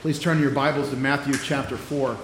Please 0.00 0.18
turn 0.18 0.40
your 0.40 0.50
Bibles 0.50 0.88
to 0.88 0.96
Matthew 0.96 1.34
chapter 1.34 1.76
4. 1.76 2.16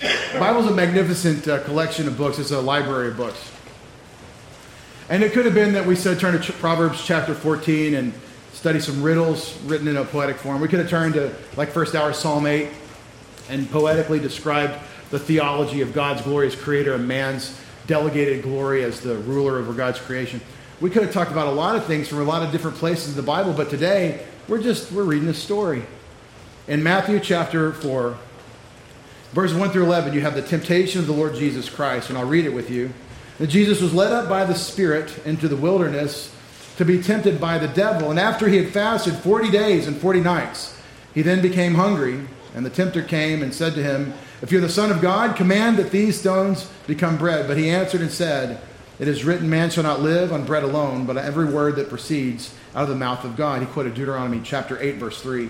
The 0.00 0.38
Bible's 0.38 0.68
a 0.68 0.70
magnificent 0.70 1.46
uh, 1.46 1.62
collection 1.64 2.08
of 2.08 2.16
books. 2.16 2.38
It's 2.38 2.50
a 2.50 2.62
library 2.62 3.08
of 3.08 3.18
books. 3.18 3.52
And 5.10 5.22
it 5.22 5.34
could 5.34 5.44
have 5.44 5.54
been 5.54 5.74
that 5.74 5.84
we 5.84 5.94
said 5.94 6.18
turn 6.18 6.40
to 6.40 6.52
Proverbs 6.54 7.04
chapter 7.04 7.34
14 7.34 7.92
and 7.92 8.14
study 8.54 8.80
some 8.80 9.02
riddles 9.02 9.60
written 9.64 9.86
in 9.86 9.98
a 9.98 10.04
poetic 10.06 10.38
form. 10.38 10.62
We 10.62 10.68
could 10.68 10.78
have 10.78 10.88
turned 10.88 11.12
to, 11.12 11.34
like, 11.58 11.68
first 11.68 11.94
hour 11.94 12.14
Psalm 12.14 12.46
8 12.46 12.70
and 13.50 13.70
poetically 13.70 14.18
described 14.18 14.82
the 15.10 15.18
theology 15.18 15.82
of 15.82 15.92
God's 15.92 16.22
glorious 16.22 16.56
creator 16.56 16.94
and 16.94 17.06
man's 17.06 17.60
delegated 17.86 18.42
glory 18.42 18.84
as 18.84 19.00
the 19.00 19.16
ruler 19.18 19.58
over 19.58 19.72
God's 19.72 19.98
creation. 20.00 20.40
We 20.80 20.90
could 20.90 21.02
have 21.02 21.12
talked 21.12 21.30
about 21.30 21.46
a 21.46 21.52
lot 21.52 21.76
of 21.76 21.84
things 21.84 22.08
from 22.08 22.20
a 22.20 22.24
lot 22.24 22.42
of 22.42 22.50
different 22.50 22.76
places 22.76 23.10
in 23.10 23.16
the 23.16 23.22
Bible, 23.22 23.52
but 23.52 23.70
today 23.70 24.26
we're 24.48 24.62
just 24.62 24.90
we're 24.92 25.04
reading 25.04 25.28
a 25.28 25.34
story. 25.34 25.84
In 26.68 26.82
Matthew 26.82 27.20
chapter 27.20 27.72
4, 27.72 28.16
verses 29.32 29.56
1 29.56 29.70
through 29.70 29.84
11, 29.84 30.12
you 30.12 30.20
have 30.20 30.34
the 30.34 30.42
temptation 30.42 31.00
of 31.00 31.06
the 31.06 31.12
Lord 31.12 31.34
Jesus 31.34 31.68
Christ, 31.68 32.08
and 32.08 32.18
I'll 32.18 32.26
read 32.26 32.44
it 32.44 32.52
with 32.52 32.70
you. 32.70 32.92
Jesus 33.46 33.80
was 33.80 33.92
led 33.92 34.12
up 34.12 34.28
by 34.28 34.44
the 34.44 34.54
Spirit 34.54 35.24
into 35.26 35.48
the 35.48 35.56
wilderness 35.56 36.34
to 36.76 36.84
be 36.84 37.02
tempted 37.02 37.40
by 37.40 37.58
the 37.58 37.68
devil, 37.68 38.10
and 38.10 38.18
after 38.18 38.48
he 38.48 38.56
had 38.56 38.72
fasted 38.72 39.14
40 39.14 39.50
days 39.50 39.86
and 39.86 39.96
40 39.96 40.20
nights, 40.20 40.76
he 41.14 41.22
then 41.22 41.42
became 41.42 41.74
hungry, 41.74 42.26
and 42.54 42.64
the 42.64 42.70
tempter 42.70 43.02
came 43.02 43.42
and 43.42 43.54
said 43.54 43.74
to 43.74 43.82
him, 43.82 44.14
if 44.42 44.50
you're 44.50 44.60
the 44.60 44.68
Son 44.68 44.90
of 44.90 45.00
God, 45.00 45.36
command 45.36 45.76
that 45.76 45.92
these 45.92 46.18
stones 46.18 46.68
become 46.88 47.16
bread. 47.16 47.46
But 47.46 47.56
he 47.56 47.70
answered 47.70 48.00
and 48.00 48.10
said, 48.10 48.60
It 48.98 49.06
is 49.06 49.24
written, 49.24 49.48
Man 49.48 49.70
shall 49.70 49.84
not 49.84 50.00
live 50.00 50.32
on 50.32 50.44
bread 50.44 50.64
alone, 50.64 51.06
but 51.06 51.16
on 51.16 51.24
every 51.24 51.46
word 51.46 51.76
that 51.76 51.88
proceeds 51.88 52.52
out 52.74 52.82
of 52.82 52.88
the 52.88 52.96
mouth 52.96 53.24
of 53.24 53.36
God. 53.36 53.60
He 53.60 53.66
quoted 53.66 53.94
Deuteronomy 53.94 54.40
chapter 54.44 54.80
8, 54.82 54.96
verse 54.96 55.22
3. 55.22 55.48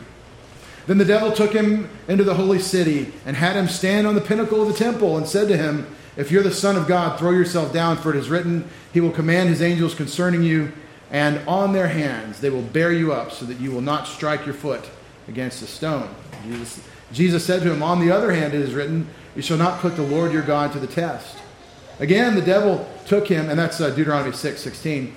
Then 0.86 0.98
the 0.98 1.06
devil 1.06 1.32
took 1.32 1.52
him 1.52 1.88
into 2.06 2.24
the 2.24 2.34
holy 2.34 2.58
city 2.58 3.12
and 3.24 3.36
had 3.36 3.56
him 3.56 3.68
stand 3.68 4.06
on 4.06 4.14
the 4.14 4.20
pinnacle 4.20 4.60
of 4.60 4.68
the 4.68 4.74
temple 4.74 5.16
and 5.16 5.26
said 5.26 5.48
to 5.48 5.56
him, 5.56 5.86
If 6.18 6.30
you're 6.30 6.42
the 6.42 6.52
Son 6.52 6.76
of 6.76 6.86
God, 6.86 7.18
throw 7.18 7.30
yourself 7.30 7.72
down, 7.72 7.96
for 7.96 8.10
it 8.10 8.16
is 8.16 8.28
written, 8.28 8.68
He 8.92 9.00
will 9.00 9.12
command 9.12 9.48
His 9.48 9.62
angels 9.62 9.94
concerning 9.94 10.42
you, 10.42 10.70
and 11.10 11.40
on 11.48 11.72
their 11.72 11.88
hands 11.88 12.40
they 12.40 12.50
will 12.50 12.62
bear 12.62 12.92
you 12.92 13.12
up, 13.12 13.32
so 13.32 13.46
that 13.46 13.58
you 13.58 13.70
will 13.70 13.80
not 13.80 14.06
strike 14.06 14.44
your 14.44 14.54
foot 14.54 14.90
against 15.28 15.62
a 15.62 15.66
stone. 15.66 16.14
Jesus 16.44 16.80
Jesus 17.12 17.44
said 17.44 17.62
to 17.62 17.72
him, 17.72 17.82
On 17.82 18.00
the 18.00 18.10
other 18.10 18.32
hand, 18.32 18.54
it 18.54 18.60
is 18.60 18.74
written, 18.74 19.08
You 19.36 19.42
shall 19.42 19.58
not 19.58 19.80
put 19.80 19.96
the 19.96 20.02
Lord 20.02 20.32
your 20.32 20.42
God 20.42 20.72
to 20.72 20.78
the 20.78 20.86
test. 20.86 21.38
Again, 22.00 22.34
the 22.34 22.42
devil 22.42 22.88
took 23.06 23.28
him, 23.28 23.50
and 23.50 23.58
that's 23.58 23.80
uh, 23.80 23.90
Deuteronomy 23.90 24.32
6 24.32 24.60
16. 24.60 25.14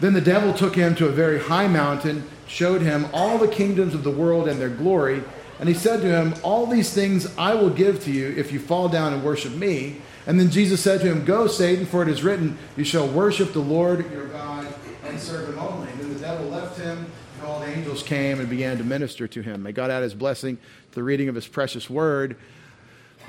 Then 0.00 0.12
the 0.12 0.20
devil 0.20 0.54
took 0.54 0.76
him 0.76 0.94
to 0.94 1.06
a 1.06 1.12
very 1.12 1.40
high 1.40 1.66
mountain, 1.66 2.24
showed 2.46 2.82
him 2.82 3.08
all 3.12 3.36
the 3.36 3.48
kingdoms 3.48 3.94
of 3.94 4.04
the 4.04 4.10
world 4.10 4.48
and 4.48 4.60
their 4.60 4.68
glory, 4.68 5.22
and 5.60 5.68
he 5.68 5.74
said 5.74 6.00
to 6.02 6.06
him, 6.06 6.34
All 6.42 6.66
these 6.66 6.92
things 6.92 7.36
I 7.36 7.54
will 7.54 7.70
give 7.70 8.02
to 8.04 8.12
you 8.12 8.32
if 8.36 8.52
you 8.52 8.60
fall 8.60 8.88
down 8.88 9.12
and 9.12 9.24
worship 9.24 9.52
me. 9.54 10.00
And 10.26 10.38
then 10.38 10.50
Jesus 10.50 10.80
said 10.80 11.00
to 11.00 11.10
him, 11.10 11.24
Go, 11.24 11.46
Satan, 11.46 11.86
for 11.86 12.02
it 12.02 12.08
is 12.08 12.22
written, 12.22 12.58
You 12.76 12.84
shall 12.84 13.08
worship 13.08 13.52
the 13.52 13.60
Lord 13.60 14.10
your 14.12 14.26
God 14.28 14.66
and 15.04 15.18
serve 15.18 15.48
him 15.48 15.58
only. 15.58 15.90
And 15.90 16.00
then 16.00 16.14
the 16.14 16.20
devil 16.20 16.48
left 16.48 16.78
him, 16.78 17.06
all 17.48 17.60
the 17.60 17.66
angels 17.66 18.02
came 18.02 18.40
and 18.40 18.50
began 18.50 18.76
to 18.76 18.84
minister 18.84 19.26
to 19.26 19.40
him. 19.40 19.62
May 19.62 19.72
God 19.72 19.90
add 19.90 20.02
his 20.02 20.12
blessing 20.12 20.58
the 20.92 21.02
reading 21.02 21.30
of 21.30 21.34
his 21.34 21.46
precious 21.46 21.88
word, 21.88 22.36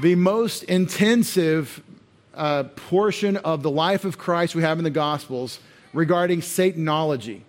the 0.01 0.15
most 0.15 0.63
intensive 0.63 1.81
uh, 2.33 2.63
portion 2.63 3.37
of 3.37 3.63
the 3.63 3.71
life 3.71 4.03
of 4.03 4.17
Christ 4.17 4.55
we 4.55 4.61
have 4.61 4.77
in 4.77 4.83
the 4.83 4.89
Gospels 4.89 5.59
regarding 5.93 6.41
Satanology. 6.41 7.41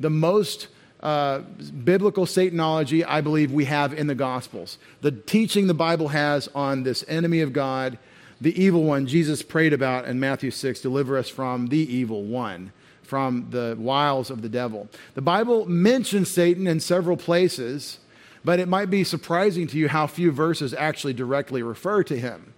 The 0.00 0.10
most 0.10 0.66
uh, 1.00 1.40
biblical 1.84 2.26
Satanology 2.26 3.04
I 3.06 3.20
believe 3.20 3.52
we 3.52 3.66
have 3.66 3.92
in 3.92 4.08
the 4.08 4.16
Gospels. 4.16 4.78
The 5.02 5.12
teaching 5.12 5.68
the 5.68 5.74
Bible 5.74 6.08
has 6.08 6.48
on 6.52 6.82
this 6.82 7.04
enemy 7.06 7.42
of 7.42 7.52
God, 7.52 7.96
the 8.40 8.60
evil 8.60 8.82
one 8.82 9.06
Jesus 9.06 9.42
prayed 9.42 9.72
about 9.72 10.06
in 10.06 10.18
Matthew 10.18 10.50
6 10.50 10.80
deliver 10.80 11.16
us 11.16 11.28
from 11.28 11.68
the 11.68 11.78
evil 11.78 12.24
one, 12.24 12.72
from 13.08 13.46
the 13.50 13.74
wiles 13.78 14.30
of 14.30 14.42
the 14.42 14.48
devil. 14.48 14.86
The 15.14 15.22
Bible 15.22 15.66
mentions 15.66 16.30
Satan 16.30 16.66
in 16.66 16.78
several 16.78 17.16
places. 17.16 17.98
But 18.44 18.60
it 18.60 18.68
might 18.68 18.88
be 18.88 19.04
surprising 19.04 19.66
to 19.66 19.76
you 19.76 19.88
how 19.88 20.06
few 20.06 20.30
verses 20.30 20.72
actually 20.72 21.12
directly 21.12 21.62
refer 21.62 22.02
to 22.04 22.18
him. 22.18 22.54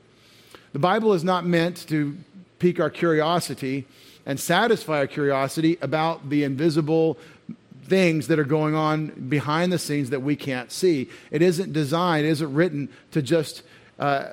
The 0.72 0.78
Bible 0.78 1.14
is 1.14 1.24
not 1.24 1.46
meant 1.46 1.88
to 1.88 2.16
pique 2.58 2.78
our 2.78 2.90
curiosity 2.90 3.86
and 4.26 4.38
satisfy 4.38 4.98
our 4.98 5.06
curiosity 5.06 5.78
about 5.80 6.28
the 6.28 6.44
invisible 6.44 7.18
things 7.84 8.28
that 8.28 8.38
are 8.38 8.44
going 8.44 8.74
on 8.74 9.08
behind 9.28 9.72
the 9.72 9.78
scenes 9.78 10.10
that 10.10 10.20
we 10.20 10.36
can't 10.36 10.70
see. 10.70 11.08
It 11.30 11.42
isn't 11.42 11.72
designed, 11.72 12.26
it 12.26 12.30
isn't 12.30 12.54
written 12.54 12.88
to 13.10 13.22
just 13.22 13.62
uh, 13.98 14.28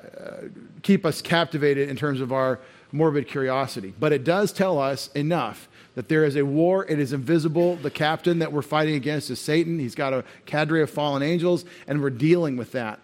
keep 0.82 1.04
us 1.04 1.20
captivated 1.20 1.88
in 1.88 1.96
terms 1.96 2.20
of 2.20 2.32
our 2.32 2.60
morbid 2.92 3.26
curiosity. 3.26 3.92
But 3.98 4.12
it 4.12 4.22
does 4.22 4.52
tell 4.52 4.78
us 4.78 5.08
enough 5.14 5.68
that 5.98 6.08
there 6.08 6.24
is 6.24 6.36
a 6.36 6.44
war. 6.44 6.86
It 6.86 7.00
is 7.00 7.12
invisible. 7.12 7.74
The 7.74 7.90
captain 7.90 8.38
that 8.38 8.52
we're 8.52 8.62
fighting 8.62 8.94
against 8.94 9.30
is 9.30 9.40
Satan. 9.40 9.80
He's 9.80 9.96
got 9.96 10.12
a 10.12 10.22
cadre 10.46 10.80
of 10.80 10.90
fallen 10.90 11.24
angels, 11.24 11.64
and 11.88 12.00
we're 12.00 12.10
dealing 12.10 12.56
with 12.56 12.70
that. 12.70 13.00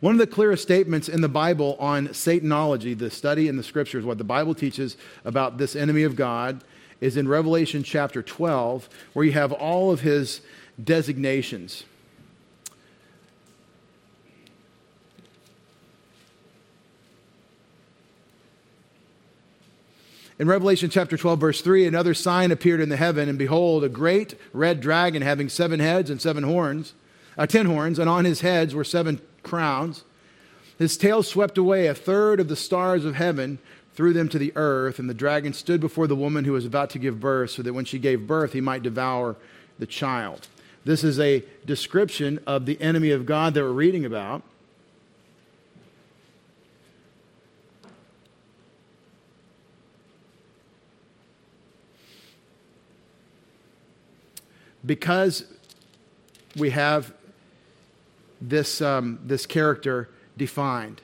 One 0.00 0.12
of 0.12 0.18
the 0.18 0.26
clearest 0.26 0.62
statements 0.62 1.08
in 1.08 1.22
the 1.22 1.30
Bible 1.30 1.78
on 1.80 2.08
Satanology, 2.08 2.96
the 2.96 3.10
study 3.10 3.48
in 3.48 3.56
the 3.56 3.62
scriptures, 3.62 4.04
what 4.04 4.18
the 4.18 4.22
Bible 4.22 4.54
teaches 4.54 4.98
about 5.24 5.56
this 5.56 5.74
enemy 5.74 6.02
of 6.02 6.14
God, 6.14 6.62
is 7.00 7.16
in 7.16 7.26
Revelation 7.26 7.82
chapter 7.82 8.22
12, 8.22 8.86
where 9.14 9.24
you 9.24 9.32
have 9.32 9.52
all 9.52 9.90
of 9.90 10.02
his 10.02 10.42
designations. 10.84 11.84
In 20.38 20.46
Revelation 20.46 20.88
chapter 20.88 21.16
12, 21.16 21.40
verse 21.40 21.60
3, 21.62 21.84
another 21.84 22.14
sign 22.14 22.52
appeared 22.52 22.80
in 22.80 22.90
the 22.90 22.96
heaven, 22.96 23.28
and 23.28 23.36
behold, 23.36 23.82
a 23.82 23.88
great 23.88 24.36
red 24.52 24.80
dragon 24.80 25.20
having 25.20 25.48
seven 25.48 25.80
heads 25.80 26.10
and 26.10 26.22
seven 26.22 26.44
horns, 26.44 26.94
uh, 27.36 27.46
ten 27.46 27.66
horns, 27.66 27.98
and 27.98 28.08
on 28.08 28.24
his 28.24 28.40
heads 28.42 28.72
were 28.72 28.84
seven 28.84 29.20
crowns. 29.42 30.04
His 30.78 30.96
tail 30.96 31.24
swept 31.24 31.58
away 31.58 31.88
a 31.88 31.94
third 31.94 32.38
of 32.38 32.46
the 32.46 32.54
stars 32.54 33.04
of 33.04 33.16
heaven, 33.16 33.58
threw 33.94 34.12
them 34.12 34.28
to 34.28 34.38
the 34.38 34.52
earth, 34.54 35.00
and 35.00 35.10
the 35.10 35.14
dragon 35.14 35.52
stood 35.52 35.80
before 35.80 36.06
the 36.06 36.14
woman 36.14 36.44
who 36.44 36.52
was 36.52 36.64
about 36.64 36.90
to 36.90 37.00
give 37.00 37.18
birth, 37.18 37.50
so 37.50 37.62
that 37.62 37.74
when 37.74 37.84
she 37.84 37.98
gave 37.98 38.28
birth, 38.28 38.52
he 38.52 38.60
might 38.60 38.84
devour 38.84 39.34
the 39.80 39.86
child. 39.86 40.46
This 40.84 41.02
is 41.02 41.18
a 41.18 41.42
description 41.66 42.38
of 42.46 42.64
the 42.64 42.80
enemy 42.80 43.10
of 43.10 43.26
God 43.26 43.54
that 43.54 43.62
we're 43.62 43.72
reading 43.72 44.04
about. 44.04 44.44
Because 54.88 55.44
we 56.56 56.70
have 56.70 57.12
this, 58.40 58.80
um, 58.80 59.20
this 59.24 59.46
character 59.46 60.08
defined. 60.36 61.02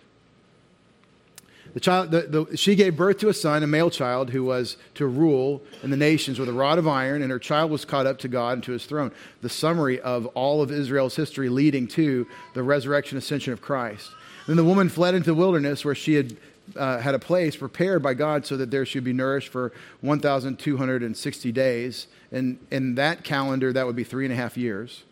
The 1.74 1.80
child, 1.80 2.12
the, 2.12 2.46
the, 2.46 2.56
she 2.56 2.76
gave 2.76 2.96
birth 2.96 3.18
to 3.18 3.28
a 3.28 3.34
son, 3.34 3.62
a 3.62 3.66
male 3.66 3.90
child, 3.90 4.30
who 4.30 4.44
was 4.44 4.76
to 4.94 5.06
rule 5.06 5.60
in 5.82 5.90
the 5.90 5.96
nations 5.96 6.38
with 6.38 6.48
a 6.48 6.52
rod 6.52 6.78
of 6.78 6.88
iron, 6.88 7.20
and 7.20 7.30
her 7.30 7.38
child 7.38 7.70
was 7.70 7.84
caught 7.84 8.06
up 8.06 8.18
to 8.20 8.28
God 8.28 8.54
and 8.54 8.62
to 8.62 8.72
his 8.72 8.86
throne. 8.86 9.12
The 9.42 9.48
summary 9.48 10.00
of 10.00 10.26
all 10.28 10.62
of 10.62 10.70
Israel's 10.70 11.16
history 11.16 11.48
leading 11.48 11.86
to 11.88 12.26
the 12.54 12.62
resurrection 12.62 13.18
ascension 13.18 13.52
of 13.52 13.60
Christ. 13.60 14.10
Then 14.46 14.56
the 14.56 14.64
woman 14.64 14.88
fled 14.88 15.14
into 15.14 15.26
the 15.26 15.34
wilderness 15.34 15.84
where 15.84 15.94
she 15.94 16.14
had 16.14 16.36
uh, 16.76 16.98
had 16.98 17.14
a 17.14 17.18
place 17.18 17.56
prepared 17.56 18.02
by 18.02 18.14
God 18.14 18.46
so 18.46 18.56
that 18.56 18.70
there 18.70 18.86
should 18.86 19.04
be 19.04 19.12
nourished 19.12 19.48
for 19.48 19.72
1,260 20.00 21.52
days. 21.52 22.06
And 22.32 22.58
in 22.70 22.94
that 22.94 23.24
calendar, 23.24 23.72
that 23.72 23.86
would 23.86 23.96
be 23.96 24.04
three 24.04 24.24
and 24.24 24.32
a 24.32 24.36
half 24.36 24.56
years. 24.56 25.04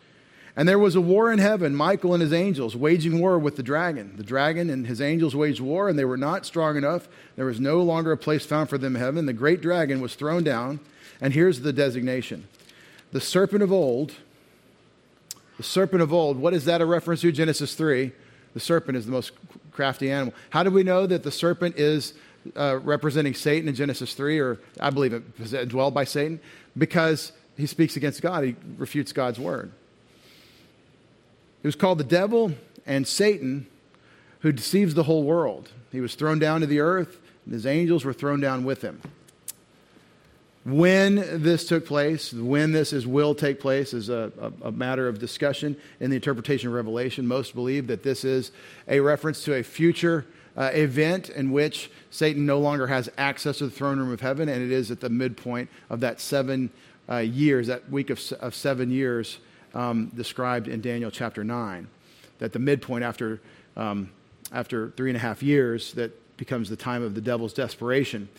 And 0.55 0.69
there 0.69 0.77
was 0.77 0.95
a 0.95 1.01
war 1.01 1.31
in 1.31 1.39
heaven, 1.39 1.75
Michael 1.75 2.13
and 2.13 2.21
his 2.21 2.33
angels 2.33 2.75
waging 2.75 3.19
war 3.19 3.39
with 3.39 3.55
the 3.55 3.63
dragon. 3.63 4.13
The 4.17 4.23
dragon 4.23 4.69
and 4.69 4.85
his 4.85 5.01
angels 5.01 5.35
waged 5.35 5.59
war, 5.59 5.89
and 5.89 5.97
they 5.97 6.05
were 6.05 6.17
not 6.17 6.45
strong 6.45 6.77
enough. 6.77 7.07
There 7.35 7.45
was 7.45 7.59
no 7.59 7.81
longer 7.81 8.11
a 8.11 8.17
place 8.17 8.45
found 8.45 8.69
for 8.69 8.77
them 8.77 8.95
in 8.95 9.01
heaven. 9.01 9.25
The 9.25 9.33
great 9.33 9.61
dragon 9.61 9.99
was 9.99 10.13
thrown 10.13 10.43
down. 10.43 10.79
And 11.19 11.33
here's 11.33 11.61
the 11.61 11.73
designation 11.73 12.47
the 13.11 13.21
serpent 13.21 13.63
of 13.63 13.71
old. 13.71 14.13
The 15.57 15.63
serpent 15.63 16.01
of 16.01 16.11
old, 16.11 16.37
what 16.37 16.53
is 16.53 16.65
that 16.65 16.81
a 16.81 16.85
reference 16.85 17.21
to? 17.21 17.31
Genesis 17.31 17.75
3. 17.75 18.11
The 18.53 18.59
serpent 18.59 18.97
is 18.97 19.05
the 19.05 19.11
most 19.11 19.31
crafty 19.73 20.11
animal. 20.11 20.33
How 20.49 20.63
do 20.63 20.71
we 20.71 20.83
know 20.83 21.05
that 21.05 21.23
the 21.23 21.31
serpent 21.31 21.77
is 21.77 22.13
uh, 22.55 22.79
representing 22.83 23.33
Satan 23.33 23.67
in 23.67 23.75
Genesis 23.75 24.13
3, 24.13 24.39
or 24.39 24.59
I 24.79 24.89
believe 24.89 25.13
it 25.13 25.23
was 25.39 25.51
dwelled 25.67 25.93
by 25.93 26.03
Satan? 26.03 26.39
Because 26.77 27.31
he 27.57 27.65
speaks 27.65 27.95
against 27.95 28.21
God, 28.21 28.43
he 28.43 28.55
refutes 28.77 29.11
God's 29.11 29.39
word. 29.39 29.71
It 31.61 31.67
was 31.67 31.75
called 31.75 31.97
the 31.97 32.03
devil 32.03 32.53
and 32.85 33.07
Satan 33.07 33.67
who 34.41 34.51
deceives 34.51 34.93
the 34.93 35.03
whole 35.03 35.23
world. 35.23 35.69
He 35.91 36.01
was 36.01 36.15
thrown 36.15 36.37
down 36.37 36.61
to 36.61 36.67
the 36.67 36.81
earth, 36.81 37.19
and 37.45 37.53
his 37.53 37.65
angels 37.65 38.03
were 38.03 38.13
thrown 38.13 38.41
down 38.41 38.65
with 38.65 38.81
him. 38.81 39.01
When 40.65 41.43
this 41.43 41.67
took 41.67 41.85
place, 41.85 42.31
when 42.31 42.71
this 42.71 42.93
is 42.93 43.05
will 43.05 43.35
take 43.35 43.59
place, 43.59 43.93
is 43.93 44.07
a, 44.07 44.31
a, 44.39 44.67
a, 44.67 44.71
matter 44.71 45.09
of 45.09 45.19
discussion 45.19 45.75
in 45.99 46.09
the 46.09 46.15
interpretation 46.15 46.69
of 46.69 46.73
Revelation. 46.73 47.27
Most 47.27 47.53
believe 47.53 47.87
that 47.87 48.01
this 48.01 48.23
is 48.23 48.51
a 48.87 49.01
reference 49.01 49.43
to 49.43 49.55
a 49.55 49.63
future 49.63 50.25
uh, 50.55 50.69
event 50.73 51.29
in 51.29 51.51
which 51.51 51.91
Satan 52.11 52.45
no 52.45 52.59
longer 52.59 52.87
has 52.87 53.09
access 53.17 53.57
to 53.57 53.65
the 53.65 53.71
throne 53.71 53.99
room 53.99 54.11
of 54.11 54.21
heaven, 54.21 54.47
and 54.47 54.63
it 54.63 54.71
is 54.71 54.89
at 54.89 55.01
the 55.01 55.09
midpoint 55.09 55.69
of 55.89 55.99
that 55.99 56.21
seven 56.21 56.69
uh, 57.09 57.17
years, 57.17 57.67
that 57.67 57.89
week 57.89 58.09
of, 58.09 58.21
of 58.39 58.55
seven 58.55 58.89
years 58.89 59.39
um, 59.73 60.11
described 60.15 60.69
in 60.69 60.79
Daniel 60.79 61.11
chapter 61.11 61.43
9. 61.43 61.87
That 62.39 62.53
the 62.53 62.59
midpoint 62.59 63.03
after, 63.03 63.41
um, 63.75 64.11
after 64.53 64.91
three 64.91 65.09
and 65.09 65.17
a 65.17 65.19
half 65.19 65.43
years, 65.43 65.91
that 65.93 66.37
becomes 66.37 66.69
the 66.69 66.77
time 66.77 67.03
of 67.03 67.15
the 67.15 67.21
devil's 67.21 67.53
desperation. 67.53 68.29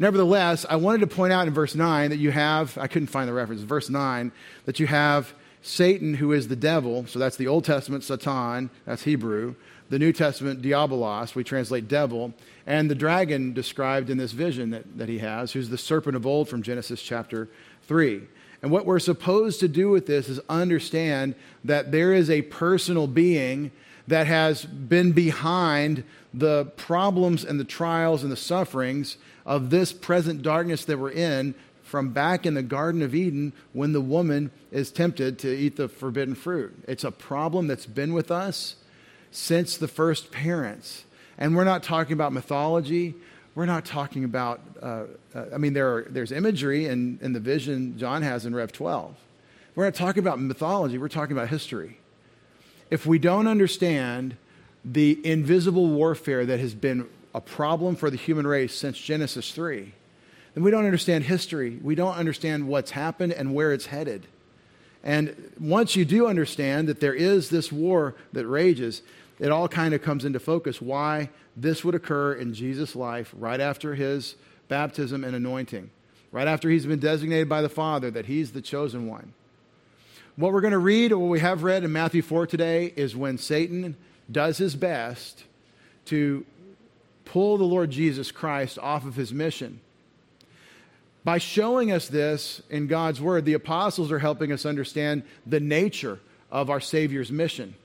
Nevertheless, 0.00 0.64
I 0.66 0.76
wanted 0.76 1.02
to 1.02 1.06
point 1.06 1.30
out 1.30 1.46
in 1.46 1.52
verse 1.52 1.74
9 1.74 2.08
that 2.08 2.16
you 2.16 2.30
have, 2.30 2.78
I 2.78 2.86
couldn't 2.86 3.08
find 3.08 3.28
the 3.28 3.34
reference, 3.34 3.60
verse 3.60 3.90
9, 3.90 4.32
that 4.64 4.80
you 4.80 4.86
have 4.86 5.34
Satan, 5.60 6.14
who 6.14 6.32
is 6.32 6.48
the 6.48 6.56
devil. 6.56 7.06
So 7.06 7.18
that's 7.18 7.36
the 7.36 7.46
Old 7.46 7.66
Testament, 7.66 8.02
Satan, 8.02 8.70
that's 8.86 9.02
Hebrew. 9.02 9.56
The 9.90 9.98
New 9.98 10.14
Testament, 10.14 10.62
Diabolos, 10.62 11.34
we 11.34 11.44
translate 11.44 11.86
devil. 11.86 12.32
And 12.66 12.90
the 12.90 12.94
dragon 12.94 13.52
described 13.52 14.08
in 14.08 14.16
this 14.16 14.32
vision 14.32 14.70
that, 14.70 14.96
that 14.96 15.10
he 15.10 15.18
has, 15.18 15.52
who's 15.52 15.68
the 15.68 15.76
serpent 15.76 16.16
of 16.16 16.24
old 16.24 16.48
from 16.48 16.62
Genesis 16.62 17.02
chapter 17.02 17.50
3. 17.82 18.22
And 18.62 18.70
what 18.70 18.86
we're 18.86 19.00
supposed 19.00 19.60
to 19.60 19.68
do 19.68 19.90
with 19.90 20.06
this 20.06 20.30
is 20.30 20.40
understand 20.48 21.34
that 21.62 21.92
there 21.92 22.14
is 22.14 22.30
a 22.30 22.40
personal 22.42 23.06
being 23.06 23.70
that 24.06 24.26
has 24.26 24.64
been 24.64 25.12
behind 25.12 26.04
the 26.32 26.66
problems 26.76 27.44
and 27.44 27.60
the 27.60 27.64
trials 27.64 28.22
and 28.22 28.32
the 28.32 28.36
sufferings 28.36 29.18
of 29.46 29.70
this 29.70 29.92
present 29.92 30.42
darkness 30.42 30.84
that 30.84 30.98
we're 30.98 31.10
in 31.10 31.54
from 31.82 32.10
back 32.10 32.46
in 32.46 32.54
the 32.54 32.62
Garden 32.62 33.02
of 33.02 33.14
Eden 33.14 33.52
when 33.72 33.92
the 33.92 34.00
woman 34.00 34.50
is 34.70 34.92
tempted 34.92 35.38
to 35.40 35.48
eat 35.48 35.76
the 35.76 35.88
forbidden 35.88 36.34
fruit. 36.34 36.72
It's 36.86 37.04
a 37.04 37.10
problem 37.10 37.66
that's 37.66 37.86
been 37.86 38.12
with 38.12 38.30
us 38.30 38.76
since 39.32 39.76
the 39.76 39.88
first 39.88 40.30
parents. 40.30 41.04
And 41.36 41.56
we're 41.56 41.64
not 41.64 41.82
talking 41.82 42.12
about 42.12 42.32
mythology. 42.32 43.14
We're 43.54 43.66
not 43.66 43.84
talking 43.84 44.24
about, 44.24 44.60
uh, 44.80 45.04
uh, 45.34 45.44
I 45.52 45.58
mean, 45.58 45.72
there 45.72 45.96
are, 45.96 46.06
there's 46.08 46.30
imagery 46.30 46.86
in, 46.86 47.18
in 47.22 47.32
the 47.32 47.40
vision 47.40 47.98
John 47.98 48.22
has 48.22 48.46
in 48.46 48.54
Rev 48.54 48.72
12. 48.72 49.16
We're 49.74 49.84
not 49.84 49.94
talking 49.94 50.20
about 50.20 50.40
mythology, 50.40 50.98
we're 50.98 51.08
talking 51.08 51.36
about 51.36 51.48
history. 51.48 51.98
If 52.90 53.06
we 53.06 53.18
don't 53.18 53.46
understand 53.46 54.36
the 54.84 55.20
invisible 55.24 55.88
warfare 55.88 56.44
that 56.46 56.60
has 56.60 56.74
been 56.74 57.08
a 57.34 57.40
problem 57.40 57.96
for 57.96 58.10
the 58.10 58.16
human 58.16 58.46
race 58.46 58.74
since 58.74 58.98
Genesis 58.98 59.52
3, 59.52 59.92
then 60.54 60.64
we 60.64 60.70
don't 60.70 60.84
understand 60.84 61.24
history. 61.24 61.78
We 61.82 61.94
don't 61.94 62.16
understand 62.16 62.66
what's 62.66 62.90
happened 62.90 63.32
and 63.32 63.54
where 63.54 63.72
it's 63.72 63.86
headed. 63.86 64.26
And 65.02 65.52
once 65.58 65.96
you 65.96 66.04
do 66.04 66.26
understand 66.26 66.88
that 66.88 67.00
there 67.00 67.14
is 67.14 67.48
this 67.48 67.72
war 67.72 68.14
that 68.32 68.46
rages, 68.46 69.02
it 69.38 69.50
all 69.50 69.68
kind 69.68 69.94
of 69.94 70.02
comes 70.02 70.24
into 70.24 70.40
focus 70.40 70.82
why 70.82 71.30
this 71.56 71.84
would 71.84 71.94
occur 71.94 72.34
in 72.34 72.52
Jesus' 72.52 72.94
life 72.94 73.32
right 73.36 73.60
after 73.60 73.94
his 73.94 74.34
baptism 74.68 75.24
and 75.24 75.34
anointing, 75.34 75.90
right 76.32 76.48
after 76.48 76.68
he's 76.68 76.86
been 76.86 76.98
designated 76.98 77.48
by 77.48 77.62
the 77.62 77.68
Father 77.68 78.10
that 78.10 78.26
he's 78.26 78.52
the 78.52 78.60
chosen 78.60 79.06
one. 79.06 79.32
What 80.36 80.52
we're 80.52 80.60
going 80.60 80.72
to 80.72 80.78
read, 80.78 81.12
or 81.12 81.18
what 81.18 81.30
we 81.30 81.40
have 81.40 81.62
read 81.62 81.84
in 81.84 81.92
Matthew 81.92 82.22
4 82.22 82.46
today, 82.46 82.92
is 82.96 83.16
when 83.16 83.38
Satan 83.38 83.96
does 84.30 84.58
his 84.58 84.76
best 84.76 85.44
to 86.06 86.44
pull 87.30 87.58
the 87.58 87.64
Lord 87.64 87.92
Jesus 87.92 88.32
Christ 88.32 88.76
off 88.80 89.06
of 89.06 89.14
his 89.14 89.32
mission. 89.32 89.80
By 91.22 91.38
showing 91.38 91.92
us 91.92 92.08
this 92.08 92.60
in 92.68 92.88
God's 92.88 93.20
Word, 93.20 93.44
the 93.44 93.52
apostles 93.52 94.10
are 94.10 94.18
helping 94.18 94.50
us 94.50 94.66
understand 94.66 95.22
the 95.46 95.60
nature 95.60 96.18
of 96.50 96.70
our 96.70 96.80
Savior's 96.80 97.30
mission. 97.30 97.76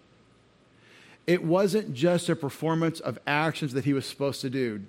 It 1.27 1.44
wasn't 1.44 1.94
just 1.94 2.27
a 2.27 2.36
performance 2.36 3.00
of 3.00 3.19
actions 3.27 3.74
that 3.74 3.86
he 3.86 3.94
was 3.94 4.07
supposed 4.07 4.42
to 4.42 4.50
do. 4.50 4.81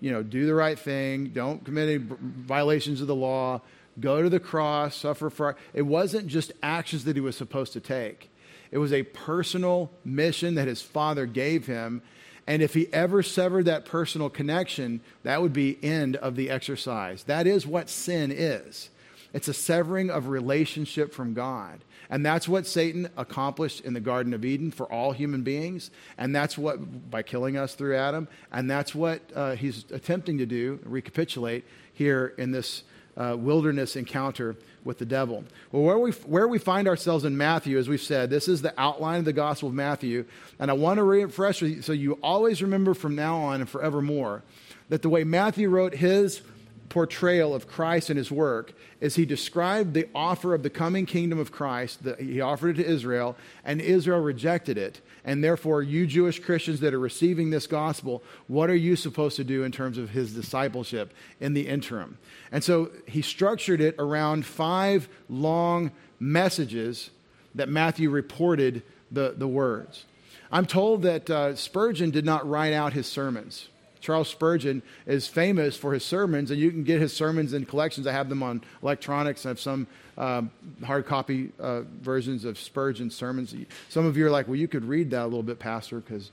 You 0.00 0.10
know, 0.10 0.24
do 0.24 0.44
the 0.44 0.54
right 0.54 0.78
thing, 0.78 1.28
don't 1.28 1.64
commit 1.64 1.88
any 1.88 2.04
violations 2.20 3.00
of 3.00 3.06
the 3.06 3.14
law, 3.14 3.60
go 4.00 4.22
to 4.22 4.28
the 4.28 4.40
cross, 4.40 4.96
suffer 4.96 5.30
for. 5.30 5.56
It 5.72 5.82
wasn't 5.82 6.26
just 6.26 6.50
actions 6.64 7.04
that 7.04 7.14
he 7.14 7.20
was 7.20 7.36
supposed 7.36 7.72
to 7.74 7.80
take. 7.80 8.28
It 8.72 8.78
was 8.78 8.92
a 8.92 9.04
personal 9.04 9.92
mission 10.04 10.56
that 10.56 10.66
his 10.66 10.82
father 10.82 11.26
gave 11.26 11.66
him. 11.66 12.02
And 12.46 12.62
if 12.62 12.74
he 12.74 12.92
ever 12.92 13.22
severed 13.22 13.64
that 13.64 13.86
personal 13.86 14.28
connection, 14.28 15.00
that 15.22 15.40
would 15.40 15.52
be 15.52 15.78
end 15.82 16.16
of 16.16 16.36
the 16.36 16.50
exercise. 16.50 17.24
That 17.24 17.46
is 17.46 17.66
what 17.66 17.88
sin 17.88 18.30
is. 18.30 18.90
It's 19.32 19.48
a 19.48 19.54
severing 19.54 20.10
of 20.10 20.28
relationship 20.28 21.12
from 21.12 21.34
God. 21.34 21.80
And 22.10 22.24
that's 22.24 22.46
what 22.46 22.66
Satan 22.66 23.08
accomplished 23.16 23.80
in 23.80 23.94
the 23.94 24.00
Garden 24.00 24.34
of 24.34 24.44
Eden 24.44 24.70
for 24.70 24.90
all 24.92 25.12
human 25.12 25.42
beings. 25.42 25.90
And 26.18 26.36
that's 26.36 26.58
what, 26.58 27.10
by 27.10 27.22
killing 27.22 27.56
us 27.56 27.74
through 27.74 27.96
Adam, 27.96 28.28
and 28.52 28.70
that's 28.70 28.94
what 28.94 29.22
uh, 29.34 29.56
he's 29.56 29.84
attempting 29.90 30.38
to 30.38 30.46
do, 30.46 30.78
recapitulate 30.84 31.64
here 31.92 32.34
in 32.36 32.52
this 32.52 32.84
uh, 33.16 33.36
wilderness 33.38 33.96
encounter 33.96 34.56
with 34.84 34.98
the 34.98 35.06
devil. 35.06 35.44
Well, 35.72 35.82
where 35.82 35.98
we, 35.98 36.12
where 36.12 36.46
we 36.46 36.58
find 36.58 36.86
ourselves 36.88 37.24
in 37.24 37.36
Matthew, 37.36 37.78
as 37.78 37.88
we've 37.88 38.00
said, 38.00 38.30
this 38.30 38.48
is 38.48 38.62
the 38.62 38.74
outline 38.78 39.20
of 39.20 39.24
the 39.24 39.32
Gospel 39.32 39.68
of 39.68 39.74
Matthew. 39.74 40.24
And 40.58 40.70
I 40.70 40.74
want 40.74 40.98
to 40.98 41.02
refresh 41.02 41.62
you 41.62 41.82
so 41.82 41.92
you 41.92 42.18
always 42.22 42.62
remember 42.62 42.94
from 42.94 43.14
now 43.14 43.38
on 43.38 43.60
and 43.60 43.68
forevermore 43.68 44.42
that 44.88 45.02
the 45.02 45.08
way 45.08 45.24
Matthew 45.24 45.68
wrote 45.68 45.94
his 45.94 46.42
portrayal 46.88 47.54
of 47.54 47.66
Christ 47.66 48.10
and 48.10 48.18
his 48.18 48.30
work 48.30 48.72
is 49.00 49.16
he 49.16 49.24
described 49.24 49.94
the 49.94 50.08
offer 50.14 50.54
of 50.54 50.62
the 50.62 50.70
coming 50.70 51.06
kingdom 51.06 51.38
of 51.38 51.50
Christ. 51.50 52.04
That 52.04 52.20
he 52.20 52.40
offered 52.40 52.78
it 52.78 52.82
to 52.82 52.88
Israel, 52.88 53.36
and 53.64 53.80
Israel 53.80 54.20
rejected 54.20 54.78
it. 54.78 55.00
And 55.24 55.42
therefore, 55.42 55.82
you 55.82 56.06
Jewish 56.06 56.40
Christians 56.40 56.80
that 56.80 56.92
are 56.92 56.98
receiving 56.98 57.50
this 57.50 57.66
gospel, 57.66 58.22
what 58.46 58.68
are 58.68 58.76
you 58.76 58.94
supposed 58.96 59.36
to 59.36 59.44
do 59.44 59.62
in 59.64 59.72
terms 59.72 59.96
of 59.96 60.10
his 60.10 60.34
discipleship 60.34 61.14
in 61.40 61.54
the 61.54 61.66
interim? 61.66 62.18
And 62.52 62.62
so 62.62 62.90
he 63.06 63.22
structured 63.22 63.80
it 63.80 63.94
around 63.98 64.44
five 64.44 65.08
long 65.28 65.92
messages 66.20 67.10
that 67.54 67.68
Matthew 67.68 68.10
reported 68.10 68.82
the, 69.10 69.34
the 69.36 69.48
words. 69.48 70.04
I'm 70.52 70.66
told 70.66 71.02
that 71.02 71.30
uh, 71.30 71.56
Spurgeon 71.56 72.10
did 72.10 72.24
not 72.24 72.48
write 72.48 72.72
out 72.72 72.92
his 72.92 73.06
sermons. 73.06 73.68
Charles 74.04 74.28
Spurgeon 74.28 74.82
is 75.06 75.26
famous 75.26 75.78
for 75.78 75.94
his 75.94 76.04
sermons, 76.04 76.50
and 76.50 76.60
you 76.60 76.70
can 76.70 76.84
get 76.84 77.00
his 77.00 77.16
sermons 77.16 77.54
in 77.54 77.64
collections. 77.64 78.06
I 78.06 78.12
have 78.12 78.28
them 78.28 78.42
on 78.42 78.62
electronics. 78.82 79.46
I 79.46 79.48
have 79.48 79.58
some 79.58 79.86
um, 80.18 80.50
hard 80.84 81.06
copy 81.06 81.52
uh, 81.58 81.84
versions 82.02 82.44
of 82.44 82.58
Spurgeon's 82.58 83.14
sermons. 83.14 83.54
Some 83.88 84.04
of 84.04 84.18
you 84.18 84.26
are 84.26 84.30
like, 84.30 84.46
well, 84.46 84.56
you 84.56 84.68
could 84.68 84.84
read 84.84 85.10
that 85.12 85.22
a 85.22 85.24
little 85.24 85.42
bit, 85.42 85.58
Pastor, 85.58 86.00
because 86.00 86.30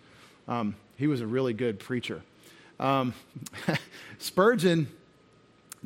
um, 0.50 0.76
he 0.98 1.08
was 1.08 1.22
a 1.22 1.26
really 1.26 1.54
good 1.54 1.80
preacher. 1.80 2.22
Um, 2.78 3.14
Spurgeon 4.20 4.90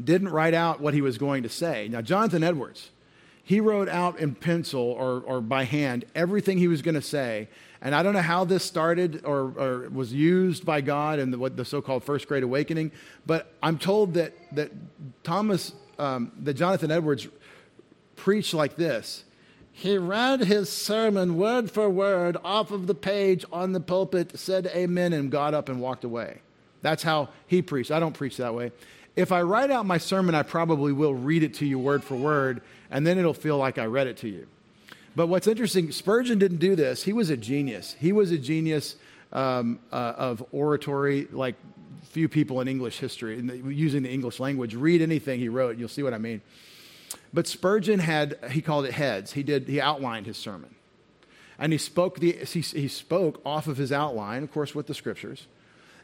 didn't 0.03 0.29
write 0.29 0.55
out 0.55 0.81
what 0.81 0.95
he 0.95 1.01
was 1.01 1.19
going 1.19 1.43
to 1.43 1.49
say. 1.49 1.87
Now, 1.87 2.01
Jonathan 2.01 2.43
Edwards, 2.43 2.89
he 3.43 3.59
wrote 3.59 3.89
out 3.89 4.17
in 4.17 4.33
pencil 4.33 4.81
or, 4.81 5.21
or 5.21 5.39
by 5.39 5.65
hand 5.65 6.05
everything 6.15 6.57
he 6.57 6.67
was 6.67 6.81
going 6.81 6.95
to 6.95 7.01
say 7.01 7.47
and 7.85 7.93
I 7.93 8.01
don't 8.01 8.13
know 8.13 8.21
how 8.21 8.45
this 8.45 8.63
started 8.63 9.23
or, 9.25 9.53
or 9.55 9.89
was 9.91 10.11
used 10.11 10.65
by 10.65 10.81
God 10.81 11.19
in 11.19 11.29
the, 11.29 11.37
what 11.37 11.55
the 11.55 11.63
so-called 11.63 12.03
first 12.03 12.27
great 12.27 12.41
awakening, 12.41 12.91
but 13.27 13.53
I'm 13.61 13.77
told 13.77 14.15
that, 14.15 14.33
that 14.55 14.71
Thomas, 15.23 15.71
um, 15.99 16.31
that 16.41 16.55
Jonathan 16.55 16.89
Edwards 16.89 17.27
preached 18.15 18.55
like 18.55 18.75
this. 18.75 19.23
He 19.71 19.99
read 19.99 20.39
his 20.39 20.67
sermon 20.71 21.37
word 21.37 21.69
for 21.69 21.87
word 21.87 22.37
off 22.43 22.71
of 22.71 22.87
the 22.87 22.95
page 22.95 23.45
on 23.51 23.73
the 23.73 23.79
pulpit, 23.79 24.39
said 24.39 24.65
amen, 24.73 25.13
and 25.13 25.29
got 25.29 25.53
up 25.53 25.69
and 25.69 25.79
walked 25.79 26.03
away. 26.03 26.41
That's 26.81 27.03
how 27.03 27.29
he 27.45 27.61
preached. 27.61 27.91
I 27.91 27.99
don't 27.99 28.13
preach 28.13 28.37
that 28.37 28.55
way. 28.55 28.71
If 29.15 29.31
I 29.31 29.43
write 29.43 29.69
out 29.69 29.85
my 29.85 29.99
sermon, 29.99 30.33
I 30.33 30.41
probably 30.41 30.91
will 30.91 31.13
read 31.13 31.43
it 31.43 31.53
to 31.55 31.67
you 31.67 31.77
word 31.77 32.03
for 32.03 32.15
word, 32.15 32.63
and 32.89 33.05
then 33.05 33.19
it'll 33.19 33.35
feel 33.35 33.59
like 33.59 33.77
I 33.77 33.85
read 33.85 34.07
it 34.07 34.17
to 34.17 34.27
you. 34.27 34.47
But 35.15 35.27
what's 35.27 35.47
interesting, 35.47 35.91
Spurgeon 35.91 36.39
didn't 36.39 36.57
do 36.57 36.75
this. 36.75 37.03
He 37.03 37.13
was 37.13 37.29
a 37.29 37.37
genius. 37.37 37.95
He 37.99 38.11
was 38.11 38.31
a 38.31 38.37
genius 38.37 38.97
um, 39.31 39.79
uh, 39.91 40.13
of 40.17 40.43
oratory, 40.51 41.27
like 41.31 41.55
few 42.03 42.27
people 42.29 42.61
in 42.61 42.67
English 42.67 42.99
history, 42.99 43.37
in 43.37 43.47
the, 43.47 43.57
using 43.57 44.03
the 44.03 44.09
English 44.09 44.39
language. 44.39 44.75
Read 44.75 45.01
anything 45.01 45.39
he 45.39 45.49
wrote, 45.49 45.77
you'll 45.77 45.89
see 45.89 46.03
what 46.03 46.13
I 46.13 46.17
mean. 46.17 46.41
But 47.33 47.47
Spurgeon 47.47 47.99
had, 47.99 48.37
he 48.51 48.61
called 48.61 48.85
it 48.85 48.93
heads. 48.93 49.33
He 49.33 49.43
did, 49.43 49.67
he 49.67 49.81
outlined 49.81 50.25
his 50.25 50.37
sermon. 50.37 50.75
And 51.59 51.71
he 51.71 51.77
spoke, 51.77 52.19
the, 52.19 52.31
he, 52.33 52.61
he 52.61 52.87
spoke 52.87 53.41
off 53.45 53.67
of 53.67 53.77
his 53.77 53.91
outline, 53.91 54.43
of 54.43 54.51
course, 54.51 54.73
with 54.73 54.87
the 54.87 54.93
scriptures. 54.93 55.47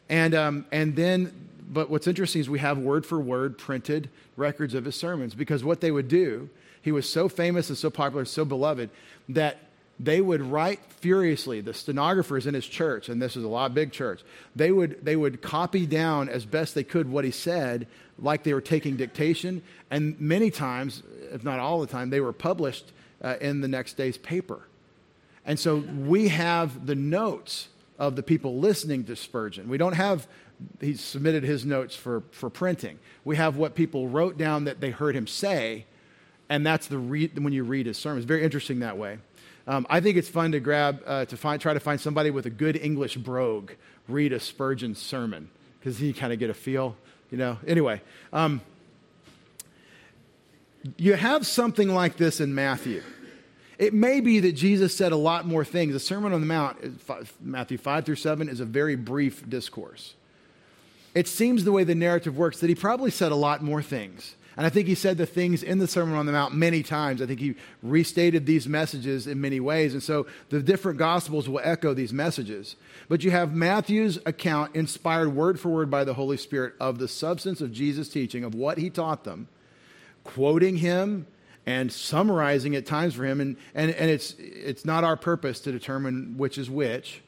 And, 0.08 0.34
um, 0.34 0.66
and 0.72 0.96
then, 0.96 1.48
but 1.66 1.88
what's 1.88 2.06
interesting 2.06 2.40
is 2.40 2.50
we 2.50 2.58
have 2.58 2.78
word 2.78 3.06
for 3.06 3.20
word 3.20 3.56
printed 3.56 4.10
records 4.36 4.74
of 4.74 4.84
his 4.84 4.96
sermons 4.96 5.34
because 5.34 5.64
what 5.64 5.80
they 5.80 5.90
would 5.90 6.08
do 6.08 6.50
he 6.82 6.92
was 6.92 7.08
so 7.08 7.28
famous 7.28 7.68
and 7.68 7.78
so 7.78 7.90
popular, 7.90 8.24
so 8.24 8.44
beloved, 8.44 8.90
that 9.28 9.58
they 9.98 10.20
would 10.20 10.42
write 10.42 10.80
furiously 10.98 11.60
the 11.60 11.72
stenographers 11.74 12.46
in 12.46 12.54
his 12.54 12.66
church 12.66 13.08
and 13.08 13.20
this 13.20 13.36
is 13.36 13.44
a 13.44 13.48
lot 13.48 13.66
of 13.66 13.74
big 13.74 13.92
church 13.92 14.22
they 14.56 14.72
would 14.72 15.04
they 15.04 15.14
would 15.14 15.42
copy 15.42 15.84
down 15.84 16.28
as 16.28 16.46
best 16.46 16.74
they 16.74 16.82
could 16.82 17.08
what 17.08 17.24
he 17.24 17.30
said 17.30 17.86
like 18.18 18.42
they 18.42 18.54
were 18.54 18.60
taking 18.60 18.96
dictation 18.96 19.62
and 19.90 20.18
many 20.18 20.50
times 20.50 21.02
if 21.30 21.44
not 21.44 21.58
all 21.58 21.80
the 21.80 21.86
time 21.86 22.08
they 22.10 22.20
were 22.20 22.32
published 22.32 22.92
uh, 23.22 23.36
in 23.40 23.60
the 23.60 23.68
next 23.68 23.94
day's 23.94 24.18
paper. 24.18 24.60
And 25.46 25.58
so 25.58 25.76
we 25.76 26.28
have 26.28 26.86
the 26.86 26.94
notes 26.94 27.68
of 27.98 28.16
the 28.16 28.22
people 28.22 28.58
listening 28.58 29.04
to 29.04 29.16
spurgeon. 29.16 29.68
We 29.68 29.78
don't 29.78 29.94
have 29.94 30.26
he 30.80 30.94
submitted 30.94 31.42
his 31.42 31.64
notes 31.64 31.96
for, 31.96 32.22
for 32.30 32.48
printing. 32.48 33.00
We 33.24 33.34
have 33.34 33.56
what 33.56 33.74
people 33.74 34.06
wrote 34.06 34.38
down 34.38 34.64
that 34.64 34.80
they 34.80 34.90
heard 34.90 35.16
him 35.16 35.26
say 35.26 35.86
and 36.52 36.64
that's 36.66 36.86
the 36.86 36.98
read 36.98 37.38
when 37.42 37.52
you 37.52 37.64
read 37.64 37.86
his 37.86 37.98
sermon 37.98 38.18
it's 38.18 38.26
very 38.26 38.44
interesting 38.44 38.80
that 38.80 38.96
way 38.96 39.18
um, 39.66 39.86
I 39.88 40.00
think 40.00 40.16
it's 40.16 40.28
fun 40.28 40.52
to 40.52 40.60
grab, 40.60 41.02
uh, 41.06 41.24
to 41.26 41.36
find, 41.36 41.60
try 41.60 41.72
to 41.72 41.80
find 41.80 42.00
somebody 42.00 42.30
with 42.30 42.46
a 42.46 42.50
good 42.50 42.76
English 42.76 43.16
brogue 43.16 43.70
read 44.08 44.32
a 44.32 44.40
Spurgeon 44.40 44.94
sermon 44.94 45.48
because 45.78 46.00
you 46.00 46.12
kind 46.12 46.32
of 46.32 46.38
get 46.38 46.50
a 46.50 46.54
feel, 46.54 46.96
you 47.30 47.38
know. 47.38 47.58
Anyway, 47.66 48.00
um, 48.32 48.60
you 50.96 51.14
have 51.14 51.46
something 51.46 51.88
like 51.88 52.16
this 52.16 52.40
in 52.40 52.54
Matthew. 52.54 53.02
It 53.78 53.94
may 53.94 54.20
be 54.20 54.40
that 54.40 54.52
Jesus 54.52 54.96
said 54.96 55.12
a 55.12 55.16
lot 55.16 55.46
more 55.46 55.64
things. 55.64 55.92
The 55.92 56.00
Sermon 56.00 56.32
on 56.32 56.40
the 56.40 56.46
Mount, 56.46 57.00
Matthew 57.40 57.78
5 57.78 58.04
through 58.04 58.16
7, 58.16 58.48
is 58.48 58.60
a 58.60 58.64
very 58.64 58.96
brief 58.96 59.48
discourse. 59.48 60.14
It 61.14 61.26
seems 61.26 61.64
the 61.64 61.72
way 61.72 61.84
the 61.84 61.94
narrative 61.94 62.36
works 62.36 62.60
that 62.60 62.68
he 62.68 62.74
probably 62.74 63.10
said 63.10 63.32
a 63.32 63.36
lot 63.36 63.62
more 63.62 63.82
things. 63.82 64.34
And 64.56 64.66
I 64.66 64.68
think 64.68 64.86
he 64.86 64.94
said 64.94 65.16
the 65.16 65.26
things 65.26 65.62
in 65.62 65.78
the 65.78 65.86
Sermon 65.86 66.14
on 66.14 66.26
the 66.26 66.32
Mount 66.32 66.54
many 66.54 66.82
times. 66.82 67.22
I 67.22 67.26
think 67.26 67.40
he 67.40 67.54
restated 67.82 68.44
these 68.44 68.68
messages 68.68 69.26
in 69.26 69.40
many 69.40 69.60
ways. 69.60 69.94
And 69.94 70.02
so 70.02 70.26
the 70.50 70.62
different 70.62 70.98
Gospels 70.98 71.48
will 71.48 71.60
echo 71.64 71.94
these 71.94 72.12
messages. 72.12 72.76
But 73.08 73.24
you 73.24 73.30
have 73.30 73.54
Matthew's 73.54 74.18
account, 74.26 74.76
inspired 74.76 75.34
word 75.34 75.58
for 75.58 75.70
word 75.70 75.90
by 75.90 76.04
the 76.04 76.14
Holy 76.14 76.36
Spirit, 76.36 76.74
of 76.78 76.98
the 76.98 77.08
substance 77.08 77.60
of 77.60 77.72
Jesus' 77.72 78.10
teaching, 78.10 78.44
of 78.44 78.54
what 78.54 78.76
he 78.76 78.90
taught 78.90 79.24
them, 79.24 79.48
quoting 80.24 80.76
him 80.76 81.26
and 81.64 81.90
summarizing 81.90 82.76
at 82.76 82.84
times 82.84 83.14
for 83.14 83.24
him. 83.24 83.40
And, 83.40 83.56
and, 83.74 83.90
and 83.92 84.10
it's, 84.10 84.34
it's 84.38 84.84
not 84.84 85.04
our 85.04 85.16
purpose 85.16 85.60
to 85.60 85.72
determine 85.72 86.34
which 86.36 86.58
is 86.58 86.68
which 86.68 87.22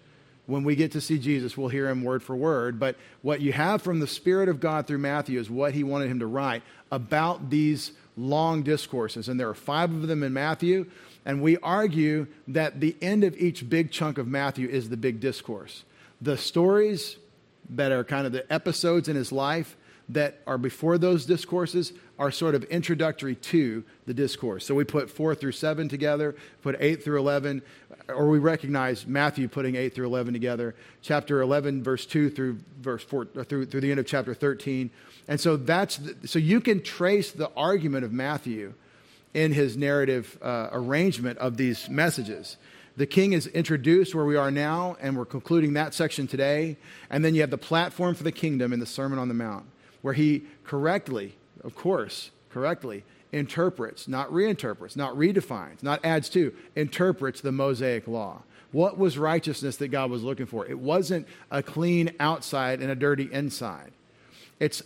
when 0.47 0.63
we 0.65 0.77
get 0.77 0.93
to 0.93 1.01
see 1.01 1.19
Jesus, 1.19 1.57
we'll 1.57 1.69
hear 1.69 1.89
him 1.89 2.05
word 2.05 2.23
for 2.23 2.37
word. 2.37 2.79
But 2.79 2.97
what 3.23 3.41
you 3.41 3.53
have 3.53 3.83
from 3.83 4.01
the 4.01 4.07
Spirit 4.07 4.49
of 4.49 4.61
God 4.61 4.87
through 4.87 4.99
Matthew 4.99 5.41
is 5.41 5.49
what 5.49 5.73
he 5.75 5.85
wanted 5.85 6.11
him 6.11 6.19
to 6.21 6.27
write 6.27 6.63
about 6.91 7.51
these 7.51 7.93
long 8.17 8.63
discourses. 8.63 9.29
And 9.29 9.41
there 9.41 9.49
are 9.49 9.55
five 9.55 9.91
of 9.91 10.07
them 10.07 10.23
in 10.23 10.33
Matthew. 10.33 10.87
And 11.25 11.41
we 11.41 11.57
argue 11.59 12.27
that 12.49 12.81
the 12.81 12.95
end 13.01 13.25
of 13.25 13.37
each 13.39 13.69
big 13.69 13.91
chunk 13.91 14.19
of 14.19 14.27
Matthew 14.27 14.69
is 14.69 14.91
the 14.91 14.97
big 14.97 15.21
discourse. 15.21 15.85
The 16.21 16.37
stories 16.37 17.17
that 17.71 17.93
are 17.93 18.05
kind 18.05 18.27
of 18.27 18.33
the 18.33 18.51
episodes 18.53 19.09
in 19.09 19.17
his 19.17 19.33
life 19.33 19.77
that 20.09 20.41
are 20.47 20.59
before 20.59 20.99
those 20.99 21.25
discourses 21.25 21.93
are 22.19 22.31
sort 22.31 22.55
of 22.55 22.63
introductory 22.65 23.35
to 23.35 23.83
the 24.07 24.15
discourse. 24.15 24.65
So 24.65 24.75
we 24.75 24.85
put 24.85 25.11
4 25.11 25.35
through 25.35 25.53
7 25.53 25.89
together, 25.89 26.37
put 26.63 26.77
8 26.79 27.03
through 27.03 27.19
11, 27.19 27.63
or 28.09 28.29
we 28.29 28.39
recognize 28.39 29.07
Matthew 29.07 29.49
putting 29.49 29.77
8 29.77 29.95
through 29.95 30.07
11 30.07 30.33
together, 30.35 30.75
chapter 31.03 31.41
11 31.41 31.83
verse 31.83 32.07
2 32.07 32.31
through 32.31 32.59
verse 32.81 33.03
4 33.03 33.27
through 33.45 33.67
through 33.67 33.81
the 33.81 33.91
end 33.91 34.01
of 34.01 34.07
chapter 34.07 34.35
13. 34.35 34.91
And 35.27 35.41
so 35.41 35.57
that's 35.57 35.97
the, 35.97 36.29
so 36.29 36.39
you 36.39 36.61
can 36.61 36.83
trace 36.83 37.33
the 37.33 37.51
argument 37.57 38.05
of 38.05 38.13
Matthew 38.13 38.75
in 39.33 39.53
his 39.53 39.77
narrative 39.77 40.39
uh, 40.43 40.69
arrangement 40.73 41.39
of 41.39 41.57
these 41.57 41.89
messages. 41.89 42.57
The 42.97 43.07
king 43.07 43.33
is 43.33 43.49
introduced 43.49 44.15
where 44.15 44.25
we 44.25 44.37
are 44.37 44.53
now, 44.53 44.97
and 45.01 45.17
we're 45.17 45.25
concluding 45.25 45.73
that 45.73 45.95
section 45.95 46.29
today. 46.29 46.77
And 47.11 47.25
then 47.25 47.35
you 47.35 47.41
have 47.41 47.51
the 47.51 47.59
platform 47.59 48.15
for 48.15 48.23
the 48.23 48.33
kingdom 48.33 48.73
in 48.73 48.79
the 48.79 48.87
Sermon 48.87 49.19
on 49.19 49.27
the 49.27 49.35
Mount, 49.35 49.67
where 50.05 50.13
he 50.13 50.45
correctly, 50.65 51.35
of 51.63 51.75
course, 51.75 52.31
correctly 52.51 53.03
interprets, 53.33 54.07
not 54.07 54.31
reinterprets, 54.31 54.97
not 54.97 55.15
redefines, 55.15 55.83
not 55.83 55.99
adds 56.05 56.29
to, 56.29 56.53
interprets 56.77 57.41
the 57.41 57.51
Mosaic 57.51 58.07
law. 58.07 58.43
What 58.71 58.99
was 58.99 59.17
righteousness 59.17 59.79
that 59.79 59.89
God 59.89 60.11
was 60.11 60.23
looking 60.23 60.45
for? 60.45 60.67
It 60.67 60.79
wasn't 60.79 61.27
a 61.51 61.63
clean 61.63 62.13
outside 62.21 62.83
and 62.83 62.91
a 62.91 62.95
dirty 62.95 63.33
inside. 63.33 63.93
It's, 64.61 64.83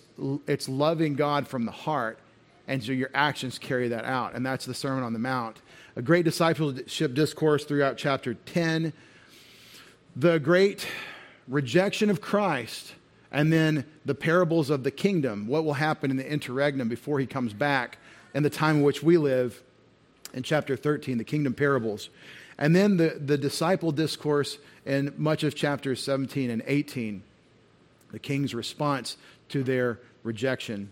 it's 0.46 0.68
loving 0.68 1.16
God 1.16 1.48
from 1.48 1.64
the 1.64 1.72
heart, 1.72 2.20
and 2.68 2.80
so 2.80 2.92
your 2.92 3.10
actions 3.12 3.58
carry 3.58 3.88
that 3.88 4.04
out. 4.04 4.36
And 4.36 4.46
that's 4.46 4.66
the 4.66 4.74
Sermon 4.74 5.02
on 5.02 5.14
the 5.14 5.18
Mount. 5.18 5.56
A 5.96 6.02
great 6.02 6.26
discipleship 6.26 7.12
discourse 7.14 7.64
throughout 7.64 7.96
chapter 7.96 8.34
10. 8.34 8.92
The 10.14 10.38
great 10.38 10.86
rejection 11.48 12.08
of 12.08 12.20
Christ, 12.20 12.94
and 13.30 13.52
then 13.52 13.84
the 14.04 14.14
parables 14.14 14.70
of 14.70 14.84
the 14.84 14.90
kingdom. 14.90 15.46
What 15.46 15.64
will 15.64 15.74
happen 15.74 16.10
in 16.10 16.16
the 16.16 16.30
interregnum 16.30 16.88
before 16.88 17.20
he 17.20 17.26
comes 17.26 17.52
back 17.52 17.98
and 18.34 18.44
the 18.44 18.50
time 18.50 18.76
in 18.76 18.82
which 18.82 19.02
we 19.02 19.18
live 19.18 19.62
in 20.34 20.42
chapter 20.42 20.76
13, 20.76 21.18
the 21.18 21.24
kingdom 21.24 21.54
parables. 21.54 22.10
And 22.58 22.74
then 22.74 22.96
the, 22.96 23.20
the 23.24 23.38
disciple 23.38 23.92
discourse 23.92 24.58
in 24.84 25.14
much 25.16 25.44
of 25.44 25.54
chapters 25.54 26.02
17 26.02 26.50
and 26.50 26.62
18, 26.66 27.22
the 28.10 28.18
king's 28.18 28.54
response 28.54 29.16
to 29.50 29.62
their 29.62 30.00
rejection. 30.22 30.90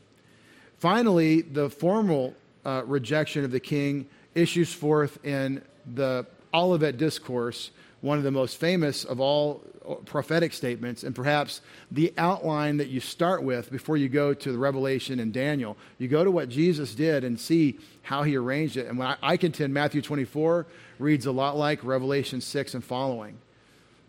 Finally, 0.78 1.42
the 1.42 1.68
formal 1.70 2.34
uh, 2.64 2.82
rejection 2.86 3.44
of 3.44 3.50
the 3.50 3.60
king 3.60 4.06
issues 4.34 4.72
forth 4.72 5.24
in 5.24 5.62
the 5.94 6.26
Olivet 6.52 6.98
Discourse, 6.98 7.70
one 8.06 8.18
of 8.18 8.24
the 8.24 8.30
most 8.30 8.56
famous 8.58 9.04
of 9.04 9.18
all 9.18 9.62
uh, 9.86 9.94
prophetic 9.94 10.52
statements, 10.52 11.02
and 11.02 11.14
perhaps 11.14 11.60
the 11.90 12.14
outline 12.16 12.76
that 12.76 12.88
you 12.88 13.00
start 13.00 13.42
with 13.42 13.70
before 13.70 13.96
you 13.96 14.08
go 14.08 14.32
to 14.32 14.52
the 14.52 14.58
Revelation 14.58 15.18
and 15.18 15.32
Daniel. 15.32 15.76
You 15.98 16.06
go 16.06 16.22
to 16.22 16.30
what 16.30 16.48
Jesus 16.48 16.94
did 16.94 17.24
and 17.24 17.38
see 17.38 17.78
how 18.02 18.22
he 18.22 18.36
arranged 18.36 18.76
it. 18.76 18.86
And 18.86 18.96
when 18.96 19.08
I, 19.08 19.16
I 19.22 19.36
contend 19.36 19.74
Matthew 19.74 20.00
24 20.00 20.66
reads 21.00 21.26
a 21.26 21.32
lot 21.32 21.56
like 21.56 21.82
Revelation 21.82 22.40
6 22.40 22.74
and 22.74 22.84
following, 22.84 23.38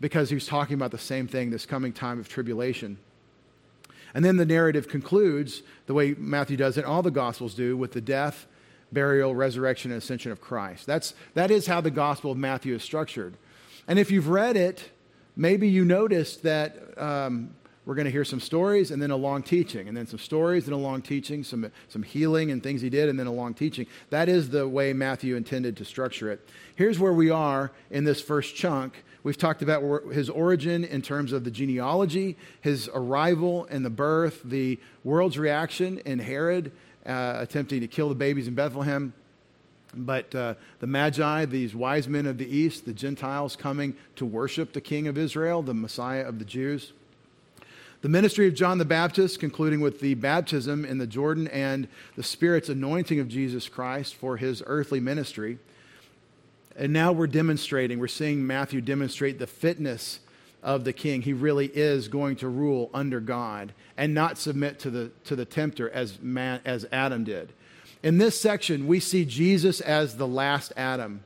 because 0.00 0.30
he's 0.30 0.46
talking 0.46 0.74
about 0.74 0.92
the 0.92 0.98
same 0.98 1.26
thing 1.26 1.50
this 1.50 1.66
coming 1.66 1.92
time 1.92 2.20
of 2.20 2.28
tribulation. 2.28 2.98
And 4.14 4.24
then 4.24 4.36
the 4.36 4.46
narrative 4.46 4.88
concludes 4.88 5.62
the 5.86 5.94
way 5.94 6.14
Matthew 6.16 6.56
does 6.56 6.78
it, 6.78 6.84
all 6.84 7.02
the 7.02 7.10
Gospels 7.10 7.54
do, 7.54 7.76
with 7.76 7.92
the 7.92 8.00
death, 8.00 8.46
burial, 8.92 9.34
resurrection, 9.34 9.90
and 9.90 10.00
ascension 10.00 10.30
of 10.30 10.40
Christ. 10.40 10.86
That's, 10.86 11.14
that 11.34 11.50
is 11.50 11.66
how 11.66 11.80
the 11.80 11.90
Gospel 11.90 12.30
of 12.30 12.38
Matthew 12.38 12.76
is 12.76 12.82
structured. 12.84 13.36
And 13.88 13.98
if 13.98 14.10
you've 14.10 14.28
read 14.28 14.56
it, 14.58 14.90
maybe 15.34 15.66
you 15.66 15.82
noticed 15.82 16.42
that 16.42 16.76
um, 16.98 17.54
we're 17.86 17.94
going 17.94 18.04
to 18.04 18.10
hear 18.10 18.24
some 18.24 18.38
stories 18.38 18.90
and 18.90 19.00
then 19.00 19.10
a 19.10 19.16
long 19.16 19.42
teaching, 19.42 19.88
and 19.88 19.96
then 19.96 20.06
some 20.06 20.18
stories 20.18 20.66
and 20.66 20.74
a 20.74 20.78
long 20.78 21.00
teaching, 21.00 21.42
some, 21.42 21.72
some 21.88 22.02
healing 22.02 22.50
and 22.50 22.62
things 22.62 22.82
he 22.82 22.90
did, 22.90 23.08
and 23.08 23.18
then 23.18 23.26
a 23.26 23.32
long 23.32 23.54
teaching. 23.54 23.86
That 24.10 24.28
is 24.28 24.50
the 24.50 24.68
way 24.68 24.92
Matthew 24.92 25.36
intended 25.36 25.74
to 25.78 25.86
structure 25.86 26.30
it. 26.30 26.46
Here's 26.76 26.98
where 26.98 27.14
we 27.14 27.30
are 27.30 27.72
in 27.90 28.04
this 28.04 28.20
first 28.20 28.54
chunk. 28.54 29.04
We've 29.22 29.38
talked 29.38 29.62
about 29.62 30.12
his 30.12 30.28
origin 30.28 30.84
in 30.84 31.00
terms 31.00 31.32
of 31.32 31.44
the 31.44 31.50
genealogy, 31.50 32.36
his 32.60 32.90
arrival 32.92 33.66
and 33.70 33.86
the 33.86 33.90
birth, 33.90 34.42
the 34.44 34.78
world's 35.02 35.38
reaction 35.38 35.98
in 36.04 36.18
Herod 36.18 36.72
uh, 37.06 37.36
attempting 37.38 37.80
to 37.80 37.88
kill 37.88 38.10
the 38.10 38.14
babies 38.14 38.48
in 38.48 38.54
Bethlehem. 38.54 39.14
But 39.94 40.34
uh, 40.34 40.54
the 40.80 40.86
Magi, 40.86 41.46
these 41.46 41.74
wise 41.74 42.08
men 42.08 42.26
of 42.26 42.38
the 42.38 42.48
East, 42.48 42.84
the 42.84 42.92
Gentiles 42.92 43.56
coming 43.56 43.96
to 44.16 44.26
worship 44.26 44.72
the 44.72 44.80
King 44.80 45.08
of 45.08 45.16
Israel, 45.16 45.62
the 45.62 45.74
Messiah 45.74 46.26
of 46.26 46.38
the 46.38 46.44
Jews. 46.44 46.92
The 48.00 48.08
ministry 48.08 48.46
of 48.46 48.54
John 48.54 48.78
the 48.78 48.84
Baptist, 48.84 49.40
concluding 49.40 49.80
with 49.80 49.98
the 49.98 50.14
baptism 50.14 50.84
in 50.84 50.98
the 50.98 51.06
Jordan 51.06 51.48
and 51.48 51.88
the 52.14 52.22
Spirit's 52.22 52.68
anointing 52.68 53.18
of 53.18 53.26
Jesus 53.28 53.68
Christ 53.68 54.14
for 54.14 54.36
his 54.36 54.62
earthly 54.66 55.00
ministry. 55.00 55.58
And 56.76 56.92
now 56.92 57.10
we're 57.10 57.26
demonstrating, 57.26 57.98
we're 57.98 58.06
seeing 58.06 58.46
Matthew 58.46 58.80
demonstrate 58.80 59.40
the 59.40 59.48
fitness 59.48 60.20
of 60.62 60.84
the 60.84 60.92
king. 60.92 61.22
He 61.22 61.32
really 61.32 61.66
is 61.66 62.06
going 62.06 62.36
to 62.36 62.48
rule 62.48 62.88
under 62.94 63.18
God 63.18 63.72
and 63.96 64.14
not 64.14 64.38
submit 64.38 64.78
to 64.80 64.90
the, 64.90 65.10
to 65.24 65.34
the 65.34 65.44
tempter 65.44 65.90
as, 65.90 66.20
man, 66.20 66.60
as 66.64 66.86
Adam 66.92 67.24
did. 67.24 67.52
In 68.02 68.18
this 68.18 68.40
section, 68.40 68.86
we 68.86 69.00
see 69.00 69.24
Jesus 69.24 69.80
as 69.80 70.16
the 70.16 70.26
last 70.26 70.72
Adam. 70.76 71.22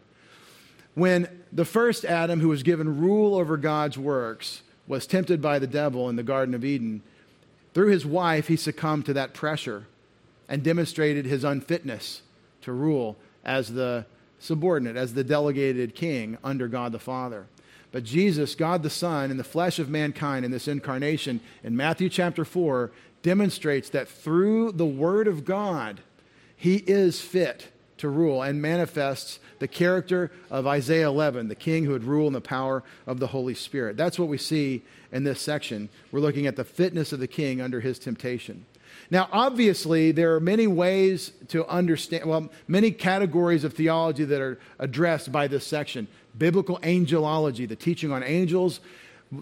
When 0.94 1.28
the 1.52 1.64
first 1.64 2.04
Adam, 2.04 2.40
who 2.40 2.48
was 2.48 2.62
given 2.62 3.00
rule 3.00 3.34
over 3.34 3.56
God's 3.56 3.98
works, 3.98 4.62
was 4.86 5.06
tempted 5.06 5.40
by 5.40 5.58
the 5.58 5.66
devil 5.66 6.08
in 6.08 6.16
the 6.16 6.22
Garden 6.22 6.54
of 6.54 6.64
Eden, 6.64 7.02
through 7.74 7.88
his 7.88 8.04
wife, 8.04 8.48
he 8.48 8.56
succumbed 8.56 9.06
to 9.06 9.14
that 9.14 9.34
pressure 9.34 9.86
and 10.48 10.62
demonstrated 10.62 11.24
his 11.24 11.44
unfitness 11.44 12.22
to 12.62 12.72
rule 12.72 13.16
as 13.44 13.72
the 13.72 14.04
subordinate, 14.38 14.96
as 14.96 15.14
the 15.14 15.24
delegated 15.24 15.94
king 15.94 16.36
under 16.42 16.68
God 16.68 16.92
the 16.92 16.98
Father. 16.98 17.46
But 17.90 18.04
Jesus, 18.04 18.54
God 18.54 18.82
the 18.82 18.90
Son, 18.90 19.30
in 19.30 19.36
the 19.36 19.44
flesh 19.44 19.78
of 19.78 19.88
mankind 19.88 20.44
in 20.44 20.50
this 20.50 20.68
incarnation, 20.68 21.40
in 21.62 21.76
Matthew 21.76 22.08
chapter 22.08 22.44
4, 22.44 22.90
demonstrates 23.22 23.90
that 23.90 24.08
through 24.08 24.72
the 24.72 24.86
Word 24.86 25.28
of 25.28 25.44
God, 25.44 26.00
he 26.62 26.76
is 26.76 27.20
fit 27.20 27.72
to 27.96 28.08
rule 28.08 28.40
and 28.40 28.62
manifests 28.62 29.40
the 29.58 29.66
character 29.66 30.30
of 30.48 30.64
Isaiah 30.64 31.08
11, 31.08 31.48
the 31.48 31.56
king 31.56 31.82
who 31.82 31.90
would 31.90 32.04
rule 32.04 32.28
in 32.28 32.32
the 32.32 32.40
power 32.40 32.84
of 33.04 33.18
the 33.18 33.26
Holy 33.26 33.54
Spirit. 33.54 33.96
That's 33.96 34.16
what 34.16 34.28
we 34.28 34.38
see 34.38 34.82
in 35.10 35.24
this 35.24 35.40
section. 35.40 35.88
We're 36.12 36.20
looking 36.20 36.46
at 36.46 36.54
the 36.54 36.62
fitness 36.62 37.12
of 37.12 37.18
the 37.18 37.26
king 37.26 37.60
under 37.60 37.80
his 37.80 37.98
temptation. 37.98 38.64
Now, 39.10 39.28
obviously, 39.32 40.12
there 40.12 40.36
are 40.36 40.40
many 40.40 40.68
ways 40.68 41.32
to 41.48 41.66
understand, 41.66 42.26
well, 42.26 42.48
many 42.68 42.92
categories 42.92 43.64
of 43.64 43.74
theology 43.74 44.24
that 44.24 44.40
are 44.40 44.60
addressed 44.78 45.32
by 45.32 45.48
this 45.48 45.66
section. 45.66 46.06
Biblical 46.38 46.78
angelology, 46.84 47.68
the 47.68 47.74
teaching 47.74 48.12
on 48.12 48.22
angels, 48.22 48.78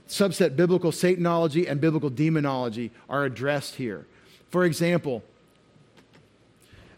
subset 0.09 0.57
biblical 0.57 0.91
Satanology, 0.91 1.71
and 1.71 1.83
biblical 1.83 2.09
demonology 2.09 2.91
are 3.11 3.27
addressed 3.27 3.75
here. 3.75 4.07
For 4.49 4.65
example, 4.65 5.23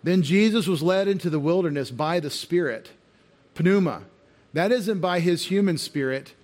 then 0.02 0.23
Jesus 0.23 0.66
was 0.66 0.82
led 0.82 1.09
into 1.09 1.30
the 1.30 1.38
wilderness 1.38 1.90
by 1.90 2.21
the 2.21 2.30
Spirit, 2.30 2.90
pneuma. 3.59 4.02
That 4.52 4.73
isn't 4.73 5.00
by 5.00 5.21
his 5.21 5.47
human 5.47 5.78
spirit, 5.78 6.35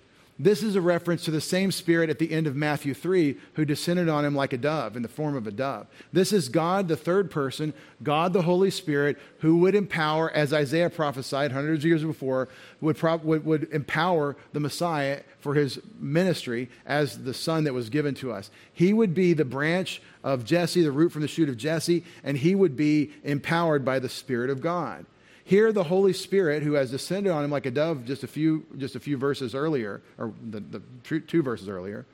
this 0.41 0.63
is 0.63 0.77
a 0.77 0.81
reference 0.81 1.25
to 1.25 1.31
the 1.31 1.41
same 1.41 1.69
Spirit 1.69 2.09
at 2.09 2.17
the 2.17 2.31
end 2.31 2.47
of 2.47 2.55
Matthew 2.55 2.93
3 2.93 3.35
who 3.55 3.65
descended 3.65 4.07
on 4.07 4.23
him 4.23 4.33
like 4.33 4.53
a 4.53 4.57
dove, 4.57 4.95
in 4.95 5.01
the 5.01 5.09
form 5.09 5.35
of 5.35 5.45
a 5.45 5.51
dove. 5.51 5.85
This 6.13 6.31
is 6.31 6.47
God, 6.47 6.87
the 6.87 6.95
third 6.95 7.29
person, 7.29 7.73
God 8.01 8.31
the 8.31 8.43
Holy 8.43 8.71
Spirit, 8.71 9.17
who 9.39 9.57
would 9.57 9.75
empower, 9.75 10.31
as 10.31 10.53
Isaiah 10.53 10.89
prophesied 10.89 11.51
hundreds 11.51 11.83
of 11.83 11.89
years 11.89 12.03
before, 12.05 12.47
would, 12.79 12.95
pro- 12.95 13.17
would, 13.17 13.45
would 13.45 13.67
empower 13.73 14.37
the 14.53 14.61
Messiah 14.61 15.21
for 15.41 15.55
his 15.55 15.79
ministry 15.99 16.69
as 16.85 17.23
the 17.23 17.33
Son 17.33 17.65
that 17.65 17.73
was 17.73 17.89
given 17.89 18.15
to 18.15 18.31
us. 18.31 18.49
He 18.71 18.93
would 18.93 19.13
be 19.13 19.33
the 19.33 19.43
branch 19.43 20.01
of 20.23 20.45
Jesse, 20.45 20.83
the 20.83 20.91
root 20.91 21.11
from 21.11 21.21
the 21.21 21.27
shoot 21.27 21.49
of 21.49 21.57
Jesse, 21.57 22.05
and 22.23 22.37
he 22.37 22.55
would 22.55 22.77
be 22.77 23.11
empowered 23.25 23.83
by 23.83 23.99
the 23.99 24.09
Spirit 24.09 24.49
of 24.49 24.61
God. 24.61 25.05
Here, 25.49 25.73
the 25.73 25.85
Holy 25.85 26.13
Spirit, 26.13 26.61
who 26.61 26.73
has 26.73 26.91
descended 26.91 27.31
on 27.31 27.43
him 27.43 27.49
like 27.49 27.65
a 27.65 27.71
dove 27.71 28.05
just 28.05 28.23
a 28.23 28.27
few, 28.27 28.67
just 28.77 28.95
a 28.95 28.99
few 28.99 29.17
verses 29.17 29.55
earlier, 29.55 29.99
or 30.19 30.31
the, 30.47 30.59
the 30.59 31.19
two 31.21 31.41
verses 31.41 31.67
earlier, 31.67 32.05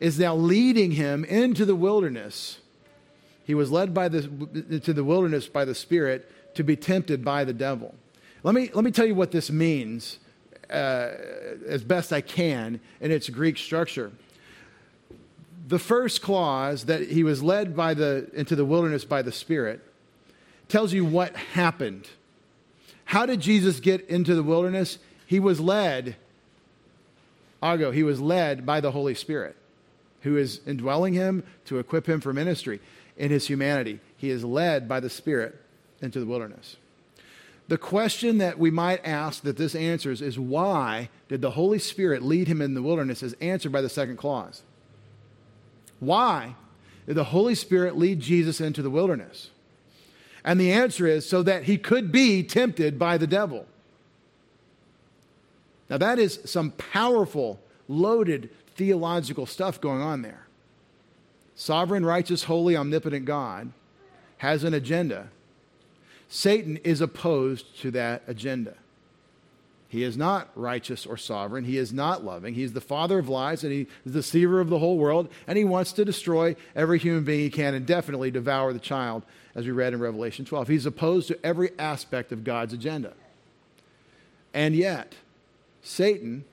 is 0.00 0.18
now 0.18 0.34
leading 0.34 0.90
him 0.90 1.24
into 1.24 1.64
the 1.64 1.76
wilderness. 1.76 2.58
He 3.44 3.54
was 3.54 3.70
led 3.70 3.94
by 3.94 4.08
the, 4.08 4.24
into 4.68 4.92
the 4.92 5.04
wilderness 5.04 5.46
by 5.46 5.64
the 5.64 5.74
Spirit 5.76 6.28
to 6.56 6.64
be 6.64 6.74
tempted 6.74 7.24
by 7.24 7.44
the 7.44 7.52
devil. 7.52 7.94
Let 8.42 8.56
me, 8.56 8.72
let 8.74 8.84
me 8.84 8.90
tell 8.90 9.06
you 9.06 9.14
what 9.14 9.30
this 9.30 9.52
means 9.52 10.18
uh, 10.68 11.12
as 11.68 11.84
best 11.84 12.12
I 12.12 12.22
can 12.22 12.80
in 13.00 13.12
its 13.12 13.30
Greek 13.30 13.56
structure. 13.56 14.10
The 15.68 15.78
first 15.78 16.22
clause 16.22 16.86
that 16.86 17.08
he 17.08 17.22
was 17.22 17.40
led 17.40 17.76
by 17.76 17.94
the, 17.94 18.28
into 18.34 18.56
the 18.56 18.64
wilderness 18.64 19.04
by 19.04 19.22
the 19.22 19.30
Spirit 19.30 19.80
tells 20.66 20.92
you 20.92 21.04
what 21.04 21.36
happened 21.36 22.08
how 23.04 23.26
did 23.26 23.40
Jesus 23.40 23.80
get 23.80 24.08
into 24.08 24.34
the 24.34 24.42
wilderness? 24.42 24.98
He 25.26 25.40
was 25.40 25.60
led, 25.60 26.16
ago, 27.62 27.90
he 27.90 28.02
was 28.02 28.20
led 28.20 28.66
by 28.66 28.80
the 28.80 28.90
Holy 28.90 29.14
Spirit, 29.14 29.56
who 30.22 30.36
is 30.36 30.60
indwelling 30.66 31.14
him 31.14 31.44
to 31.66 31.78
equip 31.78 32.08
him 32.08 32.20
for 32.20 32.32
ministry 32.32 32.80
in 33.16 33.30
his 33.30 33.46
humanity. 33.46 34.00
He 34.16 34.30
is 34.30 34.44
led 34.44 34.88
by 34.88 35.00
the 35.00 35.10
Spirit 35.10 35.60
into 36.00 36.20
the 36.20 36.26
wilderness. 36.26 36.76
The 37.68 37.78
question 37.78 38.38
that 38.38 38.58
we 38.58 38.70
might 38.70 39.04
ask 39.06 39.42
that 39.42 39.56
this 39.56 39.74
answers 39.74 40.20
is 40.20 40.38
why 40.38 41.08
did 41.28 41.40
the 41.40 41.52
Holy 41.52 41.78
Spirit 41.78 42.22
lead 42.22 42.46
him 42.46 42.60
in 42.60 42.74
the 42.74 42.82
wilderness 42.82 43.22
is 43.22 43.34
answered 43.40 43.72
by 43.72 43.80
the 43.80 43.88
second 43.88 44.18
clause. 44.18 44.62
Why 45.98 46.56
did 47.06 47.14
the 47.14 47.24
Holy 47.24 47.54
Spirit 47.54 47.96
lead 47.96 48.20
Jesus 48.20 48.60
into 48.60 48.82
the 48.82 48.90
wilderness? 48.90 49.50
And 50.44 50.60
the 50.60 50.72
answer 50.72 51.06
is 51.06 51.28
so 51.28 51.42
that 51.42 51.64
he 51.64 51.78
could 51.78 52.12
be 52.12 52.42
tempted 52.42 52.98
by 52.98 53.16
the 53.16 53.26
devil. 53.26 53.66
Now, 55.88 55.98
that 55.98 56.18
is 56.18 56.40
some 56.44 56.70
powerful, 56.72 57.60
loaded 57.88 58.50
theological 58.76 59.46
stuff 59.46 59.80
going 59.80 60.02
on 60.02 60.22
there. 60.22 60.46
Sovereign, 61.54 62.04
righteous, 62.04 62.44
holy, 62.44 62.76
omnipotent 62.76 63.24
God 63.24 63.72
has 64.38 64.64
an 64.64 64.74
agenda. 64.74 65.28
Satan 66.28 66.78
is 66.78 67.00
opposed 67.00 67.80
to 67.80 67.90
that 67.92 68.22
agenda. 68.26 68.74
He 69.94 70.02
is 70.02 70.16
not 70.16 70.48
righteous 70.56 71.06
or 71.06 71.16
sovereign. 71.16 71.62
He 71.62 71.78
is 71.78 71.92
not 71.92 72.24
loving. 72.24 72.54
He's 72.54 72.72
the 72.72 72.80
father 72.80 73.20
of 73.20 73.28
lies 73.28 73.62
and 73.62 73.72
he's 73.72 73.86
the 74.04 74.10
deceiver 74.10 74.60
of 74.60 74.68
the 74.68 74.80
whole 74.80 74.98
world. 74.98 75.28
And 75.46 75.56
he 75.56 75.62
wants 75.62 75.92
to 75.92 76.04
destroy 76.04 76.56
every 76.74 76.98
human 76.98 77.22
being 77.22 77.38
he 77.38 77.48
can 77.48 77.74
and 77.74 77.86
definitely 77.86 78.32
devour 78.32 78.72
the 78.72 78.80
child, 78.80 79.22
as 79.54 79.66
we 79.66 79.70
read 79.70 79.92
in 79.92 80.00
Revelation 80.00 80.44
12. 80.44 80.66
He's 80.66 80.84
opposed 80.84 81.28
to 81.28 81.38
every 81.46 81.70
aspect 81.78 82.32
of 82.32 82.42
God's 82.42 82.72
agenda. 82.72 83.12
And 84.52 84.74
yet, 84.74 85.14
Satan, 85.80 86.44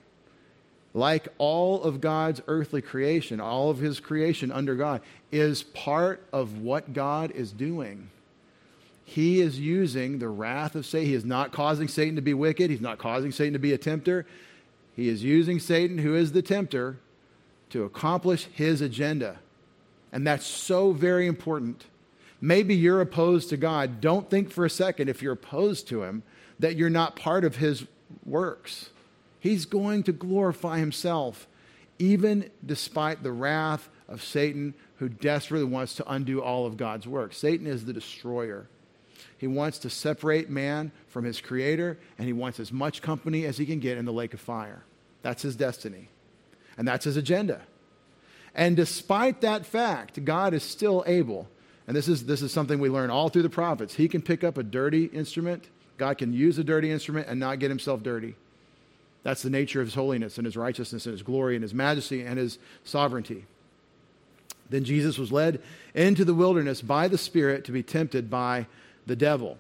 like 0.94 1.28
all 1.40 1.82
of 1.82 2.00
God's 2.00 2.44
earthly 2.48 2.84
creation, 2.84 3.42
all 3.42 3.72
of 3.72 3.80
his 3.80 4.00
creation 4.00 4.52
under 4.52 4.76
God, 4.76 5.02
is 5.32 5.64
part 5.64 6.24
of 6.32 6.60
what 6.60 6.94
God 6.94 7.32
is 7.32 7.52
doing 7.52 8.12
he 9.12 9.42
is 9.42 9.60
using 9.60 10.20
the 10.20 10.30
wrath 10.30 10.74
of 10.74 10.86
Satan. 10.86 11.10
He 11.10 11.16
is 11.16 11.26
not 11.26 11.52
causing 11.52 11.90
Satan 11.90 12.16
to 12.16 12.22
be 12.22 12.34
wicked. 12.34 12.70
He's 12.70 12.80
not 12.80 12.98
causing 12.98 13.34
Satan 13.34 13.52
to 13.52 13.60
be 13.60 13.74
a 13.74 13.78
tempter. 13.78 14.26
He 14.96 15.10
is 15.10 15.22
using 15.22 15.60
Satan, 15.60 15.98
who 15.98 16.16
is 16.16 16.32
the 16.32 16.42
tempter, 16.42 16.98
to 17.72 17.84
accomplish 17.84 18.48
his 18.54 18.80
agenda. 18.80 19.40
And 20.14 20.26
that's 20.26 20.46
so 20.46 20.94
very 20.94 21.28
important. 21.28 21.88
Maybe 22.40 22.74
you're 22.74 23.02
opposed 23.02 23.50
to 23.50 23.58
God. 23.58 24.00
Don't 24.00 24.30
think 24.30 24.50
for 24.50 24.64
a 24.64 24.70
second, 24.70 25.10
if 25.10 25.22
you're 25.22 25.34
opposed 25.34 25.90
to 25.90 26.04
him, 26.04 26.24
that 26.60 26.78
you're 26.78 26.90
not 26.90 27.18
part 27.18 27.44
of 27.44 27.58
his 27.58 27.86
works. 28.26 28.92
He's 29.42 29.66
going 29.66 30.04
to 30.04 30.14
glorify 30.14 30.80
himself, 30.80 31.50
even 32.00 32.50
despite 32.66 33.24
the 33.24 33.34
wrath 33.34 33.90
of 34.08 34.24
Satan, 34.24 34.74
who 35.00 35.10
desperately 35.10 35.68
wants 35.68 35.96
to 35.96 36.10
undo 36.10 36.42
all 36.42 36.66
of 36.66 36.78
God's 36.78 37.08
work. 37.08 37.34
Satan 37.34 37.68
is 37.68 37.84
the 37.84 37.92
destroyer. 37.92 38.70
He 39.38 39.48
wants 39.48 39.80
to 39.80 39.90
separate 39.90 40.50
man 40.50 40.92
from 41.08 41.26
his 41.26 41.42
creator, 41.42 41.98
and 42.18 42.28
he 42.28 42.34
wants 42.34 42.60
as 42.60 42.72
much 42.72 43.02
company 43.02 43.46
as 43.46 43.58
he 43.58 43.66
can 43.66 43.80
get 43.80 43.98
in 43.98 44.06
the 44.06 44.14
lake 44.14 44.34
of 44.34 44.40
fire. 44.40 44.84
That's 45.22 45.42
his 45.42 45.56
destiny, 45.56 46.10
and 46.78 46.88
that's 46.88 47.06
his 47.06 47.18
agenda. 47.18 47.62
And 48.54 48.76
despite 48.76 49.42
that 49.42 49.66
fact, 49.66 50.24
God 50.26 50.54
is 50.54 50.64
still 50.64 51.04
able, 51.08 51.48
and 51.88 51.96
this 51.96 52.08
is, 52.08 52.26
this 52.26 52.42
is 52.42 52.52
something 52.52 52.80
we 52.80 52.90
learn 52.90 53.10
all 53.10 53.30
through 53.30 53.44
the 53.44 53.50
prophets. 53.50 53.96
He 53.96 54.08
can 54.08 54.22
pick 54.22 54.44
up 54.44 54.58
a 54.58 54.64
dirty 54.64 55.06
instrument, 55.06 55.70
God 55.98 56.18
can 56.18 56.34
use 56.34 56.58
a 56.58 56.64
dirty 56.64 56.90
instrument 56.90 57.28
and 57.28 57.40
not 57.40 57.60
get 57.60 57.70
himself 57.70 58.02
dirty. 58.02 58.36
That's 59.24 59.44
the 59.44 59.52
nature 59.52 59.82
of 59.82 59.88
his 59.88 59.94
holiness 59.94 60.38
and 60.38 60.46
his 60.46 60.58
righteousness 60.58 61.06
and 61.06 61.14
his 61.14 61.22
glory 61.22 61.56
and 61.56 61.62
his 61.62 61.74
majesty 61.74 62.24
and 62.24 62.40
his 62.40 62.58
sovereignty. 62.84 63.46
Then 64.72 64.84
Jesus 64.84 65.18
was 65.18 65.32
led 65.32 65.62
into 65.94 66.26
the 66.26 66.34
wilderness 66.34 66.82
by 66.82 67.08
the 67.08 67.18
Spirit 67.18 67.66
to 67.66 67.72
be 67.72 67.84
tempted 67.84 68.30
by 68.30 68.68
the 69.06 69.16
devil. 69.16 69.58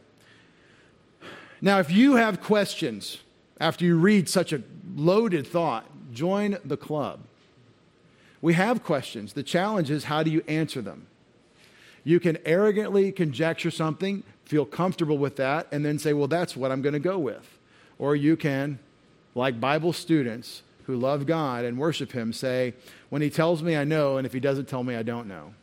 Now, 1.62 1.80
if 1.80 1.92
you 1.92 2.16
have 2.16 2.42
questions 2.42 3.20
after 3.60 3.86
you 3.86 3.98
read 3.98 4.28
such 4.28 4.52
a 4.52 4.64
loaded 4.96 5.46
thought, 5.46 5.86
join 6.12 6.58
the 6.66 6.78
club. 6.78 7.22
We 8.42 8.56
have 8.56 8.84
questions. 8.84 9.34
The 9.34 9.44
challenge 9.44 9.92
is 9.92 10.06
how 10.06 10.24
do 10.24 10.32
you 10.32 10.44
answer 10.48 10.82
them? 10.82 11.06
You 12.04 12.20
can 12.20 12.40
arrogantly 12.46 13.12
conjecture 13.12 13.70
something, 13.70 14.24
feel 14.46 14.66
comfortable 14.66 15.20
with 15.20 15.36
that, 15.36 15.68
and 15.72 15.86
then 15.86 16.00
say, 16.00 16.14
well, 16.14 16.28
that's 16.28 16.58
what 16.58 16.72
I'm 16.72 16.82
going 16.82 16.94
to 16.94 17.00
go 17.00 17.20
with. 17.20 17.60
Or 18.00 18.16
you 18.16 18.36
can, 18.36 18.80
like 19.36 19.60
Bible 19.60 19.94
students 19.94 20.64
who 20.86 20.96
love 20.96 21.28
God 21.28 21.64
and 21.64 21.78
worship 21.78 22.12
Him, 22.12 22.34
say, 22.34 22.74
when 23.10 23.22
He 23.22 23.30
tells 23.30 23.62
me, 23.62 23.76
I 23.76 23.84
know, 23.84 24.18
and 24.18 24.26
if 24.26 24.34
He 24.34 24.40
doesn't 24.40 24.68
tell 24.68 24.84
me, 24.84 24.96
I 24.96 25.04
don't 25.04 25.28
know. 25.28 25.54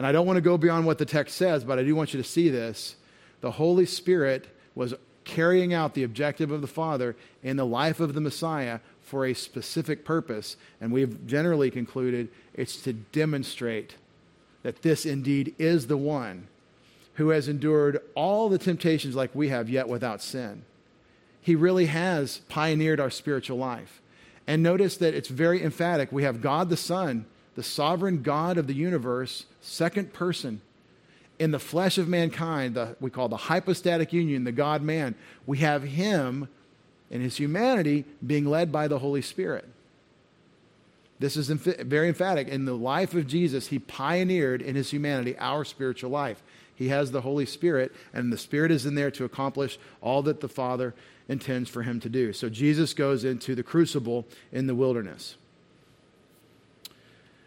And 0.00 0.06
I 0.06 0.12
don't 0.12 0.24
want 0.24 0.38
to 0.38 0.40
go 0.40 0.56
beyond 0.56 0.86
what 0.86 0.96
the 0.96 1.04
text 1.04 1.36
says, 1.36 1.62
but 1.62 1.78
I 1.78 1.82
do 1.82 1.94
want 1.94 2.14
you 2.14 2.22
to 2.22 2.26
see 2.26 2.48
this. 2.48 2.96
The 3.42 3.50
Holy 3.50 3.84
Spirit 3.84 4.48
was 4.74 4.94
carrying 5.24 5.74
out 5.74 5.92
the 5.92 6.04
objective 6.04 6.50
of 6.50 6.62
the 6.62 6.66
Father 6.66 7.16
in 7.42 7.58
the 7.58 7.66
life 7.66 8.00
of 8.00 8.14
the 8.14 8.20
Messiah 8.22 8.80
for 9.02 9.26
a 9.26 9.34
specific 9.34 10.02
purpose. 10.02 10.56
And 10.80 10.90
we've 10.90 11.26
generally 11.26 11.70
concluded 11.70 12.30
it's 12.54 12.80
to 12.84 12.94
demonstrate 12.94 13.96
that 14.62 14.80
this 14.80 15.04
indeed 15.04 15.54
is 15.58 15.86
the 15.86 15.98
one 15.98 16.46
who 17.16 17.28
has 17.28 17.46
endured 17.46 18.00
all 18.14 18.48
the 18.48 18.56
temptations 18.56 19.14
like 19.14 19.34
we 19.34 19.50
have, 19.50 19.68
yet 19.68 19.86
without 19.86 20.22
sin. 20.22 20.62
He 21.42 21.54
really 21.54 21.86
has 21.86 22.38
pioneered 22.48 23.00
our 23.00 23.10
spiritual 23.10 23.58
life. 23.58 24.00
And 24.46 24.62
notice 24.62 24.96
that 24.96 25.12
it's 25.12 25.28
very 25.28 25.62
emphatic. 25.62 26.10
We 26.10 26.22
have 26.22 26.40
God 26.40 26.70
the 26.70 26.78
Son 26.78 27.26
the 27.54 27.62
sovereign 27.62 28.22
God 28.22 28.58
of 28.58 28.66
the 28.66 28.74
universe, 28.74 29.46
second 29.60 30.12
person, 30.12 30.60
in 31.38 31.50
the 31.50 31.58
flesh 31.58 31.96
of 31.96 32.06
mankind, 32.06 32.74
the, 32.74 32.96
we 33.00 33.10
call 33.10 33.28
the 33.28 33.36
hypostatic 33.36 34.12
union, 34.12 34.44
the 34.44 34.52
God 34.52 34.82
man, 34.82 35.14
we 35.46 35.58
have 35.58 35.82
him 35.82 36.48
in 37.10 37.22
his 37.22 37.38
humanity 37.38 38.04
being 38.24 38.44
led 38.44 38.70
by 38.70 38.86
the 38.88 38.98
Holy 38.98 39.22
Spirit. 39.22 39.66
This 41.18 41.36
is 41.36 41.48
very 41.48 42.08
emphatic. 42.08 42.48
In 42.48 42.64
the 42.64 42.76
life 42.76 43.14
of 43.14 43.26
Jesus, 43.26 43.66
he 43.66 43.78
pioneered 43.78 44.62
in 44.62 44.74
his 44.74 44.90
humanity 44.90 45.36
our 45.38 45.64
spiritual 45.64 46.10
life. 46.10 46.42
He 46.74 46.88
has 46.88 47.10
the 47.10 47.20
Holy 47.20 47.44
Spirit, 47.44 47.92
and 48.14 48.32
the 48.32 48.38
Spirit 48.38 48.70
is 48.70 48.86
in 48.86 48.94
there 48.94 49.10
to 49.10 49.24
accomplish 49.24 49.78
all 50.00 50.22
that 50.22 50.40
the 50.40 50.48
Father 50.48 50.94
intends 51.28 51.68
for 51.68 51.82
him 51.82 52.00
to 52.00 52.08
do. 52.08 52.32
So 52.32 52.48
Jesus 52.48 52.94
goes 52.94 53.24
into 53.24 53.54
the 53.54 53.62
crucible 53.62 54.26
in 54.50 54.66
the 54.66 54.74
wilderness. 54.74 55.36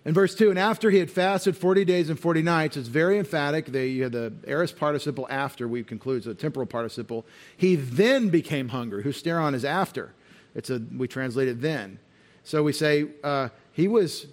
In 0.06 0.13
verse 0.13 0.36
2, 0.36 0.50
and 0.50 0.60
after 0.60 0.89
he 0.89 0.98
had 0.98 1.10
fasted 1.10 1.56
40 1.56 1.86
days 1.86 2.10
and 2.10 2.20
40 2.20 2.42
nights, 2.42 2.76
it's 2.76 2.89
very 2.89 3.18
emphatic. 3.18 3.68
They, 3.68 3.88
you 3.88 4.04
have 4.04 4.12
the 4.12 4.34
aorist 4.46 4.76
participle 4.76 5.26
after, 5.30 5.66
we 5.66 5.82
conclude, 5.84 6.24
so 6.24 6.30
the 6.30 6.36
temporal 6.36 6.66
participle. 6.66 7.26
He 7.56 7.76
then 7.76 8.28
became 8.28 8.70
hungry. 8.70 9.04
Husteron 9.04 9.54
is 9.54 9.63
after. 9.63 10.13
It's 10.56 10.70
a, 10.70 10.82
we 10.98 11.08
translate 11.08 11.48
it 11.48 11.62
then. 11.62 12.00
So 12.44 12.63
we 12.63 12.74
say, 12.74 13.08
uh, 13.24 13.50
he 13.72 13.88
was, 13.88 14.28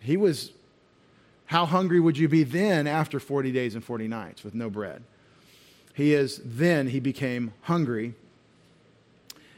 he 0.00 0.18
was, 0.18 0.52
how 1.46 1.64
hungry 1.64 1.98
would 1.98 2.18
you 2.18 2.28
be 2.28 2.44
then 2.44 2.86
after 2.86 3.18
40 3.18 3.50
days 3.50 3.74
and 3.74 3.82
40 3.82 4.08
nights 4.08 4.44
with 4.44 4.54
no 4.54 4.68
bread? 4.68 5.02
He 5.94 6.12
is, 6.12 6.42
then 6.44 6.88
he 6.88 7.00
became 7.00 7.54
hungry. 7.62 8.14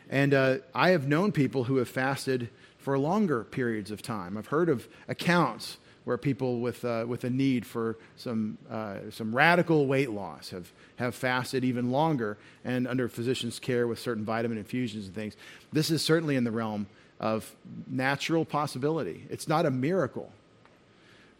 And 0.08 0.32
uh, 0.32 0.58
I 0.72 0.90
have 0.90 1.08
known 1.08 1.32
people 1.32 1.64
who 1.64 1.76
have 1.78 1.88
fasted 1.88 2.50
for 2.86 2.96
longer 2.96 3.42
periods 3.42 3.90
of 3.90 4.00
time. 4.00 4.38
I've 4.38 4.46
heard 4.46 4.68
of 4.68 4.86
accounts 5.08 5.78
where 6.04 6.16
people 6.16 6.60
with, 6.60 6.84
uh, 6.84 7.04
with 7.08 7.24
a 7.24 7.30
need 7.30 7.66
for 7.66 7.98
some, 8.14 8.58
uh, 8.70 8.98
some 9.10 9.34
radical 9.34 9.88
weight 9.88 10.10
loss 10.10 10.50
have, 10.50 10.70
have 10.94 11.12
fasted 11.16 11.64
even 11.64 11.90
longer 11.90 12.38
and 12.64 12.86
under 12.86 13.08
physician's 13.08 13.58
care 13.58 13.88
with 13.88 13.98
certain 13.98 14.24
vitamin 14.24 14.56
infusions 14.56 15.06
and 15.06 15.16
things. 15.16 15.36
This 15.72 15.90
is 15.90 16.00
certainly 16.00 16.36
in 16.36 16.44
the 16.44 16.52
realm 16.52 16.86
of 17.18 17.52
natural 17.88 18.44
possibility. 18.44 19.26
It's 19.30 19.48
not 19.48 19.66
a 19.66 19.70
miracle. 19.72 20.30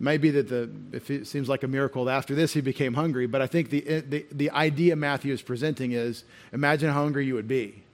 Maybe 0.01 0.31
that 0.33 0.49
the, 0.49 0.69
if 0.91 1.13
it 1.13 1.29
seems 1.29 1.49
like 1.49 1.63
a 1.63 1.69
miracle, 1.69 2.11
after 2.11 2.35
this 2.35 2.55
he 2.55 2.61
became 2.61 2.95
hungry, 2.95 3.29
but 3.29 3.41
I 3.41 3.47
think 3.47 3.71
the, 3.71 4.01
the, 4.01 4.27
the 4.33 4.51
idea 4.51 4.97
Matthew 4.97 5.33
is 5.33 5.43
presenting 5.43 5.93
is 5.93 6.25
imagine 6.53 6.89
how 6.89 7.05
hungry 7.05 7.25
you 7.25 7.35
would 7.35 7.47
be 7.47 7.85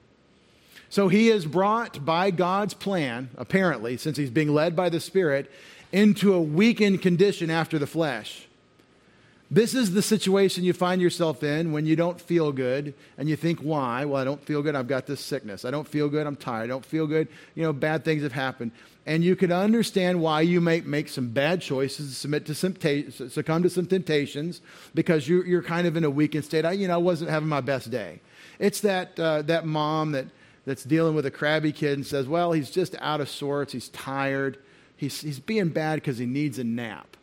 so 0.92 1.08
he 1.08 1.30
is 1.30 1.46
brought 1.46 2.04
by 2.04 2.30
God's 2.30 2.74
plan, 2.74 3.30
apparently, 3.38 3.96
since 3.96 4.18
he's 4.18 4.28
being 4.28 4.52
led 4.52 4.76
by 4.76 4.90
the 4.90 5.00
Spirit, 5.00 5.50
into 5.90 6.34
a 6.34 6.42
weakened 6.42 7.00
condition 7.00 7.48
after 7.48 7.78
the 7.78 7.86
flesh. 7.86 8.46
This 9.50 9.72
is 9.74 9.94
the 9.94 10.02
situation 10.02 10.64
you 10.64 10.74
find 10.74 11.00
yourself 11.00 11.42
in 11.42 11.72
when 11.72 11.86
you 11.86 11.96
don't 11.96 12.20
feel 12.20 12.52
good 12.52 12.92
and 13.16 13.26
you 13.26 13.36
think, 13.36 13.60
why? 13.60 14.04
Well, 14.04 14.20
I 14.20 14.24
don't 14.24 14.44
feel 14.44 14.60
good. 14.60 14.76
I've 14.76 14.86
got 14.86 15.06
this 15.06 15.22
sickness. 15.22 15.64
I 15.64 15.70
don't 15.70 15.88
feel 15.88 16.10
good. 16.10 16.26
I'm 16.26 16.36
tired. 16.36 16.64
I 16.64 16.66
don't 16.66 16.84
feel 16.84 17.06
good. 17.06 17.26
You 17.54 17.62
know, 17.62 17.72
bad 17.72 18.04
things 18.04 18.22
have 18.22 18.32
happened. 18.32 18.72
And 19.06 19.24
you 19.24 19.34
can 19.34 19.50
understand 19.50 20.20
why 20.20 20.42
you 20.42 20.60
may 20.60 20.82
make 20.82 21.08
some 21.08 21.28
bad 21.28 21.62
choices, 21.62 22.18
submit 22.18 22.44
to 22.44 22.54
some 22.54 22.74
succumb 23.30 23.62
to 23.62 23.70
some 23.70 23.86
temptations 23.86 24.60
because 24.94 25.26
you're, 25.26 25.46
you're 25.46 25.62
kind 25.62 25.86
of 25.86 25.96
in 25.96 26.04
a 26.04 26.10
weakened 26.10 26.44
state. 26.44 26.66
I, 26.66 26.72
you 26.72 26.86
know, 26.86 26.94
I 26.94 26.98
wasn't 26.98 27.30
having 27.30 27.48
my 27.48 27.62
best 27.62 27.90
day. 27.90 28.20
It's 28.58 28.80
that, 28.80 29.18
uh, 29.18 29.40
that 29.42 29.64
mom 29.64 30.12
that 30.12 30.26
that's 30.64 30.84
dealing 30.84 31.14
with 31.14 31.26
a 31.26 31.30
crabby 31.30 31.72
kid 31.72 31.94
and 31.94 32.06
says, 32.06 32.28
well, 32.28 32.52
he's 32.52 32.70
just 32.70 32.94
out 33.00 33.20
of 33.20 33.28
sorts, 33.28 33.72
he's 33.72 33.88
tired, 33.88 34.58
he's, 34.96 35.20
he's 35.20 35.40
being 35.40 35.68
bad 35.68 35.96
because 35.96 36.18
he 36.18 36.26
needs 36.26 36.58
a 36.58 36.64
nap. 36.64 37.16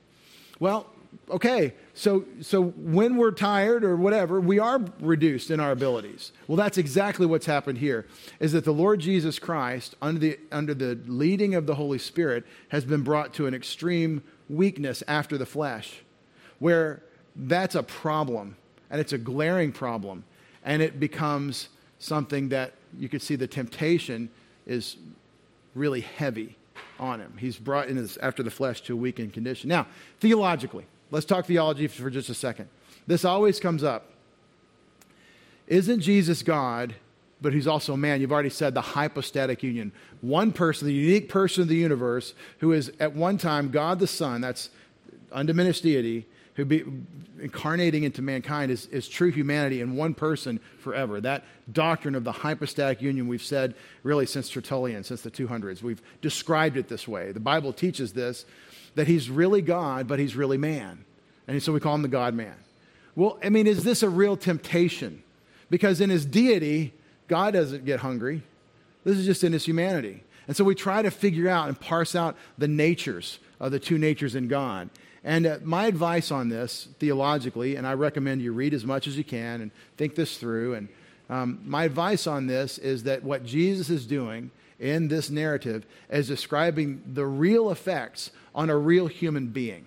Well, 0.60 0.88
okay, 1.30 1.74
so, 1.94 2.26
so 2.42 2.64
when 2.64 3.16
we're 3.18 3.32
tired 3.32 3.84
or 3.84 3.96
whatever, 3.96 4.42
we 4.42 4.60
are 4.60 4.82
reduced 5.00 5.52
in 5.52 5.60
our 5.60 5.72
abilities. 5.72 6.32
Well, 6.48 6.58
that's 6.58 6.78
exactly 6.78 7.26
what's 7.26 7.46
happened 7.46 7.78
here, 7.78 8.06
is 8.40 8.52
that 8.52 8.66
the 8.66 8.74
Lord 8.74 9.00
Jesus 9.00 9.40
Christ, 9.40 9.96
under 10.02 10.20
the, 10.20 10.40
under 10.52 10.74
the 10.74 11.00
leading 11.08 11.56
of 11.56 11.66
the 11.66 11.76
Holy 11.76 11.98
Spirit, 11.98 12.46
has 12.70 12.84
been 12.84 13.02
brought 13.02 13.34
to 13.36 13.48
an 13.48 13.54
extreme 13.54 14.22
weakness 14.50 15.04
after 15.08 15.38
the 15.38 15.46
flesh, 15.46 16.02
where 16.60 17.04
that's 17.36 17.76
a 17.76 17.84
problem, 17.84 18.58
and 18.90 19.00
it's 19.00 19.14
a 19.14 19.18
glaring 19.18 19.72
problem, 19.72 20.26
and 20.66 20.82
it 20.82 21.00
becomes 21.00 21.70
something 22.00 22.50
that 22.50 22.74
you 22.98 23.10
could 23.10 23.22
see 23.22 23.36
the 23.36 23.48
temptation 23.48 24.30
is 24.66 24.98
really 25.76 26.02
heavy 26.02 26.56
on 27.00 27.20
him. 27.20 27.34
He's 27.38 27.58
brought 27.58 27.88
in 27.88 27.96
this, 27.96 28.18
after 28.18 28.44
the 28.44 28.52
flesh 28.52 28.82
to 28.82 28.94
a 28.94 28.96
weakened 28.96 29.34
condition. 29.34 29.70
Now, 29.70 29.88
theologically, 30.20 30.86
let's 31.12 31.26
talk 31.26 31.46
theology 31.46 31.88
for 31.88 32.10
just 32.10 32.30
a 32.30 32.34
second. 32.34 32.70
This 33.08 33.26
always 33.26 33.60
comes 33.60 33.84
up. 33.84 34.12
Isn't 35.68 36.02
Jesus 36.02 36.42
God, 36.44 36.96
but 37.42 37.54
he's 37.54 37.68
also 37.68 37.94
a 37.94 37.98
man? 37.98 38.22
You've 38.22 38.32
already 38.32 38.50
said 38.50 38.74
the 38.74 38.82
hypostatic 38.82 39.64
union. 39.64 39.92
One 40.22 40.52
person, 40.52 40.88
the 40.88 40.94
unique 40.94 41.30
person 41.30 41.62
of 41.62 41.68
the 41.70 41.76
universe, 41.76 42.34
who 42.60 42.74
is 42.74 42.92
at 43.00 43.14
one 43.14 43.38
time 43.38 43.70
God 43.70 44.00
the 44.00 44.08
Son, 44.08 44.42
that's 44.42 44.70
undiminished 45.32 45.84
deity, 45.84 46.26
who 46.60 46.66
be 46.66 46.84
incarnating 47.42 48.04
into 48.04 48.22
mankind 48.22 48.72
is, 48.72 48.86
is 48.88 49.08
true 49.08 49.32
humanity 49.32 49.82
in 49.82 49.96
one 49.96 50.14
person 50.14 50.60
forever. 50.80 51.22
That 51.22 51.46
doctrine 51.72 52.16
of 52.16 52.24
the 52.24 52.32
hypostatic 52.32 53.02
union 53.02 53.28
we've 53.28 53.42
said 53.42 53.76
really 54.04 54.26
since 54.26 54.50
Tertullian, 54.50 55.04
since 55.04 55.22
the 55.22 55.32
200s. 55.32 55.82
We've 55.82 56.02
described 56.22 56.78
it 56.78 56.88
this 56.88 57.08
way. 57.08 57.32
The 57.32 57.40
Bible 57.40 57.74
teaches 57.74 58.14
this 58.14 58.46
that 58.96 59.08
he's 59.08 59.30
really 59.30 59.62
God, 59.62 60.08
but 60.08 60.20
he's 60.20 60.36
really 60.36 60.58
man. 60.58 61.06
And 61.48 61.62
so 61.62 61.72
we 61.72 61.80
call 61.80 61.96
him 61.96 62.02
the 62.02 62.08
God 62.08 62.34
man. 62.34 62.56
Well, 63.16 63.38
I 63.44 63.50
mean, 63.50 63.68
is 63.68 63.84
this 63.84 64.04
a 64.04 64.10
real 64.10 64.36
temptation? 64.36 65.24
Because 65.70 66.02
in 66.02 66.10
his 66.10 66.26
deity, 66.26 66.94
God 67.28 67.54
doesn't 67.54 67.86
get 67.86 68.00
hungry. 68.00 68.44
This 69.04 69.18
is 69.18 69.26
just 69.26 69.44
in 69.44 69.54
his 69.54 69.66
humanity. 69.66 70.24
And 70.48 70.58
so 70.58 70.64
we 70.64 70.76
try 70.76 71.02
to 71.02 71.12
figure 71.12 71.48
out 71.48 71.68
and 71.68 71.80
parse 71.80 72.16
out 72.16 72.36
the 72.58 72.68
natures 72.68 73.40
of 73.60 73.72
the 73.72 73.80
two 73.80 73.98
natures 73.98 74.36
in 74.36 74.48
God. 74.48 74.90
And 75.24 75.46
uh, 75.46 75.58
my 75.64 75.88
advice 75.88 76.32
on 76.32 76.50
this 76.50 76.88
theologically, 77.00 77.76
and 77.76 77.86
I 77.86 77.94
recommend 77.94 78.42
you 78.42 78.54
read 78.54 78.74
as 78.74 78.86
much 78.86 79.08
as 79.08 79.18
you 79.18 79.24
can 79.24 79.62
and 79.62 79.72
think 79.98 80.16
this 80.16 80.38
through. 80.38 80.76
And 80.76 80.90
um, 81.30 81.60
my 81.66 81.84
advice 81.84 82.26
on 82.28 82.48
this 82.48 82.78
is 82.78 83.04
that 83.04 83.24
what 83.24 83.46
Jesus 83.46 83.90
is 83.90 84.06
doing 84.06 84.52
in 84.80 85.10
this 85.10 85.30
narrative 85.30 85.86
is 86.10 86.28
describing 86.28 87.04
the 87.14 87.26
real 87.26 87.70
effects 87.70 88.32
on 88.56 88.70
a 88.70 88.78
real 88.78 89.08
human 89.08 89.48
being. 89.48 89.86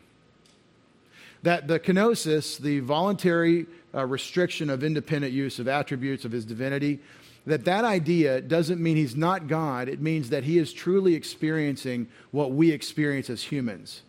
That 1.43 1.67
the 1.67 1.81
kenosis, 1.81 2.59
the 2.59 2.81
voluntary 2.81 3.67
uh, 3.95 4.07
restriction 4.07 4.71
of 4.71 4.85
independent 4.85 5.33
use 5.33 5.59
of 5.59 5.67
attributes 5.67 6.25
of 6.25 6.33
his 6.33 6.45
divinity, 6.45 7.01
that 7.47 7.65
that 7.65 7.85
idea 7.85 8.41
doesn't 8.41 8.81
mean 8.81 8.97
he's 8.97 9.17
not 9.17 9.49
God. 9.49 9.89
It 9.89 10.01
means 10.01 10.31
that 10.31 10.45
he 10.45 10.59
is 10.59 10.73
truly 10.73 11.15
experiencing 11.15 12.07
what 12.31 12.53
we 12.53 12.71
experience 12.71 13.29
as 13.29 13.43
humans. 13.43 14.03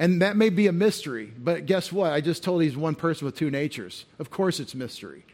And 0.00 0.22
that 0.22 0.34
may 0.34 0.48
be 0.48 0.66
a 0.66 0.72
mystery, 0.72 1.30
but 1.36 1.66
guess 1.66 1.92
what? 1.92 2.10
I 2.10 2.22
just 2.22 2.42
told 2.42 2.62
he's 2.62 2.74
one 2.74 2.94
person 2.94 3.26
with 3.26 3.36
two 3.36 3.50
natures. 3.50 4.06
Of 4.18 4.30
course, 4.30 4.58
it's 4.58 4.74
mystery. 4.74 5.26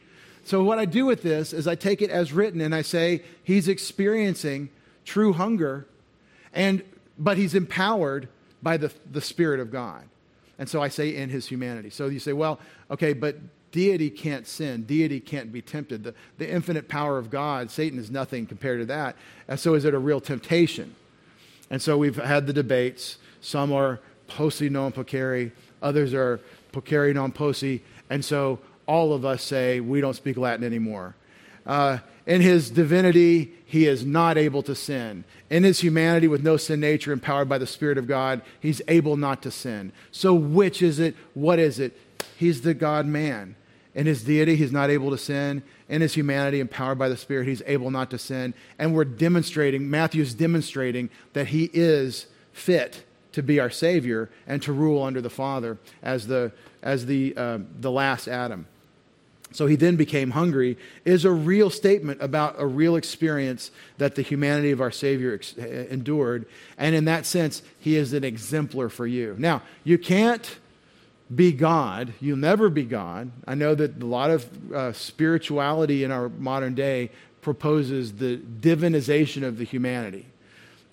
So, 0.45 0.65
what 0.65 0.81
I 0.81 0.87
do 0.87 1.07
with 1.07 1.23
this 1.23 1.53
is 1.53 1.69
I 1.69 1.77
take 1.77 2.03
it 2.03 2.11
as 2.11 2.33
written 2.33 2.61
and 2.61 2.75
I 2.75 2.83
say 2.83 3.23
he's 3.45 3.69
experiencing 3.69 4.71
true 5.05 5.33
hunger, 5.33 5.87
and, 6.53 6.83
but 7.17 7.37
he's 7.37 7.55
empowered 7.55 8.29
by 8.61 8.77
the, 8.77 8.93
the 9.09 9.21
Spirit 9.21 9.61
of 9.61 9.71
God. 9.71 10.03
And 10.59 10.69
so 10.69 10.83
I 10.83 10.89
say 10.89 11.15
in 11.15 11.29
his 11.29 11.47
humanity. 11.47 11.91
So 11.91 12.09
you 12.09 12.19
say, 12.19 12.33
well, 12.33 12.59
okay, 12.91 13.13
but 13.13 13.37
deity 13.71 14.11
can't 14.11 14.49
sin. 14.49 14.83
Deity 14.83 15.21
can't 15.21 15.53
be 15.53 15.63
tempted. 15.63 16.03
The, 16.03 16.15
the 16.39 16.51
infinite 16.51 16.89
power 16.89 17.19
of 17.19 17.31
God, 17.31 17.71
Satan 17.71 18.01
is 18.01 18.11
nothing 18.11 18.47
compared 18.47 18.81
to 18.81 18.87
that. 18.87 19.15
And 19.47 19.61
so 19.61 19.75
is 19.75 19.85
it 19.85 19.95
a 19.95 19.99
real 19.99 20.21
temptation? 20.21 20.97
And 21.71 21.81
so 21.81 21.97
we've 21.97 22.17
had 22.17 22.49
the 22.49 22.53
debates. 22.53 23.19
Some 23.41 23.73
are 23.73 24.01
posse 24.29 24.69
non 24.69 24.93
peccare, 24.93 25.53
others 25.83 26.15
are 26.15 26.41
peccare 26.73 27.15
non 27.15 27.33
posse, 27.33 27.83
and 28.11 28.25
so 28.25 28.59
all 28.87 29.13
of 29.13 29.25
us 29.25 29.43
say 29.43 29.81
we 29.81 30.01
don't 30.01 30.15
speak 30.15 30.37
Latin 30.37 30.65
anymore. 30.65 31.15
Uh, 31.65 31.99
in 32.27 32.41
his 32.41 32.71
divinity, 32.71 33.53
he 33.65 33.87
is 33.87 34.05
not 34.05 34.37
able 34.37 34.63
to 34.65 34.75
sin. 34.75 35.25
In 35.49 35.63
his 35.63 35.81
humanity, 35.81 36.29
with 36.29 36.43
no 36.43 36.57
sin 36.57 36.81
nature, 36.81 37.13
empowered 37.13 37.49
by 37.49 37.59
the 37.59 37.67
Spirit 37.67 37.99
of 37.99 38.09
God, 38.09 38.43
he's 38.61 38.83
able 38.89 39.17
not 39.17 39.43
to 39.43 39.51
sin. 39.51 39.93
So, 40.11 40.35
which 40.35 40.83
is 40.83 40.99
it? 40.99 41.15
What 41.35 41.59
is 41.59 41.79
it? 41.79 41.97
He's 42.37 42.63
the 42.63 42.75
God 42.75 43.07
man. 43.07 43.55
In 43.95 44.07
his 44.07 44.25
deity, 44.25 44.57
he's 44.57 44.73
not 44.73 44.91
able 44.91 45.11
to 45.11 45.19
sin. 45.19 45.63
In 45.89 46.03
his 46.03 46.15
humanity, 46.15 46.61
empowered 46.61 46.99
by 46.99 47.09
the 47.09 47.17
Spirit, 47.17 47.47
he's 47.47 47.63
able 47.65 47.91
not 47.91 48.11
to 48.11 48.19
sin. 48.19 48.55
And 48.79 48.95
we're 48.95 49.05
demonstrating, 49.05 49.89
Matthew's 49.89 50.35
demonstrating 50.35 51.11
that 51.33 51.49
he 51.49 51.71
is 51.73 52.27
fit 52.53 53.05
to 53.37 53.43
be 53.43 53.61
our 53.61 53.69
Savior 53.69 54.31
and 54.47 54.63
to 54.63 54.73
rule 54.73 55.03
under 55.03 55.21
the 55.21 55.29
Father 55.29 55.77
as 56.03 56.27
the, 56.27 56.51
as 56.83 57.05
the, 57.05 57.37
uh, 57.37 57.59
the 57.79 57.91
last 57.91 58.29
Adam. 58.29 58.67
So 59.53 59.67
he 59.67 59.77
then 59.77 59.97
became 59.97 60.31
hungry 60.31 60.79
is 61.05 61.27
a 61.27 61.31
real 61.31 61.69
statement 61.69 62.23
about 62.23 62.55
a 62.59 62.67
real 62.67 62.97
experience 62.97 63.71
that 63.99 64.15
the 64.15 64.23
humanity 64.23 64.71
of 64.71 64.81
our 64.81 64.91
Savior 64.91 65.35
ex- 65.35 65.55
uh, 65.59 65.67
endured. 65.91 66.47
And 66.79 66.95
in 66.95 67.05
that 67.05 67.27
sense, 67.27 67.61
he 67.79 67.97
is 67.97 68.15
an 68.15 68.25
exemplar 68.25 68.89
for 68.89 69.07
you. 69.07 69.37
Now, 69.39 69.61
you 69.85 69.99
can't 69.99 70.57
be 71.35 71.53
God. 71.53 72.15
You'll 72.23 72.39
never 72.39 72.71
be 72.71 72.85
God. 72.85 73.31
I 73.47 73.55
know 73.55 73.75
that 73.75 74.03
a 74.03 74.07
lot 74.07 74.31
of 74.31 74.73
uh, 74.73 74.93
spirituality 74.95 76.05
in 76.05 76.11
our 76.11 76.31
modern 76.31 76.75
day 76.75 77.11
proposes 77.43 78.15
the 78.15 78.39
divinization 78.39 79.43
of 79.43 79.59
the 79.59 79.65
humanity 79.65 80.25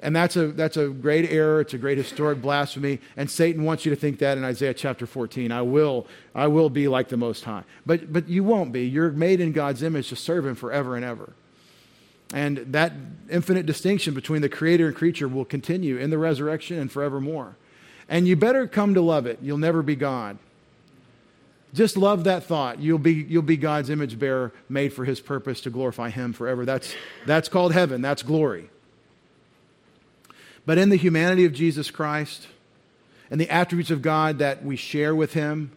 And 0.04 0.14
that's 0.14 0.36
a, 0.36 0.48
that's 0.48 0.76
a 0.76 0.90
great 0.90 1.32
error. 1.32 1.62
It's 1.62 1.74
a 1.74 1.78
great 1.78 1.98
historic 1.98 2.42
blasphemy. 2.42 3.00
And 3.16 3.32
Satan 3.32 3.64
wants 3.64 3.86
you 3.86 3.90
to 3.90 3.96
think 3.96 4.20
that 4.20 4.38
in 4.38 4.44
Isaiah 4.44 4.74
chapter 4.74 5.08
14. 5.08 5.50
I 5.50 5.62
will, 5.62 6.08
I 6.36 6.48
will 6.48 6.70
be 6.70 6.90
like 6.90 7.08
the 7.08 7.16
Most 7.16 7.46
High. 7.46 7.64
But, 7.86 8.12
but 8.12 8.28
you 8.28 8.44
won't 8.44 8.74
be. 8.74 8.86
You're 8.86 9.12
made 9.12 9.40
in 9.40 9.54
God's 9.54 9.82
image 9.82 10.10
to 10.10 10.18
serve 10.18 10.46
Him 10.46 10.56
forever 10.56 10.98
and 10.98 11.06
ever. 11.06 11.32
And 12.34 12.58
that 12.74 12.92
infinite 13.30 13.66
distinction 13.66 14.14
between 14.14 14.42
the 14.42 14.50
creator 14.50 14.88
and 14.88 14.96
creature 14.96 15.30
will 15.30 15.46
continue 15.46 15.98
in 15.98 16.10
the 16.10 16.18
resurrection 16.18 16.78
and 16.80 16.92
forevermore. 16.92 17.56
And 18.10 18.28
you 18.28 18.36
better 18.36 18.68
come 18.68 18.96
to 18.96 19.02
love 19.02 19.26
it. 19.26 19.40
You'll 19.42 19.58
never 19.58 19.82
be 19.82 19.96
God. 19.96 20.38
Just 21.74 21.96
love 21.96 22.26
that 22.26 22.44
thought. 22.44 22.80
You'll 22.80 23.00
be, 23.00 23.14
you'll 23.14 23.42
be 23.42 23.58
God's 23.58 23.90
image 23.90 24.20
bearer, 24.20 24.52
made 24.68 24.92
for 24.94 25.06
his 25.06 25.22
purpose 25.22 25.62
to 25.62 25.70
glorify 25.70 26.10
him 26.10 26.34
forever. 26.34 26.66
That's, 26.66 26.94
that's 27.26 27.48
called 27.48 27.72
heaven. 27.72 28.02
That's 28.02 28.22
glory. 28.22 28.70
But 30.66 30.78
in 30.78 30.90
the 30.90 30.96
humanity 30.96 31.46
of 31.46 31.54
Jesus 31.54 31.92
Christ 31.92 32.48
and 33.30 33.40
the 33.40 33.50
attributes 33.50 33.92
of 33.92 34.02
God 34.02 34.40
that 34.40 34.64
we 34.64 34.76
share 34.76 35.14
with 35.14 35.34
Him, 35.34 35.72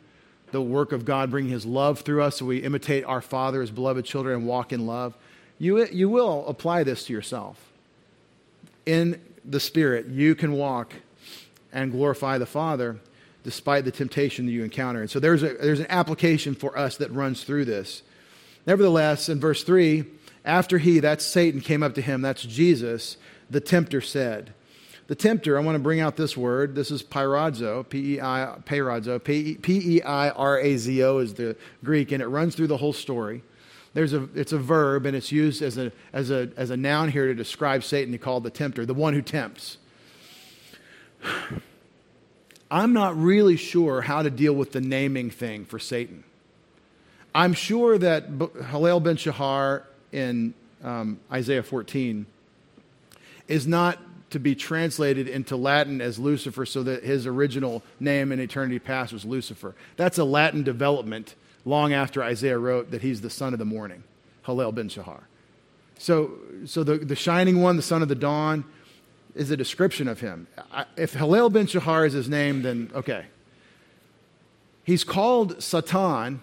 the 0.52 0.62
work 0.62 0.92
of 0.92 1.04
God 1.04 1.30
bringing 1.30 1.50
His 1.50 1.66
love 1.66 2.00
through 2.00 2.22
us 2.22 2.36
so 2.36 2.46
we 2.46 2.58
imitate 2.58 3.04
our 3.04 3.20
Father 3.20 3.62
as 3.62 3.70
beloved 3.70 4.04
children 4.04 4.36
and 4.38 4.46
walk 4.46 4.72
in 4.72 4.86
love, 4.86 5.16
you, 5.58 5.86
you 5.86 6.08
will 6.08 6.46
apply 6.46 6.84
this 6.84 7.04
to 7.06 7.12
yourself. 7.12 7.72
In 8.84 9.20
the 9.44 9.60
Spirit, 9.60 10.06
you 10.06 10.34
can 10.34 10.52
walk 10.52 10.92
and 11.72 11.90
glorify 11.90 12.38
the 12.38 12.46
Father 12.46 12.96
despite 13.42 13.84
the 13.84 13.92
temptation 13.92 14.46
that 14.46 14.52
you 14.52 14.64
encounter. 14.64 15.00
And 15.00 15.10
so 15.10 15.20
there's, 15.20 15.42
a, 15.42 15.54
there's 15.54 15.80
an 15.80 15.86
application 15.88 16.54
for 16.54 16.76
us 16.76 16.96
that 16.96 17.12
runs 17.12 17.44
through 17.44 17.64
this. 17.64 18.02
Nevertheless, 18.66 19.28
in 19.28 19.38
verse 19.38 19.62
3, 19.62 20.04
after 20.44 20.78
he, 20.78 20.98
that's 20.98 21.24
Satan, 21.24 21.60
came 21.60 21.82
up 21.82 21.94
to 21.94 22.00
him, 22.00 22.22
that's 22.22 22.42
Jesus, 22.42 23.16
the 23.48 23.60
tempter 23.60 24.00
said, 24.00 24.52
the 25.08 25.14
tempter, 25.14 25.56
I 25.56 25.60
want 25.60 25.76
to 25.76 25.82
bring 25.82 26.00
out 26.00 26.16
this 26.16 26.36
word. 26.36 26.74
This 26.74 26.90
is 26.90 27.02
peirazo, 27.02 27.88
P-E-I, 27.88 28.56
peirazo, 28.64 29.22
P-E-I-R-A-Z-O 29.62 31.18
is 31.18 31.34
the 31.34 31.56
Greek, 31.84 32.10
and 32.12 32.20
it 32.20 32.26
runs 32.26 32.56
through 32.56 32.66
the 32.66 32.76
whole 32.76 32.92
story. 32.92 33.42
There's 33.94 34.12
a, 34.12 34.28
it's 34.34 34.52
a 34.52 34.58
verb, 34.58 35.06
and 35.06 35.16
it's 35.16 35.30
used 35.30 35.62
as 35.62 35.78
a, 35.78 35.92
as, 36.12 36.30
a, 36.30 36.50
as 36.56 36.70
a 36.70 36.76
noun 36.76 37.10
here 37.10 37.28
to 37.28 37.34
describe 37.34 37.84
Satan. 37.84 38.18
Called 38.18 38.42
the 38.42 38.50
tempter, 38.50 38.84
the 38.84 38.94
one 38.94 39.14
who 39.14 39.22
tempts. 39.22 39.78
I'm 42.70 42.92
not 42.92 43.16
really 43.16 43.56
sure 43.56 44.02
how 44.02 44.22
to 44.22 44.30
deal 44.30 44.52
with 44.52 44.72
the 44.72 44.80
naming 44.80 45.30
thing 45.30 45.64
for 45.64 45.78
Satan. 45.78 46.24
I'm 47.34 47.52
sure 47.52 47.96
that 47.96 48.30
Halel 48.30 49.02
ben 49.02 49.16
Shahar 49.16 49.86
in 50.10 50.52
um, 50.82 51.20
Isaiah 51.30 51.62
14 51.62 52.26
is 53.46 53.66
not 53.66 53.98
to 54.30 54.38
be 54.38 54.54
translated 54.54 55.28
into 55.28 55.56
Latin 55.56 56.00
as 56.00 56.18
Lucifer 56.18 56.66
so 56.66 56.82
that 56.82 57.04
his 57.04 57.26
original 57.26 57.82
name 58.00 58.32
in 58.32 58.40
eternity 58.40 58.78
past 58.78 59.12
was 59.12 59.24
Lucifer. 59.24 59.74
That's 59.96 60.18
a 60.18 60.24
Latin 60.24 60.62
development 60.62 61.34
long 61.64 61.92
after 61.92 62.22
Isaiah 62.22 62.58
wrote 62.58 62.90
that 62.90 63.02
he's 63.02 63.20
the 63.20 63.30
son 63.30 63.52
of 63.52 63.58
the 63.58 63.64
morning, 63.64 64.02
Halel 64.46 64.74
ben 64.74 64.88
Shahar. 64.88 65.28
So, 65.98 66.32
so 66.64 66.84
the, 66.84 66.98
the 66.98 67.16
shining 67.16 67.62
one, 67.62 67.76
the 67.76 67.82
son 67.82 68.02
of 68.02 68.08
the 68.08 68.14
dawn, 68.14 68.64
is 69.34 69.50
a 69.50 69.56
description 69.56 70.08
of 70.08 70.20
him. 70.20 70.46
If 70.96 71.14
Halel 71.14 71.52
ben 71.52 71.66
Shahar 71.66 72.06
is 72.06 72.12
his 72.12 72.28
name, 72.28 72.62
then 72.62 72.90
okay. 72.94 73.26
He's 74.82 75.04
called 75.04 75.62
Satan 75.62 76.40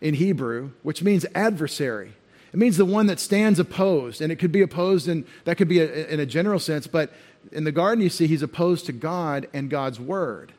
in 0.00 0.14
Hebrew, 0.14 0.70
which 0.82 1.02
means 1.02 1.26
adversary. 1.34 2.14
It 2.52 2.58
means 2.58 2.76
the 2.76 2.84
one 2.84 3.06
that 3.06 3.20
stands 3.20 3.58
opposed, 3.58 4.20
and 4.20 4.32
it 4.32 4.36
could 4.36 4.52
be 4.52 4.62
opposed, 4.62 5.08
and 5.08 5.24
that 5.44 5.56
could 5.56 5.68
be 5.68 5.80
a, 5.80 6.06
in 6.06 6.20
a 6.20 6.26
general 6.26 6.58
sense, 6.58 6.86
but 6.86 7.12
in 7.52 7.64
the 7.64 7.72
garden, 7.72 8.02
you 8.02 8.08
see 8.08 8.26
he's 8.26 8.42
opposed 8.42 8.86
to 8.86 8.92
God 8.92 9.48
and 9.52 9.70
God's 9.70 10.00
word. 10.00 10.52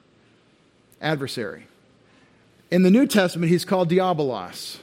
Adversary. 1.01 1.67
In 2.71 2.83
the 2.83 2.91
New 2.91 3.07
Testament, 3.07 3.51
he's 3.51 3.65
called 3.65 3.89
diabolos, 3.89 4.77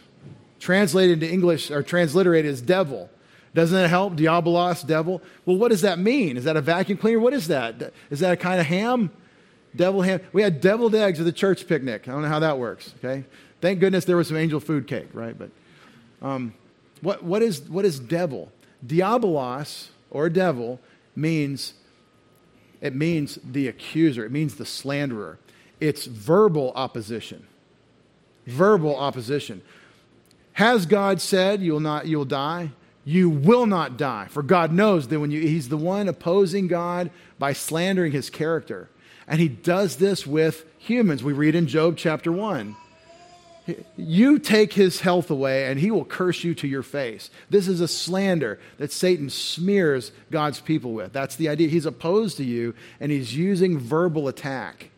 translated 0.58 1.22
into 1.22 1.32
English 1.32 1.70
or 1.70 1.82
transliterated 1.82 2.50
as 2.50 2.60
devil. 2.62 3.10
Doesn't 3.54 3.76
that 3.76 3.88
help? 3.88 4.14
Diabolos, 4.14 4.86
devil. 4.86 5.22
Well, 5.44 5.56
what 5.56 5.68
does 5.70 5.82
that 5.82 5.98
mean? 5.98 6.36
Is 6.36 6.44
that 6.44 6.56
a 6.56 6.60
vacuum 6.60 6.98
cleaner? 6.98 7.20
What 7.20 7.32
is 7.32 7.48
that? 7.48 7.92
Is 8.10 8.20
that 8.20 8.32
a 8.32 8.36
kind 8.36 8.60
of 8.60 8.66
ham? 8.66 9.10
Devil 9.76 10.02
ham. 10.02 10.20
We 10.32 10.42
had 10.42 10.60
deviled 10.60 10.94
eggs 10.94 11.20
at 11.20 11.26
the 11.26 11.32
church 11.32 11.66
picnic. 11.66 12.08
I 12.08 12.12
don't 12.12 12.22
know 12.22 12.28
how 12.28 12.40
that 12.40 12.58
works. 12.58 12.94
Okay. 12.98 13.24
Thank 13.60 13.80
goodness 13.80 14.04
there 14.04 14.16
was 14.16 14.28
some 14.28 14.36
angel 14.36 14.60
food 14.60 14.86
cake, 14.86 15.08
right? 15.12 15.36
But 15.38 15.50
um, 16.22 16.54
what, 17.04 17.22
what, 17.22 17.42
is, 17.42 17.60
what 17.68 17.84
is 17.84 18.00
devil? 18.00 18.50
Diabolos, 18.84 19.88
or 20.10 20.28
devil, 20.28 20.80
means 21.14 21.74
it 22.80 22.94
means 22.94 23.38
the 23.42 23.68
accuser, 23.68 24.26
it 24.26 24.32
means 24.32 24.56
the 24.56 24.66
slanderer. 24.66 25.38
It's 25.80 26.04
verbal 26.04 26.72
opposition. 26.74 27.46
Verbal 28.46 28.94
opposition. 28.94 29.62
Has 30.54 30.84
God 30.84 31.20
said 31.20 31.62
you'll 31.62 31.80
not 31.80 32.06
you'll 32.06 32.26
die? 32.26 32.72
You 33.04 33.30
will 33.30 33.66
not 33.66 33.96
die. 33.96 34.26
For 34.28 34.42
God 34.42 34.72
knows 34.72 35.08
that 35.08 35.18
when 35.18 35.30
you 35.30 35.40
he's 35.40 35.68
the 35.68 35.78
one 35.78 36.08
opposing 36.08 36.68
God 36.68 37.10
by 37.38 37.54
slandering 37.54 38.12
his 38.12 38.28
character. 38.28 38.90
And 39.26 39.40
he 39.40 39.48
does 39.48 39.96
this 39.96 40.26
with 40.26 40.66
humans. 40.78 41.24
We 41.24 41.32
read 41.32 41.54
in 41.54 41.66
Job 41.66 41.96
chapter 41.96 42.30
1. 42.30 42.76
You 43.96 44.38
take 44.38 44.74
his 44.74 45.00
health 45.00 45.30
away, 45.30 45.66
and 45.66 45.80
he 45.80 45.90
will 45.90 46.04
curse 46.04 46.44
you 46.44 46.54
to 46.56 46.68
your 46.68 46.82
face. 46.82 47.30
This 47.48 47.66
is 47.66 47.80
a 47.80 47.88
slander 47.88 48.58
that 48.78 48.92
Satan 48.92 49.30
smears 49.30 50.12
God's 50.30 50.60
people 50.60 50.92
with. 50.92 51.12
That's 51.12 51.36
the 51.36 51.48
idea. 51.48 51.68
He's 51.68 51.86
opposed 51.86 52.36
to 52.36 52.44
you, 52.44 52.74
and 53.00 53.10
he's 53.10 53.34
using 53.34 53.78
verbal 53.78 54.28
attack. 54.28 54.90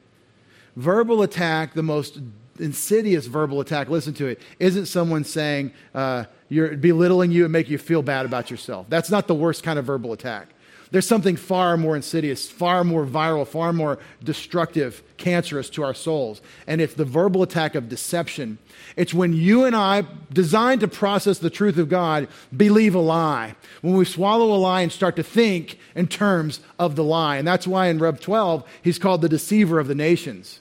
Verbal 0.74 1.22
attack, 1.22 1.74
the 1.74 1.82
most 1.82 2.18
insidious 2.58 3.26
verbal 3.26 3.60
attack, 3.60 3.88
listen 3.88 4.14
to 4.14 4.26
it, 4.26 4.40
isn't 4.58 4.86
someone 4.86 5.24
saying, 5.24 5.72
uh, 5.94 6.24
you're 6.48 6.76
belittling 6.76 7.30
you 7.30 7.44
and 7.44 7.52
make 7.52 7.68
you 7.68 7.78
feel 7.78 8.02
bad 8.02 8.26
about 8.26 8.50
yourself. 8.50 8.86
That's 8.88 9.10
not 9.10 9.26
the 9.26 9.34
worst 9.34 9.62
kind 9.62 9.78
of 9.78 9.84
verbal 9.84 10.12
attack. 10.12 10.48
There's 10.90 11.06
something 11.06 11.36
far 11.36 11.76
more 11.76 11.96
insidious, 11.96 12.48
far 12.48 12.84
more 12.84 13.04
viral, 13.04 13.46
far 13.46 13.72
more 13.72 13.98
destructive, 14.22 15.02
cancerous 15.16 15.68
to 15.70 15.82
our 15.82 15.94
souls. 15.94 16.40
And 16.66 16.80
it's 16.80 16.94
the 16.94 17.04
verbal 17.04 17.42
attack 17.42 17.74
of 17.74 17.88
deception. 17.88 18.58
It's 18.94 19.12
when 19.12 19.32
you 19.32 19.64
and 19.64 19.74
I, 19.74 20.04
designed 20.32 20.82
to 20.82 20.88
process 20.88 21.38
the 21.38 21.50
truth 21.50 21.76
of 21.76 21.88
God, 21.88 22.28
believe 22.56 22.94
a 22.94 23.00
lie. 23.00 23.56
When 23.82 23.94
we 23.94 24.04
swallow 24.04 24.54
a 24.54 24.56
lie 24.56 24.82
and 24.82 24.92
start 24.92 25.16
to 25.16 25.22
think 25.24 25.78
in 25.94 26.06
terms 26.06 26.60
of 26.78 26.94
the 26.94 27.04
lie. 27.04 27.36
And 27.36 27.46
that's 27.46 27.66
why 27.66 27.88
in 27.88 27.98
Rev 27.98 28.20
12, 28.20 28.64
he's 28.82 28.98
called 28.98 29.22
the 29.22 29.28
deceiver 29.28 29.80
of 29.80 29.88
the 29.88 29.94
nations. 29.94 30.60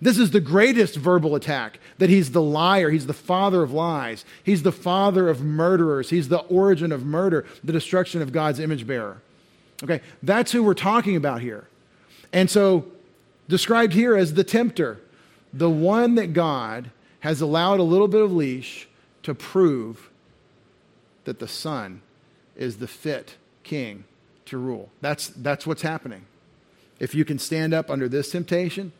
This 0.00 0.18
is 0.18 0.30
the 0.30 0.40
greatest 0.40 0.94
verbal 0.94 1.34
attack 1.34 1.80
that 1.98 2.08
he's 2.08 2.30
the 2.30 2.42
liar, 2.42 2.90
he's 2.90 3.06
the 3.06 3.12
father 3.12 3.64
of 3.64 3.72
lies, 3.72 4.24
he's 4.44 4.62
the 4.62 4.70
father 4.70 5.28
of 5.28 5.42
murderers, 5.42 6.10
he's 6.10 6.28
the 6.28 6.38
origin 6.38 6.92
of 6.92 7.04
murder, 7.04 7.44
the 7.64 7.72
destruction 7.72 8.22
of 8.22 8.30
God's 8.30 8.60
image 8.60 8.86
bearer. 8.86 9.20
Okay, 9.82 10.00
that's 10.22 10.52
who 10.52 10.62
we're 10.62 10.74
talking 10.74 11.16
about 11.16 11.40
here. 11.40 11.68
And 12.32 12.50
so, 12.50 12.86
described 13.48 13.92
here 13.92 14.16
as 14.16 14.34
the 14.34 14.44
tempter, 14.44 15.00
the 15.52 15.70
one 15.70 16.16
that 16.16 16.32
God 16.32 16.90
has 17.20 17.40
allowed 17.40 17.80
a 17.80 17.84
little 17.84 18.08
bit 18.08 18.22
of 18.22 18.32
leash 18.32 18.88
to 19.22 19.34
prove 19.34 20.10
that 21.24 21.38
the 21.38 21.48
Son 21.48 22.02
is 22.56 22.78
the 22.78 22.86
fit 22.86 23.36
king 23.62 24.04
to 24.46 24.58
rule. 24.58 24.90
That's, 25.00 25.28
that's 25.28 25.66
what's 25.66 25.82
happening. 25.82 26.24
If 26.98 27.14
you 27.14 27.24
can 27.24 27.38
stand 27.38 27.72
up 27.72 27.90
under 27.90 28.08
this 28.08 28.30
temptation, 28.30 28.92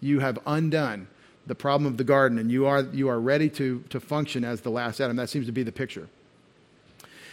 you 0.00 0.20
have 0.20 0.38
undone 0.46 1.06
the 1.46 1.54
problem 1.54 1.90
of 1.90 1.96
the 1.96 2.04
garden 2.04 2.38
and 2.38 2.50
you 2.50 2.66
are, 2.66 2.82
you 2.82 3.08
are 3.08 3.20
ready 3.20 3.48
to, 3.50 3.84
to 3.90 4.00
function 4.00 4.44
as 4.44 4.60
the 4.62 4.70
last 4.70 5.00
Adam. 5.00 5.16
That 5.16 5.30
seems 5.30 5.46
to 5.46 5.52
be 5.52 5.62
the 5.62 5.72
picture. 5.72 6.08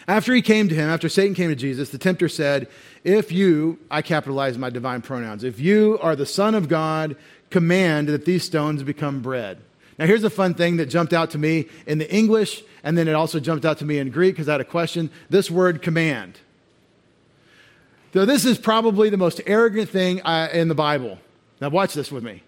After 0.07 0.33
he 0.33 0.41
came 0.41 0.67
to 0.69 0.75
him, 0.75 0.89
after 0.89 1.09
Satan 1.09 1.35
came 1.35 1.49
to 1.49 1.55
Jesus, 1.55 1.89
the 1.89 1.97
tempter 1.97 2.27
said, 2.27 2.67
If 3.03 3.31
you, 3.31 3.79
I 3.89 4.01
capitalize 4.01 4.57
my 4.57 4.69
divine 4.69 5.01
pronouns, 5.01 5.43
if 5.43 5.59
you 5.59 5.99
are 6.01 6.15
the 6.15 6.25
Son 6.25 6.55
of 6.55 6.67
God, 6.67 7.15
command 7.49 8.07
that 8.09 8.25
these 8.25 8.43
stones 8.43 8.83
become 8.83 9.21
bread. 9.21 9.59
Now, 9.99 10.07
here's 10.07 10.23
a 10.23 10.29
fun 10.29 10.55
thing 10.55 10.77
that 10.77 10.87
jumped 10.87 11.13
out 11.13 11.31
to 11.31 11.37
me 11.37 11.67
in 11.85 11.99
the 11.99 12.11
English, 12.11 12.63
and 12.83 12.97
then 12.97 13.07
it 13.07 13.13
also 13.13 13.39
jumped 13.39 13.65
out 13.65 13.77
to 13.79 13.85
me 13.85 13.99
in 13.99 14.09
Greek 14.09 14.33
because 14.33 14.49
I 14.49 14.53
had 14.53 14.61
a 14.61 14.65
question. 14.65 15.11
This 15.29 15.51
word 15.51 15.81
command. 15.81 16.39
So, 18.13 18.25
this 18.25 18.45
is 18.45 18.57
probably 18.57 19.09
the 19.09 19.17
most 19.17 19.41
arrogant 19.45 19.89
thing 19.89 20.21
uh, 20.23 20.49
in 20.51 20.67
the 20.67 20.75
Bible. 20.75 21.19
Now, 21.59 21.69
watch 21.69 21.93
this 21.93 22.11
with 22.11 22.23
me. 22.23 22.41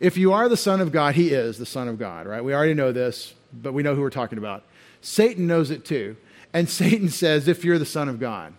If 0.00 0.18
you 0.18 0.32
are 0.32 0.48
the 0.48 0.56
Son 0.56 0.80
of 0.80 0.92
God, 0.92 1.14
He 1.14 1.30
is 1.30 1.56
the 1.56 1.66
Son 1.66 1.88
of 1.88 1.98
God, 1.98 2.26
right? 2.26 2.44
We 2.44 2.52
already 2.52 2.74
know 2.74 2.92
this, 2.92 3.32
but 3.52 3.72
we 3.72 3.82
know 3.82 3.94
who 3.94 4.02
we're 4.02 4.10
talking 4.10 4.38
about. 4.38 4.64
Satan 5.00 5.46
knows 5.46 5.70
it 5.70 5.84
too. 5.84 6.16
And 6.54 6.70
Satan 6.70 7.08
says, 7.10 7.48
if 7.48 7.64
you're 7.64 7.80
the 7.80 7.84
Son 7.84 8.08
of 8.08 8.20
God. 8.20 8.54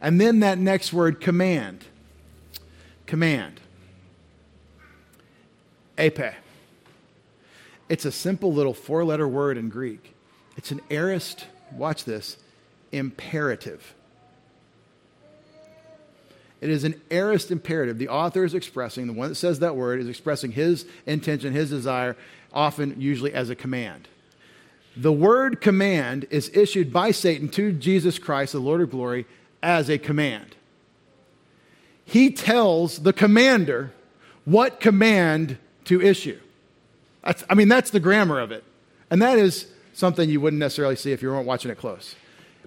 And 0.00 0.20
then 0.20 0.40
that 0.40 0.58
next 0.58 0.92
word, 0.92 1.20
command. 1.20 1.84
Command. 3.06 3.60
Epe. 5.98 6.34
It's 7.88 8.04
a 8.04 8.12
simple 8.12 8.52
little 8.52 8.72
four 8.72 9.04
letter 9.04 9.28
word 9.28 9.58
in 9.58 9.68
Greek. 9.68 10.14
It's 10.56 10.70
an 10.70 10.80
aorist, 10.88 11.46
watch 11.72 12.04
this, 12.04 12.36
imperative. 12.92 13.94
It 16.60 16.70
is 16.70 16.84
an 16.84 17.00
aorist 17.10 17.50
imperative. 17.50 17.98
The 17.98 18.08
author 18.08 18.44
is 18.44 18.54
expressing, 18.54 19.08
the 19.08 19.12
one 19.12 19.30
that 19.30 19.34
says 19.34 19.58
that 19.58 19.74
word 19.74 20.00
is 20.00 20.08
expressing 20.08 20.52
his 20.52 20.86
intention, 21.06 21.52
his 21.52 21.70
desire, 21.70 22.16
often, 22.52 23.00
usually 23.00 23.34
as 23.34 23.50
a 23.50 23.56
command. 23.56 24.06
The 24.96 25.12
word 25.12 25.60
command 25.60 26.26
is 26.30 26.50
issued 26.54 26.92
by 26.92 27.12
Satan 27.12 27.48
to 27.50 27.72
Jesus 27.72 28.18
Christ, 28.18 28.52
the 28.52 28.58
Lord 28.58 28.80
of 28.80 28.90
glory, 28.90 29.26
as 29.62 29.88
a 29.88 29.98
command. 29.98 30.54
He 32.04 32.30
tells 32.30 32.98
the 32.98 33.12
commander 33.12 33.92
what 34.44 34.80
command 34.80 35.56
to 35.84 36.02
issue. 36.02 36.38
That's, 37.24 37.44
I 37.48 37.54
mean, 37.54 37.68
that's 37.68 37.90
the 37.90 38.00
grammar 38.00 38.40
of 38.40 38.52
it. 38.52 38.64
And 39.10 39.22
that 39.22 39.38
is 39.38 39.66
something 39.92 40.28
you 40.28 40.40
wouldn't 40.40 40.60
necessarily 40.60 40.96
see 40.96 41.12
if 41.12 41.22
you 41.22 41.30
weren't 41.30 41.46
watching 41.46 41.70
it 41.70 41.78
close. 41.78 42.16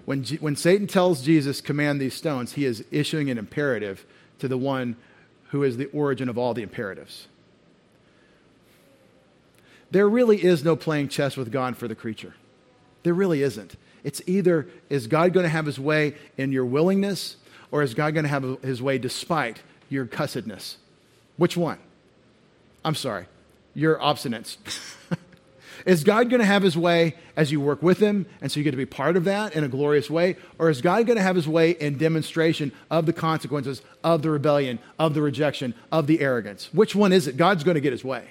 When, 0.04 0.22
G- 0.22 0.36
when 0.36 0.56
Satan 0.56 0.86
tells 0.86 1.22
Jesus, 1.22 1.60
command 1.60 2.00
these 2.00 2.14
stones, 2.14 2.54
he 2.54 2.64
is 2.64 2.84
issuing 2.90 3.30
an 3.30 3.38
imperative 3.38 4.06
to 4.38 4.48
the 4.48 4.56
one 4.56 4.96
who 5.50 5.62
is 5.62 5.76
the 5.76 5.86
origin 5.86 6.28
of 6.28 6.38
all 6.38 6.54
the 6.54 6.62
imperatives. 6.62 7.28
There 9.90 10.08
really 10.08 10.42
is 10.42 10.64
no 10.64 10.76
playing 10.76 11.08
chess 11.08 11.36
with 11.36 11.52
God 11.52 11.76
for 11.76 11.88
the 11.88 11.94
creature. 11.94 12.34
There 13.02 13.14
really 13.14 13.42
isn't. 13.42 13.76
It's 14.02 14.20
either 14.26 14.68
is 14.88 15.06
God 15.06 15.32
going 15.32 15.44
to 15.44 15.50
have 15.50 15.66
his 15.66 15.78
way 15.78 16.14
in 16.36 16.52
your 16.52 16.64
willingness, 16.64 17.36
or 17.70 17.82
is 17.82 17.94
God 17.94 18.14
going 18.14 18.24
to 18.24 18.28
have 18.28 18.62
his 18.62 18.82
way 18.82 18.98
despite 18.98 19.62
your 19.88 20.06
cussedness? 20.06 20.76
Which 21.36 21.56
one? 21.56 21.78
I'm 22.84 22.94
sorry, 22.94 23.26
your 23.74 23.98
obstinance. 23.98 24.56
Is 25.86 26.02
God 26.02 26.30
going 26.30 26.40
to 26.40 26.46
have 26.46 26.64
his 26.64 26.76
way 26.76 27.14
as 27.36 27.52
you 27.52 27.60
work 27.60 27.80
with 27.80 27.98
him, 27.98 28.26
and 28.40 28.50
so 28.50 28.58
you 28.58 28.64
get 28.64 28.72
to 28.72 28.76
be 28.76 28.86
part 28.86 29.16
of 29.16 29.24
that 29.24 29.54
in 29.54 29.62
a 29.62 29.68
glorious 29.68 30.10
way? 30.10 30.36
Or 30.58 30.68
is 30.68 30.80
God 30.80 31.06
going 31.06 31.16
to 31.16 31.22
have 31.22 31.36
his 31.36 31.46
way 31.46 31.70
in 31.70 31.96
demonstration 31.96 32.72
of 32.90 33.06
the 33.06 33.12
consequences 33.12 33.82
of 34.02 34.22
the 34.22 34.30
rebellion, 34.30 34.80
of 34.98 35.14
the 35.14 35.22
rejection, 35.22 35.74
of 35.92 36.08
the 36.08 36.20
arrogance? 36.20 36.74
Which 36.74 36.96
one 36.96 37.12
is 37.12 37.28
it? 37.28 37.36
God's 37.36 37.62
going 37.62 37.76
to 37.76 37.80
get 37.80 37.92
his 37.92 38.04
way. 38.04 38.30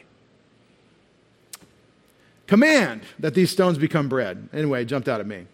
Command 2.47 3.01
that 3.19 3.34
these 3.34 3.49
stones 3.49 3.77
become 3.77 4.08
bread. 4.08 4.49
Anyway, 4.53 4.84
it 4.84 4.86
jumped 4.86 5.10
out 5.10 5.19
at 5.19 5.27
me. 5.27 5.47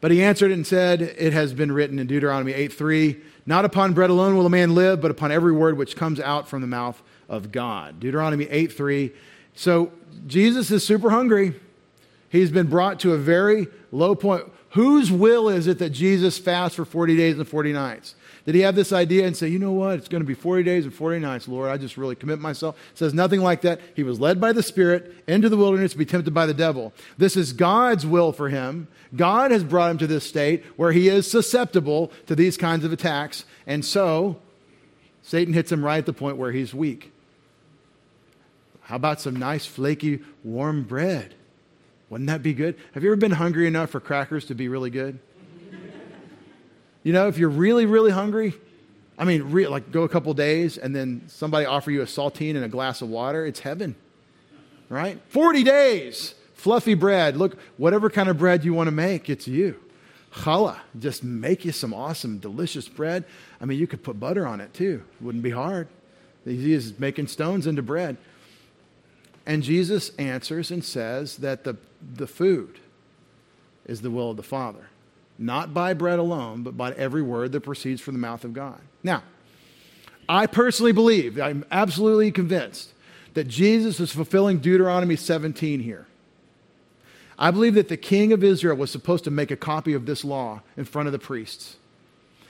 But 0.00 0.12
he 0.12 0.22
answered 0.22 0.52
and 0.52 0.66
said, 0.66 1.02
It 1.02 1.32
has 1.32 1.52
been 1.52 1.72
written 1.72 1.98
in 1.98 2.06
Deuteronomy 2.06 2.52
8 2.52 2.72
3, 2.72 3.20
Not 3.46 3.64
upon 3.64 3.94
bread 3.94 4.10
alone 4.10 4.36
will 4.36 4.46
a 4.46 4.50
man 4.50 4.74
live, 4.74 5.00
but 5.00 5.10
upon 5.10 5.32
every 5.32 5.52
word 5.52 5.76
which 5.76 5.96
comes 5.96 6.20
out 6.20 6.48
from 6.48 6.60
the 6.60 6.68
mouth 6.68 7.02
of 7.28 7.50
God. 7.50 7.98
Deuteronomy 7.98 8.46
8 8.48 8.72
3 8.72 9.12
so 9.58 9.90
Jesus 10.28 10.70
is 10.70 10.86
super 10.86 11.10
hungry. 11.10 11.52
He's 12.28 12.52
been 12.52 12.68
brought 12.68 13.00
to 13.00 13.12
a 13.12 13.18
very 13.18 13.66
low 13.90 14.14
point. 14.14 14.44
Whose 14.70 15.10
will 15.10 15.48
is 15.48 15.66
it 15.66 15.80
that 15.80 15.90
Jesus 15.90 16.38
fasts 16.38 16.76
for 16.76 16.84
40 16.84 17.16
days 17.16 17.36
and 17.36 17.48
40 17.48 17.72
nights? 17.72 18.14
Did 18.48 18.54
he 18.54 18.60
have 18.62 18.76
this 18.76 18.94
idea 18.94 19.26
and 19.26 19.36
say, 19.36 19.48
you 19.48 19.58
know 19.58 19.72
what, 19.72 19.98
it's 19.98 20.08
going 20.08 20.22
to 20.22 20.26
be 20.26 20.32
40 20.32 20.62
days 20.62 20.86
and 20.86 20.94
40 20.94 21.18
nights, 21.18 21.48
Lord, 21.48 21.68
I 21.68 21.76
just 21.76 21.98
really 21.98 22.14
commit 22.14 22.38
myself? 22.38 22.78
It 22.92 22.96
says 22.96 23.12
nothing 23.12 23.42
like 23.42 23.60
that. 23.60 23.78
He 23.94 24.02
was 24.02 24.20
led 24.20 24.40
by 24.40 24.54
the 24.54 24.62
Spirit 24.62 25.14
into 25.26 25.50
the 25.50 25.56
wilderness 25.58 25.92
to 25.92 25.98
be 25.98 26.06
tempted 26.06 26.32
by 26.32 26.46
the 26.46 26.54
devil. 26.54 26.94
This 27.18 27.36
is 27.36 27.52
God's 27.52 28.06
will 28.06 28.32
for 28.32 28.48
him. 28.48 28.88
God 29.14 29.50
has 29.50 29.62
brought 29.62 29.90
him 29.90 29.98
to 29.98 30.06
this 30.06 30.26
state 30.26 30.64
where 30.76 30.92
he 30.92 31.08
is 31.08 31.30
susceptible 31.30 32.10
to 32.26 32.34
these 32.34 32.56
kinds 32.56 32.86
of 32.86 32.92
attacks. 32.94 33.44
And 33.66 33.84
so, 33.84 34.38
Satan 35.20 35.52
hits 35.52 35.70
him 35.70 35.84
right 35.84 35.98
at 35.98 36.06
the 36.06 36.14
point 36.14 36.38
where 36.38 36.52
he's 36.52 36.72
weak. 36.72 37.12
How 38.80 38.96
about 38.96 39.20
some 39.20 39.36
nice, 39.36 39.66
flaky, 39.66 40.20
warm 40.42 40.84
bread? 40.84 41.34
Wouldn't 42.08 42.28
that 42.28 42.42
be 42.42 42.54
good? 42.54 42.76
Have 42.94 43.02
you 43.02 43.10
ever 43.10 43.16
been 43.16 43.32
hungry 43.32 43.66
enough 43.66 43.90
for 43.90 44.00
crackers 44.00 44.46
to 44.46 44.54
be 44.54 44.68
really 44.68 44.88
good? 44.88 45.18
You 47.02 47.12
know, 47.12 47.28
if 47.28 47.38
you're 47.38 47.48
really, 47.48 47.86
really 47.86 48.10
hungry, 48.10 48.54
I 49.18 49.24
mean, 49.24 49.50
re- 49.50 49.66
like 49.66 49.90
go 49.90 50.02
a 50.02 50.08
couple 50.08 50.32
days 50.34 50.78
and 50.78 50.94
then 50.94 51.24
somebody 51.28 51.66
offer 51.66 51.90
you 51.90 52.02
a 52.02 52.06
saltine 52.06 52.54
and 52.54 52.64
a 52.64 52.68
glass 52.68 53.02
of 53.02 53.08
water, 53.08 53.44
it's 53.46 53.60
heaven, 53.60 53.96
right? 54.88 55.20
40 55.28 55.64
days, 55.64 56.34
fluffy 56.54 56.94
bread. 56.94 57.36
Look, 57.36 57.58
whatever 57.76 58.10
kind 58.10 58.28
of 58.28 58.38
bread 58.38 58.64
you 58.64 58.74
want 58.74 58.86
to 58.86 58.92
make, 58.92 59.28
it's 59.28 59.48
you. 59.48 59.80
Challah, 60.32 60.78
just 60.98 61.24
make 61.24 61.64
you 61.64 61.72
some 61.72 61.92
awesome, 61.92 62.38
delicious 62.38 62.88
bread. 62.88 63.24
I 63.60 63.64
mean, 63.64 63.78
you 63.78 63.86
could 63.86 64.02
put 64.02 64.20
butter 64.20 64.46
on 64.46 64.60
it 64.60 64.72
too. 64.74 65.02
It 65.20 65.24
wouldn't 65.24 65.42
be 65.42 65.50
hard. 65.50 65.88
Easy 66.46 66.74
as 66.74 66.98
making 66.98 67.26
stones 67.26 67.66
into 67.66 67.82
bread. 67.82 68.16
And 69.46 69.62
Jesus 69.62 70.10
answers 70.16 70.70
and 70.70 70.84
says 70.84 71.38
that 71.38 71.64
the, 71.64 71.76
the 72.14 72.26
food 72.26 72.78
is 73.86 74.02
the 74.02 74.10
will 74.10 74.30
of 74.30 74.36
the 74.36 74.42
Father, 74.42 74.88
not 75.38 75.72
by 75.72 75.94
bread 75.94 76.18
alone, 76.18 76.62
but 76.62 76.76
by 76.76 76.92
every 76.92 77.22
word 77.22 77.52
that 77.52 77.60
proceeds 77.60 78.00
from 78.00 78.14
the 78.14 78.20
mouth 78.20 78.44
of 78.44 78.52
God. 78.52 78.80
Now, 79.02 79.22
I 80.28 80.46
personally 80.46 80.92
believe, 80.92 81.40
I'm 81.40 81.64
absolutely 81.70 82.32
convinced, 82.32 82.92
that 83.34 83.44
Jesus 83.44 84.00
is 84.00 84.10
fulfilling 84.10 84.58
Deuteronomy 84.58 85.16
17 85.16 85.80
here. 85.80 86.06
I 87.38 87.52
believe 87.52 87.74
that 87.74 87.88
the 87.88 87.96
king 87.96 88.32
of 88.32 88.42
Israel 88.42 88.76
was 88.76 88.90
supposed 88.90 89.24
to 89.24 89.30
make 89.30 89.50
a 89.50 89.56
copy 89.56 89.94
of 89.94 90.06
this 90.06 90.24
law 90.24 90.62
in 90.76 90.84
front 90.84 91.06
of 91.06 91.12
the 91.12 91.18
priests. 91.20 91.76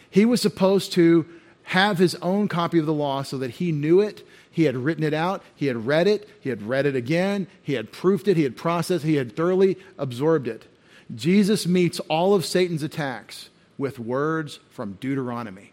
He 0.08 0.24
was 0.24 0.40
supposed 0.40 0.92
to 0.92 1.26
have 1.64 1.98
his 1.98 2.14
own 2.16 2.48
copy 2.48 2.78
of 2.78 2.86
the 2.86 2.94
law 2.94 3.22
so 3.22 3.36
that 3.36 3.50
he 3.50 3.70
knew 3.70 4.00
it 4.00 4.26
he 4.58 4.64
had 4.64 4.76
written 4.76 5.04
it 5.04 5.14
out, 5.14 5.44
he 5.54 5.66
had 5.66 5.86
read 5.86 6.08
it, 6.08 6.28
he 6.40 6.48
had 6.50 6.62
read 6.62 6.84
it 6.84 6.96
again, 6.96 7.46
he 7.62 7.74
had 7.74 7.92
proofed 7.92 8.26
it, 8.26 8.36
he 8.36 8.42
had 8.42 8.56
processed, 8.56 9.04
he 9.04 9.14
had 9.14 9.36
thoroughly 9.36 9.78
absorbed 9.96 10.48
it. 10.48 10.66
Jesus 11.14 11.66
meets 11.66 12.00
all 12.00 12.34
of 12.34 12.44
Satan's 12.44 12.82
attacks 12.82 13.48
with 13.76 13.98
words 13.98 14.58
from 14.70 14.94
Deuteronomy. 15.00 15.72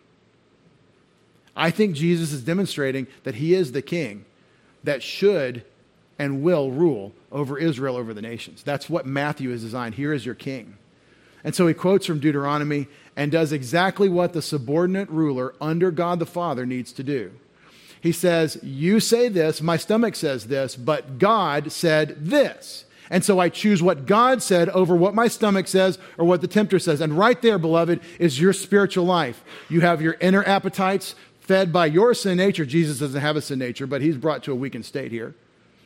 I 1.56 1.71
think 1.71 1.95
Jesus 1.95 2.32
is 2.32 2.43
demonstrating 2.43 3.08
that 3.24 3.36
he 3.36 3.54
is 3.54 3.71
the 3.71 3.82
king 3.82 4.26
that 4.84 5.02
should 5.02 5.63
and 6.17 6.43
will 6.43 6.71
rule 6.71 7.13
over 7.32 7.58
Israel, 7.58 7.95
over 7.95 8.13
the 8.13 8.21
nations. 8.21 8.63
That's 8.63 8.89
what 8.89 9.06
Matthew 9.06 9.52
has 9.52 9.62
designed. 9.62 9.95
Here 9.95 10.13
is 10.13 10.26
your 10.26 10.36
king. 10.36 10.78
And 11.43 11.54
so 11.54 11.67
he 11.67 11.74
quotes 11.74 12.06
from 12.06 12.19
Deuteronomy 12.19 12.88
and 13.15 13.32
does 13.32 13.52
exactly 13.52 14.10
what 14.10 14.34
the 14.34 14.41
subordinate 14.41 15.10
ruler 15.10 15.54
under 15.62 15.91
God 15.91 16.19
the 16.19 16.26
Father 16.26 16.65
needs 16.65 16.91
to 16.93 17.04
do. 17.04 17.32
He 18.02 18.12
says, 18.12 18.58
You 18.62 19.00
say 19.00 19.30
this, 19.30 19.62
my 19.62 19.78
stomach 19.78 20.15
says 20.15 20.48
this, 20.48 20.76
but 20.76 21.19
God 21.19 21.71
said 21.71 22.15
this. 22.19 22.86
And 23.10 23.24
so 23.24 23.39
I 23.39 23.50
choose 23.50 23.84
what 23.84 24.06
God 24.06 24.41
said 24.41 24.70
over 24.70 24.96
what 24.96 25.13
my 25.13 25.28
stomach 25.28 25.68
says 25.68 26.00
or 26.18 26.26
what 26.26 26.41
the 26.41 26.48
tempter 26.48 26.80
says. 26.80 27.02
And 27.02 27.18
right 27.18 27.39
there, 27.41 27.58
beloved, 27.58 28.02
is 28.20 28.39
your 28.39 28.54
spiritual 28.54 29.06
life. 29.06 29.44
You 29.70 29.82
have 29.82 30.02
your 30.02 30.18
inner 30.20 30.44
appetites 30.44 31.15
fed 31.39 31.72
by 31.72 31.86
your 31.86 32.13
sin 32.13 32.38
nature. 32.38 32.65
Jesus 32.65 33.00
doesn't 33.00 33.22
have 33.22 33.36
a 33.36 33.41
sin 33.41 33.60
nature, 33.60 33.86
but 33.86 34.02
he's 34.02 34.18
brought 34.18 34.44
to 34.44 34.52
a 34.52 34.56
weakened 34.56 34.86
state 34.86 35.12
here 35.12 35.36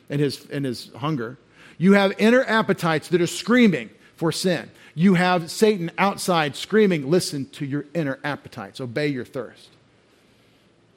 in 0.08 0.18
his, 0.18 0.46
in 0.46 0.64
his 0.64 0.90
hunger. 0.96 1.36
You 1.76 1.92
have 1.92 2.12
inner 2.18 2.44
appetites 2.44 3.08
that 3.08 3.20
are 3.20 3.26
screaming 3.26 3.90
for 4.16 4.32
sin. 4.32 4.70
You 4.94 5.14
have 5.14 5.50
Satan 5.50 5.90
outside 5.98 6.56
screaming, 6.56 7.10
Listen 7.10 7.46
to 7.50 7.64
your 7.64 7.86
inner 7.94 8.18
appetites, 8.24 8.80
obey 8.80 9.08
your 9.08 9.24
thirst 9.24 9.70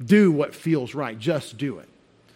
do 0.05 0.31
what 0.31 0.55
feels 0.55 0.95
right. 0.95 1.17
Just 1.17 1.57
do 1.57 1.79
it. 1.79 1.89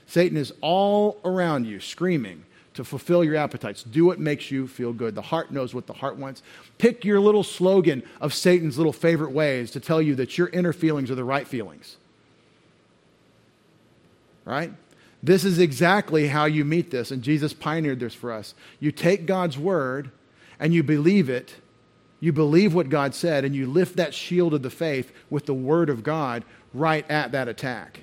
Satan 0.07 0.37
is 0.37 0.53
all 0.61 1.19
around 1.25 1.65
you 1.65 1.79
screaming 1.79 2.45
to 2.77 2.83
fulfill 2.83 3.23
your 3.23 3.35
appetites. 3.35 3.83
Do 3.83 4.05
what 4.05 4.19
makes 4.19 4.49
you 4.49 4.67
feel 4.67 4.93
good. 4.93 5.15
The 5.15 5.21
heart 5.21 5.51
knows 5.51 5.73
what 5.73 5.87
the 5.87 5.93
heart 5.93 6.17
wants. 6.17 6.41
Pick 6.77 7.03
your 7.03 7.19
little 7.19 7.43
slogan 7.43 8.03
of 8.21 8.33
Satan's 8.33 8.77
little 8.77 8.93
favorite 8.93 9.31
ways 9.31 9.71
to 9.71 9.79
tell 9.79 10.01
you 10.01 10.15
that 10.15 10.37
your 10.37 10.47
inner 10.49 10.73
feelings 10.73 11.11
are 11.11 11.15
the 11.15 11.23
right 11.23 11.47
feelings. 11.47 11.97
Right? 14.45 14.71
This 15.21 15.43
is 15.43 15.59
exactly 15.59 16.27
how 16.27 16.45
you 16.45 16.63
meet 16.63 16.91
this, 16.91 17.11
and 17.11 17.21
Jesus 17.23 17.51
pioneered 17.51 17.99
this 17.99 18.13
for 18.13 18.31
us. 18.31 18.53
You 18.79 18.91
take 18.91 19.25
God's 19.25 19.57
word 19.57 20.11
and 20.59 20.73
you 20.73 20.83
believe 20.83 21.29
it. 21.29 21.55
You 22.19 22.31
believe 22.31 22.73
what 22.73 22.89
God 22.89 23.13
said, 23.13 23.43
and 23.43 23.55
you 23.55 23.67
lift 23.67 23.95
that 23.97 24.13
shield 24.13 24.53
of 24.53 24.61
the 24.61 24.69
faith 24.69 25.11
with 25.29 25.45
the 25.45 25.53
word 25.53 25.89
of 25.89 26.03
God 26.03 26.45
right 26.73 27.09
at 27.09 27.31
that 27.31 27.47
attack. 27.47 28.01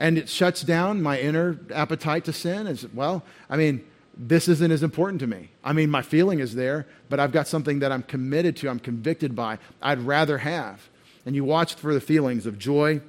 And 0.00 0.18
it 0.18 0.28
shuts 0.28 0.62
down 0.62 1.02
my 1.02 1.20
inner 1.20 1.60
appetite 1.72 2.24
to 2.24 2.32
sin. 2.32 2.66
As 2.66 2.88
well, 2.92 3.22
I 3.48 3.56
mean, 3.56 3.84
this 4.16 4.48
isn't 4.48 4.72
as 4.72 4.82
important 4.82 5.20
to 5.20 5.26
me. 5.26 5.50
I 5.62 5.72
mean, 5.72 5.90
my 5.90 6.02
feeling 6.02 6.40
is 6.40 6.54
there, 6.54 6.86
but 7.08 7.20
I've 7.20 7.32
got 7.32 7.46
something 7.46 7.78
that 7.80 7.92
I'm 7.92 8.02
committed 8.02 8.56
to, 8.58 8.68
I'm 8.68 8.80
convicted 8.80 9.36
by, 9.36 9.58
I'd 9.80 10.00
rather 10.00 10.38
have. 10.38 10.88
And 11.24 11.36
you 11.36 11.44
watch 11.44 11.74
for 11.74 11.94
the 11.94 12.00
feelings 12.00 12.46
of 12.46 12.58
joy, 12.58 13.02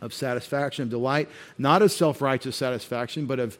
of 0.00 0.14
satisfaction, 0.14 0.84
of 0.84 0.90
delight, 0.90 1.28
not 1.58 1.82
of 1.82 1.92
self 1.92 2.22
righteous 2.22 2.56
satisfaction, 2.56 3.26
but 3.26 3.40
of 3.40 3.58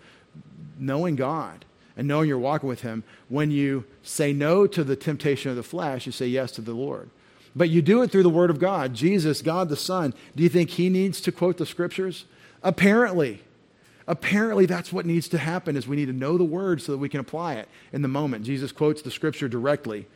knowing 0.78 1.16
God 1.16 1.64
and 1.97 2.07
knowing 2.07 2.28
you're 2.28 2.38
walking 2.38 2.68
with 2.68 2.82
Him. 2.82 3.03
When 3.28 3.51
you 3.51 3.84
say 4.03 4.32
no 4.32 4.66
to 4.68 4.84
the 4.84 4.97
temptation 4.97 5.51
of 5.51 5.57
the 5.57 5.62
flesh, 5.62 6.07
you 6.07 6.12
say 6.12 6.26
yes 6.26 6.53
to 6.53 6.61
the 6.61 6.74
Lord. 6.74 7.11
But 7.57 7.70
you 7.70 7.80
do 7.80 8.03
it 8.03 8.11
through 8.11 8.22
the 8.22 8.28
Word 8.28 8.51
of 8.51 8.59
God. 8.61 8.94
Jesus, 8.94 9.40
God 9.42 9.68
the 9.68 9.76
Son, 9.76 10.14
do 10.36 10.42
you 10.42 10.49
think 10.49 10.70
He 10.70 10.88
needs 10.90 11.20
to 11.22 11.32
quote 11.32 11.57
the 11.57 11.66
Scriptures? 11.66 12.26
Apparently. 12.62 13.42
Apparently, 14.09 14.66
that's 14.66 14.92
what 14.92 15.04
needs 15.04 15.28
to 15.28 15.38
happen 15.38 15.76
is 15.76 15.88
we 15.88 15.96
need 15.96 16.07
to 16.07 16.12
know 16.12 16.38
the 16.38 16.44
Word 16.44 16.80
so 16.80 16.92
that 16.92 16.98
we 16.98 17.09
can 17.09 17.18
apply 17.18 17.54
it 17.54 17.68
in 17.92 18.02
the 18.02 18.09
moment. 18.09 18.44
Jesus 18.44 18.70
quotes 18.70 19.02
the 19.02 19.11
Scripture 19.11 19.48
directly. 19.48 20.07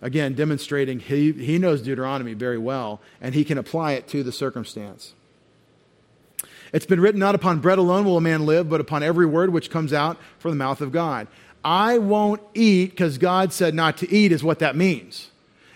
Again, 0.00 0.34
demonstrating 0.34 1.00
he, 1.00 1.32
he 1.32 1.58
knows 1.58 1.82
Deuteronomy 1.82 2.34
very 2.34 2.58
well, 2.58 3.00
and 3.20 3.34
he 3.34 3.44
can 3.44 3.58
apply 3.58 3.92
it 3.92 4.06
to 4.08 4.22
the 4.22 4.32
circumstance. 4.32 5.14
It's 6.72 6.86
been 6.86 7.00
written, 7.00 7.18
Not 7.18 7.34
upon 7.34 7.58
bread 7.58 7.78
alone 7.78 8.04
will 8.04 8.16
a 8.16 8.20
man 8.20 8.46
live, 8.46 8.68
but 8.68 8.80
upon 8.80 9.02
every 9.02 9.26
word 9.26 9.50
which 9.50 9.70
comes 9.70 9.92
out 9.92 10.18
from 10.38 10.52
the 10.52 10.56
mouth 10.56 10.80
of 10.80 10.92
God. 10.92 11.26
I 11.64 11.98
won't 11.98 12.40
eat 12.54 12.90
because 12.90 13.18
God 13.18 13.52
said 13.52 13.74
not 13.74 13.96
to 13.98 14.12
eat, 14.12 14.30
is 14.30 14.42
what 14.42 14.60
that 14.60 14.76
means. 14.76 15.30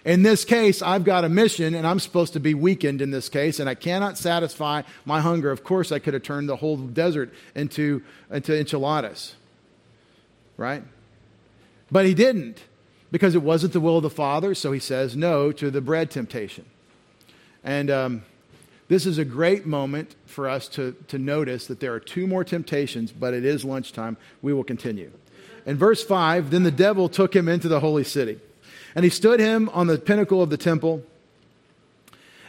In 0.07 0.23
this 0.23 0.45
case, 0.45 0.83
I've 0.83 1.03
got 1.03 1.25
a 1.25 1.29
mission 1.29 1.75
and 1.75 1.85
I'm 1.85 1.99
supposed 1.99 2.33
to 2.35 2.41
be 2.41 2.55
weakened 2.55 3.03
in 3.03 3.11
this 3.11 3.29
case, 3.29 3.59
and 3.59 3.69
I 3.69 3.75
cannot 3.75 4.17
satisfy 4.17 4.83
my 5.05 5.21
hunger. 5.21 5.51
Of 5.51 5.65
course, 5.65 5.91
I 5.91 5.99
could 5.99 6.15
have 6.15 6.23
turned 6.23 6.49
the 6.49 6.55
whole 6.55 6.77
desert 6.77 7.35
into, 7.57 8.05
into 8.31 8.57
enchiladas, 8.57 9.35
right? 10.57 10.85
But 11.91 12.07
he 12.07 12.15
didn't 12.15 12.63
because 13.11 13.35
it 13.35 13.43
wasn't 13.43 13.73
the 13.73 13.81
will 13.81 13.97
of 13.97 14.05
the 14.05 14.11
Father, 14.11 14.55
so 14.55 14.71
he 14.71 14.79
says 14.79 15.17
no 15.17 15.51
to 15.51 15.73
the 15.73 15.81
bread 15.81 16.13
temptation. 16.13 16.67
And 17.65 17.91
um, 17.91 18.23
this 18.87 19.07
is 19.07 19.19
a 19.19 19.25
great 19.25 19.67
moment 19.67 20.15
for 20.25 20.49
us 20.49 20.69
to, 20.69 20.95
to 21.09 21.19
notice 21.19 21.67
that 21.67 21.81
there 21.81 21.93
are 21.93 22.01
two 22.01 22.29
more 22.29 22.45
temptations, 22.45 23.11
but 23.11 23.35
it 23.35 23.45
is 23.45 23.65
lunchtime. 23.65 24.19
We 24.41 24.53
will 24.53 24.63
continue. 24.63 25.11
In 25.67 25.77
verse 25.77 26.05
5, 26.05 26.51
then 26.51 26.63
the 26.63 26.71
devil 26.71 27.09
took 27.09 27.35
him 27.35 27.49
into 27.49 27.67
the 27.67 27.81
holy 27.81 28.05
city, 28.05 28.39
and 28.97 29.05
he 29.05 29.11
stood 29.11 29.39
him 29.39 29.69
on 29.75 29.87
the 29.87 29.99
pinnacle 29.99 30.43
of 30.43 30.49
the 30.49 30.57
temple. 30.57 31.03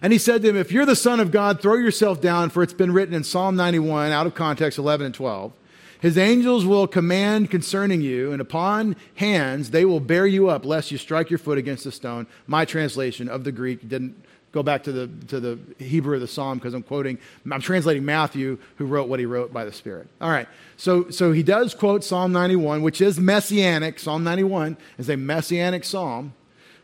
And 0.02 0.14
he 0.14 0.18
said 0.18 0.42
to 0.42 0.50
him, 0.50 0.56
If 0.56 0.72
you're 0.72 0.86
the 0.86 0.96
Son 0.96 1.20
of 1.20 1.30
God, 1.30 1.62
throw 1.62 1.76
yourself 1.76 2.22
down, 2.22 2.52
for 2.52 2.64
it's 2.64 2.74
been 2.74 2.94
written 2.94 3.14
in 3.14 3.26
Psalm 3.26 3.58
91, 3.58 4.12
out 4.14 4.26
of 4.26 4.34
context 4.34 4.80
11 4.80 5.08
and 5.08 5.14
12. 5.14 5.52
His 6.00 6.18
angels 6.18 6.66
will 6.66 6.88
command 6.88 7.52
concerning 7.52 8.02
you, 8.02 8.32
and 8.32 8.40
upon 8.40 8.96
hands 9.16 9.72
they 9.72 9.84
will 9.84 10.00
bear 10.00 10.26
you 10.26 10.48
up, 10.48 10.64
lest 10.64 10.90
you 10.90 10.98
strike 10.98 11.30
your 11.30 11.40
foot 11.40 11.58
against 11.58 11.86
a 11.86 11.92
stone. 11.92 12.28
My 12.46 12.64
translation 12.64 13.28
of 13.28 13.44
the 13.44 13.52
Greek 13.52 13.90
didn't 13.90 14.16
go 14.58 14.64
back 14.64 14.84
to 14.84 14.92
the, 14.92 15.08
to 15.28 15.40
the 15.40 15.60
Hebrew 15.78 16.16
of 16.16 16.22
the 16.22 16.28
psalm 16.28 16.58
because 16.58 16.74
I'm 16.74 16.82
quoting, 16.82 17.20
I'm 17.52 17.62
translating 17.62 18.04
Matthew, 18.04 18.58
who 18.78 18.88
wrote 18.88 19.08
what 19.08 19.20
he 19.20 19.28
wrote 19.28 19.54
by 19.54 19.66
the 19.66 19.72
Spirit. 19.72 20.08
All 20.20 20.32
right, 20.32 20.48
so, 20.78 21.12
so 21.12 21.32
he 21.32 21.44
does 21.44 21.76
quote 21.76 22.04
Psalm 22.04 22.32
91, 22.32 22.82
which 22.82 23.00
is 23.00 23.20
messianic. 23.20 24.00
Psalm 24.00 24.24
91 24.24 24.76
is 24.98 25.10
a 25.10 25.18
messianic 25.18 25.84
psalm. 25.84 26.34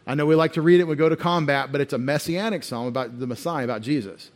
I 0.05 0.13
know 0.13 0.27
we 0.27 0.35
like 0.35 0.53
to 0.53 0.61
read 0.61 0.81
it, 0.81 0.83
when 0.83 0.91
we 0.91 0.95
go 0.97 1.09
to 1.09 1.15
combat, 1.15 1.71
but 1.71 1.81
it's 1.81 1.93
a 1.93 1.97
messianic 1.97 2.63
psalm 2.63 2.87
about 2.87 3.19
the 3.19 3.25
Messiah, 3.25 3.63
about 3.63 3.81
Jesus. 3.81 4.29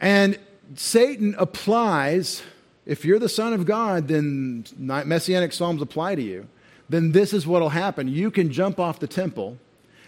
And 0.00 0.38
Satan 0.76 1.34
applies, 1.38 2.42
if 2.86 3.04
you're 3.04 3.18
the 3.18 3.28
Son 3.28 3.52
of 3.52 3.66
God, 3.66 4.06
then 4.06 4.64
messianic 4.78 5.52
psalms 5.52 5.82
apply 5.82 6.14
to 6.14 6.22
you. 6.22 6.46
Then 6.88 7.10
this 7.10 7.32
is 7.32 7.48
what 7.48 7.62
will 7.62 7.70
happen. 7.70 8.06
You 8.06 8.30
can 8.30 8.52
jump 8.52 8.78
off 8.78 9.00
the 9.00 9.08
temple 9.08 9.58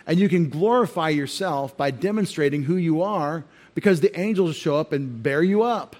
and 0.07 0.19
you 0.19 0.29
can 0.29 0.49
glorify 0.49 1.09
yourself 1.09 1.77
by 1.77 1.91
demonstrating 1.91 2.65
who 2.65 2.77
you 2.77 3.03
are 3.03 3.45
because 3.75 4.01
the 4.01 4.19
angels 4.19 4.57
show 4.57 4.77
up 4.77 4.93
and 4.93 5.23
bear 5.23 5.43
you 5.43 5.63
up. 5.63 5.97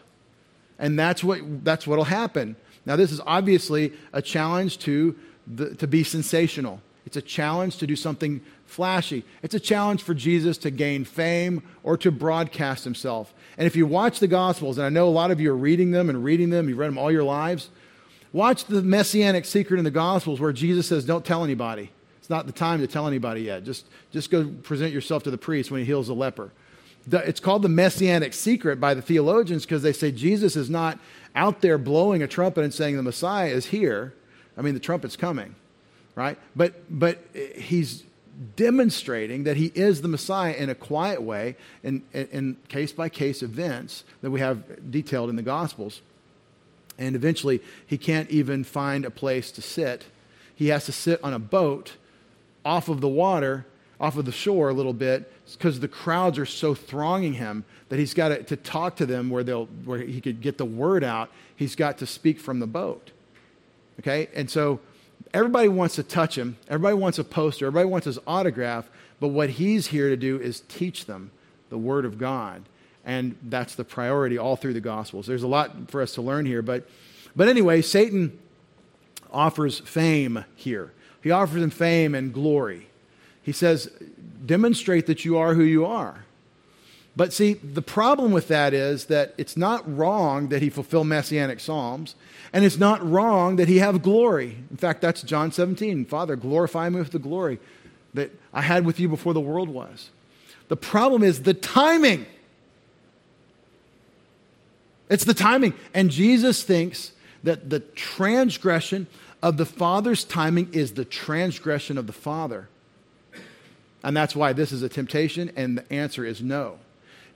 And 0.79 0.99
that's 0.99 1.23
what 1.23 1.65
that's 1.65 1.87
what'll 1.87 2.05
happen. 2.05 2.57
Now 2.85 2.97
this 2.97 3.13
is 3.13 3.21
obviously 3.27 3.93
a 4.13 4.21
challenge 4.21 4.79
to 4.81 5.17
the, 5.47 5.75
to 5.77 5.87
be 5.87 6.05
sensational. 6.05 6.81
It's 7.07 7.17
a 7.17 7.23
challenge 7.23 7.79
to 7.79 7.87
do 7.87 7.97
something 7.97 8.41
flashy. 8.65 9.25
It's 9.43 9.55
a 9.55 9.61
challenge 9.61 10.03
for 10.03 10.15
Jesus 10.15 10.57
to 10.59 10.71
gain 10.71 11.05
fame 11.05 11.63
or 11.83 11.97
to 11.99 12.11
broadcast 12.11 12.85
himself. 12.85 13.35
And 13.59 13.67
if 13.67 13.77
you 13.77 13.87
watch 13.87 14.19
the 14.19 14.29
Gospels, 14.29 14.79
and 14.79 14.87
I 14.87 14.89
know 14.89 15.09
a 15.09 15.11
lot 15.11 15.31
of 15.31 15.41
you 15.41 15.53
are 15.53 15.57
reading 15.57 15.91
them 15.91 16.09
and 16.09 16.25
reading 16.25 16.51
them, 16.51 16.69
you've 16.69 16.79
read 16.79 16.89
them 16.89 16.99
all 16.99 17.11
your 17.11 17.25
lives, 17.25 17.69
watch 18.33 18.65
the 18.65 18.83
messianic 18.83 19.45
secret 19.45 19.79
in 19.79 19.85
the 19.85 19.91
Gospels 19.91 20.41
where 20.41 20.53
Jesus 20.53 20.87
says, 20.87 21.05
Don't 21.05 21.25
tell 21.25 21.45
anybody. 21.45 21.91
It's 22.23 22.31
not 22.31 22.47
the 22.47 22.53
time 22.53 22.79
to 22.79 22.87
tell 22.87 23.09
anybody 23.09 23.43
yet. 23.43 23.64
Just, 23.64 23.85
just 24.12 24.31
go 24.31 24.49
present 24.62 24.93
yourself 24.93 25.25
to 25.25 25.31
the 25.33 25.37
priest 25.37 25.73
when 25.73 25.81
he 25.81 25.85
heals 25.85 26.09
a 26.09 26.14
leper. 26.14 26.53
It's 27.11 27.41
called 27.41 27.62
the 27.62 27.68
messianic 27.68 28.33
secret 28.33 28.79
by 28.79 28.95
the 28.95 29.03
theologians 29.03 29.64
because 29.64 29.83
they 29.83 29.93
say 29.93 30.12
Jesus 30.12 30.55
is 30.55 30.70
not 30.70 31.01
out 31.35 31.62
there 31.62 31.79
blowing 31.79 32.23
a 32.23 32.29
trumpet 32.29 32.62
and 32.62 32.73
saying 32.73 32.97
the 32.97 33.03
Messiah 33.03 33.49
is 33.49 33.66
here. 33.66 34.14
I 34.57 34.62
mean, 34.62 34.75
the 34.75 34.79
trumpet's 34.79 35.16
coming, 35.16 35.57
right? 36.14 36.39
But, 36.55 36.75
but 36.89 37.18
he's 37.57 38.05
demonstrating 38.55 39.43
that 39.43 39.57
he 39.57 39.73
is 39.75 40.01
the 40.01 40.07
Messiah 40.07 40.53
in 40.53 40.70
a 40.70 40.77
quiet 40.77 41.23
way 41.23 41.57
in, 41.83 42.05
in 42.12 42.57
case 42.68 42.93
by 42.93 43.09
case 43.09 43.43
events 43.43 44.05
that 44.20 44.31
we 44.31 44.39
have 44.39 44.93
detailed 44.93 45.29
in 45.29 45.35
the 45.35 45.43
Gospels. 45.43 46.03
And 46.99 47.16
eventually, 47.16 47.61
he 47.85 47.99
can't 47.99 48.31
even 48.31 48.62
find 48.62 49.05
a 49.05 49.11
place 49.11 49.51
to 49.51 49.61
sit. 49.61 50.05
He 50.55 50.68
has 50.68 50.85
to 50.85 50.93
sit 50.93 51.18
on 51.25 51.33
a 51.33 51.41
boat 51.41 51.97
off 52.65 52.89
of 52.89 53.01
the 53.01 53.09
water, 53.09 53.67
off 54.01 54.17
of 54.17 54.25
the 54.25 54.33
shore 54.33 54.69
a 54.69 54.73
little 54.73 54.93
bit, 54.93 55.33
because 55.53 55.81
the 55.81 55.89
crowds 55.89 56.39
are 56.39 56.47
so 56.47 56.75
thronging 56.75 57.35
him 57.35 57.65
that 57.89 57.99
he's 57.99 58.15
got 58.15 58.29
to, 58.29 58.43
to 58.43 58.57
talk 58.57 58.97
to 58.97 59.07
them 59.07 59.31
where, 59.31 59.45
they'll, 59.45 59.67
where 59.85 59.99
he 59.99 60.21
could 60.21 60.41
get 60.41 60.59
the 60.59 60.65
word 60.65 61.05
out. 61.05 61.31
He's 61.55 61.77
got 61.77 61.99
to 61.99 62.07
speak 62.07 62.41
from 62.41 62.59
the 62.59 62.67
boat. 62.67 63.11
Okay? 64.01 64.29
And 64.35 64.51
so 64.51 64.81
everybody 65.35 65.69
wants 65.69 65.97
to 65.97 66.03
touch 66.03 66.37
him. 66.37 66.57
Everybody 66.69 66.95
wants 66.95 67.19
a 67.19 67.25
poster. 67.25 67.67
Everybody 67.67 67.89
wants 67.89 68.07
his 68.07 68.19
autograph. 68.27 68.89
But 69.21 69.29
what 69.29 69.51
he's 69.51 69.89
here 69.89 70.09
to 70.09 70.17
do 70.17 70.39
is 70.41 70.61
teach 70.61 71.07
them 71.07 71.31
the 71.69 71.79
word 71.79 72.05
of 72.05 72.19
God. 72.19 72.63
And 73.05 73.37
that's 73.43 73.75
the 73.75 73.85
priority 73.85 74.39
all 74.39 74.57
through 74.57 74.75
the 74.75 74.81
Gospels. 74.81 75.27
There's 75.27 75.43
a 75.43 75.49
lot 75.49 75.91
for 75.91 76.03
us 76.03 76.15
to 76.15 76.23
learn 76.23 76.47
here. 76.47 76.63
But, 76.63 76.89
but 77.37 77.49
anyway, 77.49 77.83
Satan 77.83 78.39
offers 79.31 79.81
fame 79.81 80.45
here. 80.55 80.93
He 81.23 81.31
offers 81.31 81.62
him 81.62 81.70
fame 81.70 82.14
and 82.14 82.33
glory. 82.33 82.89
He 83.43 83.53
says, 83.53 83.91
demonstrate 84.45 85.07
that 85.07 85.25
you 85.25 85.37
are 85.37 85.55
who 85.55 85.62
you 85.62 85.87
are. 85.87 86.25
But 87.14 87.33
see, 87.33 87.55
the 87.55 87.83
problem 87.83 88.33
with 88.33 88.49
that 88.49 88.73
is 88.73 89.07
that 89.07 89.35
it's 89.37 89.57
not 89.57 89.97
wrong 89.97 90.49
that 90.49 90.62
he 90.62 90.70
fulfill 90.70 91.05
messianic 91.05 91.61
psalms, 91.61 92.14
and 92.53 92.64
it's 92.64 92.79
not 92.79 93.07
wrong 93.09 93.57
that 93.57 93.68
he 93.68 93.79
have 93.79 94.03
glory. 94.03 94.57
In 94.70 94.79
fact, 94.79 95.03
that's 95.03 95.23
John 95.23 95.53
17. 95.53 96.07
Father, 96.07 96.37
glorify 96.37 96.89
me 96.89 96.99
with 97.01 97.12
the 97.12 97.18
glory 97.18 97.59
that 98.14 98.31
I 98.53 98.62
had 98.62 98.87
with 98.87 98.99
you 98.99 99.09
before 99.09 99.35
the 99.35 99.41
world 99.41 99.68
was. 99.68 100.11
The 100.68 100.77
problem 100.77 101.23
is 101.23 101.43
the 101.43 101.55
timing. 101.55 102.25
It's 105.11 105.25
the 105.25 105.35
timing. 105.35 105.75
And 105.93 106.11
Jesus 106.11 106.62
thinks 106.62 107.12
that 107.43 107.68
the 107.68 107.81
transgression 107.81 109.07
of 109.43 109.57
the 109.57 109.66
Father's 109.66 110.24
timing 110.24 110.72
is 110.72 110.93
the 110.93 111.05
transgression 111.05 111.99
of 111.99 112.07
the 112.07 112.12
Father. 112.12 112.68
And 114.05 114.16
that's 114.16 114.36
why 114.36 114.53
this 114.53 114.72
is 114.72 114.82
a 114.82 114.88
temptation, 114.88 115.53
and 115.57 115.78
the 115.78 115.93
answer 115.93 116.24
is 116.24 116.43
no. 116.43 116.78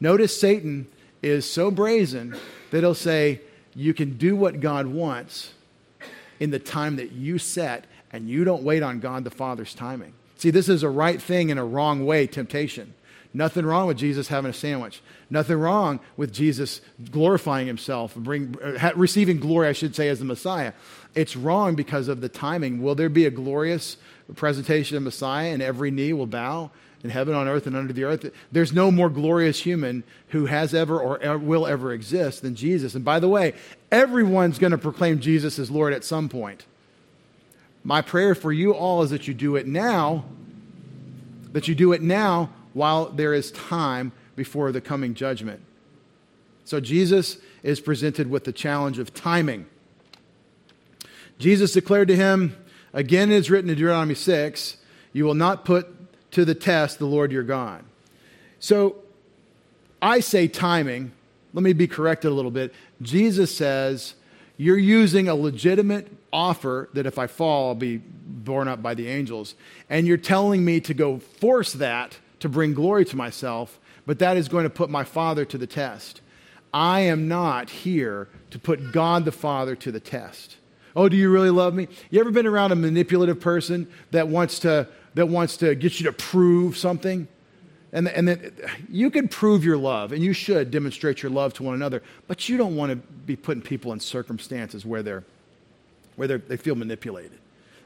Notice 0.00 0.38
Satan 0.38 0.88
is 1.22 1.50
so 1.50 1.70
brazen 1.70 2.36
that 2.70 2.80
he'll 2.80 2.94
say, 2.94 3.40
You 3.74 3.94
can 3.94 4.16
do 4.16 4.36
what 4.36 4.60
God 4.60 4.86
wants 4.86 5.52
in 6.38 6.50
the 6.50 6.58
time 6.58 6.96
that 6.96 7.12
you 7.12 7.38
set, 7.38 7.84
and 8.12 8.28
you 8.28 8.44
don't 8.44 8.62
wait 8.62 8.82
on 8.82 9.00
God 9.00 9.24
the 9.24 9.30
Father's 9.30 9.74
timing. 9.74 10.12
See, 10.36 10.50
this 10.50 10.68
is 10.68 10.82
a 10.82 10.88
right 10.88 11.20
thing 11.20 11.50
in 11.50 11.58
a 11.58 11.64
wrong 11.64 12.04
way 12.04 12.26
temptation. 12.26 12.94
Nothing 13.32 13.66
wrong 13.66 13.86
with 13.86 13.98
Jesus 13.98 14.28
having 14.28 14.50
a 14.50 14.54
sandwich. 14.54 15.02
Nothing 15.28 15.58
wrong 15.58 16.00
with 16.16 16.32
Jesus 16.32 16.80
glorifying 17.10 17.66
himself, 17.66 18.14
bring, 18.14 18.56
uh, 18.62 18.92
receiving 18.96 19.40
glory, 19.40 19.68
I 19.68 19.72
should 19.72 19.94
say, 19.94 20.08
as 20.08 20.20
the 20.20 20.24
Messiah. 20.24 20.72
It's 21.16 21.34
wrong 21.34 21.74
because 21.74 22.08
of 22.08 22.20
the 22.20 22.28
timing. 22.28 22.82
Will 22.82 22.94
there 22.94 23.08
be 23.08 23.24
a 23.24 23.30
glorious 23.30 23.96
presentation 24.34 24.96
of 24.98 25.02
Messiah 25.02 25.50
and 25.50 25.62
every 25.62 25.90
knee 25.90 26.12
will 26.12 26.26
bow 26.26 26.70
in 27.02 27.10
heaven, 27.10 27.34
on 27.34 27.48
earth, 27.48 27.66
and 27.66 27.74
under 27.74 27.94
the 27.94 28.04
earth? 28.04 28.30
There's 28.52 28.74
no 28.74 28.90
more 28.90 29.08
glorious 29.08 29.60
human 29.60 30.04
who 30.28 30.44
has 30.46 30.74
ever 30.74 31.00
or 31.00 31.38
will 31.38 31.66
ever 31.66 31.92
exist 31.92 32.42
than 32.42 32.54
Jesus. 32.54 32.94
And 32.94 33.02
by 33.02 33.18
the 33.18 33.28
way, 33.28 33.54
everyone's 33.90 34.58
going 34.58 34.72
to 34.72 34.78
proclaim 34.78 35.18
Jesus 35.18 35.58
as 35.58 35.70
Lord 35.70 35.94
at 35.94 36.04
some 36.04 36.28
point. 36.28 36.66
My 37.82 38.02
prayer 38.02 38.34
for 38.34 38.52
you 38.52 38.72
all 38.72 39.02
is 39.02 39.10
that 39.10 39.26
you 39.26 39.32
do 39.32 39.56
it 39.56 39.66
now, 39.66 40.26
that 41.52 41.66
you 41.66 41.74
do 41.74 41.92
it 41.92 42.02
now 42.02 42.50
while 42.74 43.06
there 43.06 43.32
is 43.32 43.50
time 43.52 44.12
before 44.34 44.70
the 44.70 44.82
coming 44.82 45.14
judgment. 45.14 45.62
So 46.66 46.78
Jesus 46.78 47.38
is 47.62 47.80
presented 47.80 48.28
with 48.28 48.44
the 48.44 48.52
challenge 48.52 48.98
of 48.98 49.14
timing. 49.14 49.66
Jesus 51.38 51.72
declared 51.72 52.08
to 52.08 52.16
him, 52.16 52.56
again 52.92 53.30
it 53.30 53.36
is 53.36 53.50
written 53.50 53.70
in 53.70 53.76
Deuteronomy 53.76 54.14
6, 54.14 54.76
you 55.12 55.24
will 55.24 55.34
not 55.34 55.64
put 55.64 55.88
to 56.32 56.44
the 56.44 56.54
test 56.54 56.98
the 56.98 57.06
Lord 57.06 57.32
your 57.32 57.42
God. 57.42 57.84
So 58.58 58.96
I 60.00 60.20
say 60.20 60.48
timing. 60.48 61.12
Let 61.54 61.62
me 61.62 61.72
be 61.72 61.86
corrected 61.86 62.30
a 62.30 62.34
little 62.34 62.50
bit. 62.50 62.74
Jesus 63.00 63.54
says, 63.54 64.14
you're 64.58 64.78
using 64.78 65.28
a 65.28 65.34
legitimate 65.34 66.08
offer 66.32 66.88
that 66.94 67.06
if 67.06 67.18
I 67.18 67.26
fall, 67.26 67.68
I'll 67.68 67.74
be 67.74 67.98
borne 67.98 68.68
up 68.68 68.82
by 68.82 68.94
the 68.94 69.08
angels. 69.08 69.54
And 69.88 70.06
you're 70.06 70.16
telling 70.16 70.64
me 70.64 70.80
to 70.80 70.94
go 70.94 71.18
force 71.18 71.72
that 71.74 72.18
to 72.40 72.48
bring 72.48 72.74
glory 72.74 73.04
to 73.06 73.16
myself, 73.16 73.78
but 74.06 74.18
that 74.18 74.36
is 74.36 74.48
going 74.48 74.64
to 74.64 74.70
put 74.70 74.90
my 74.90 75.04
Father 75.04 75.44
to 75.46 75.58
the 75.58 75.66
test. 75.66 76.20
I 76.72 77.00
am 77.00 77.28
not 77.28 77.70
here 77.70 78.28
to 78.50 78.58
put 78.58 78.92
God 78.92 79.24
the 79.24 79.32
Father 79.32 79.74
to 79.76 79.92
the 79.92 80.00
test. 80.00 80.56
Oh, 80.96 81.08
do 81.08 81.16
you 81.16 81.30
really 81.30 81.50
love 81.50 81.74
me? 81.74 81.86
You 82.10 82.18
ever 82.18 82.32
been 82.32 82.46
around 82.46 82.72
a 82.72 82.76
manipulative 82.76 83.38
person 83.38 83.86
that 84.10 84.26
wants 84.26 84.58
to 84.60 84.88
that 85.14 85.28
wants 85.28 85.58
to 85.58 85.74
get 85.74 86.00
you 86.00 86.06
to 86.06 86.12
prove 86.12 86.76
something. 86.76 87.28
And, 87.92 88.08
and 88.08 88.28
that 88.28 88.52
you 88.90 89.10
can 89.10 89.28
prove 89.28 89.64
your 89.64 89.78
love, 89.78 90.12
and 90.12 90.22
you 90.22 90.34
should 90.34 90.70
demonstrate 90.70 91.22
your 91.22 91.30
love 91.30 91.54
to 91.54 91.62
one 91.62 91.74
another, 91.74 92.02
but 92.26 92.46
you 92.46 92.58
don't 92.58 92.76
want 92.76 92.90
to 92.90 92.96
be 92.96 93.36
putting 93.36 93.62
people 93.62 93.92
in 93.92 94.00
circumstances 94.00 94.84
where, 94.84 95.02
they're, 95.02 95.24
where 96.16 96.28
they're, 96.28 96.38
they 96.38 96.58
feel 96.58 96.74
manipulated, 96.74 97.38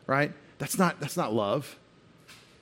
right? 0.08 0.32
That's 0.58 0.78
not, 0.78 0.98
that's 0.98 1.16
not 1.16 1.32
love, 1.32 1.78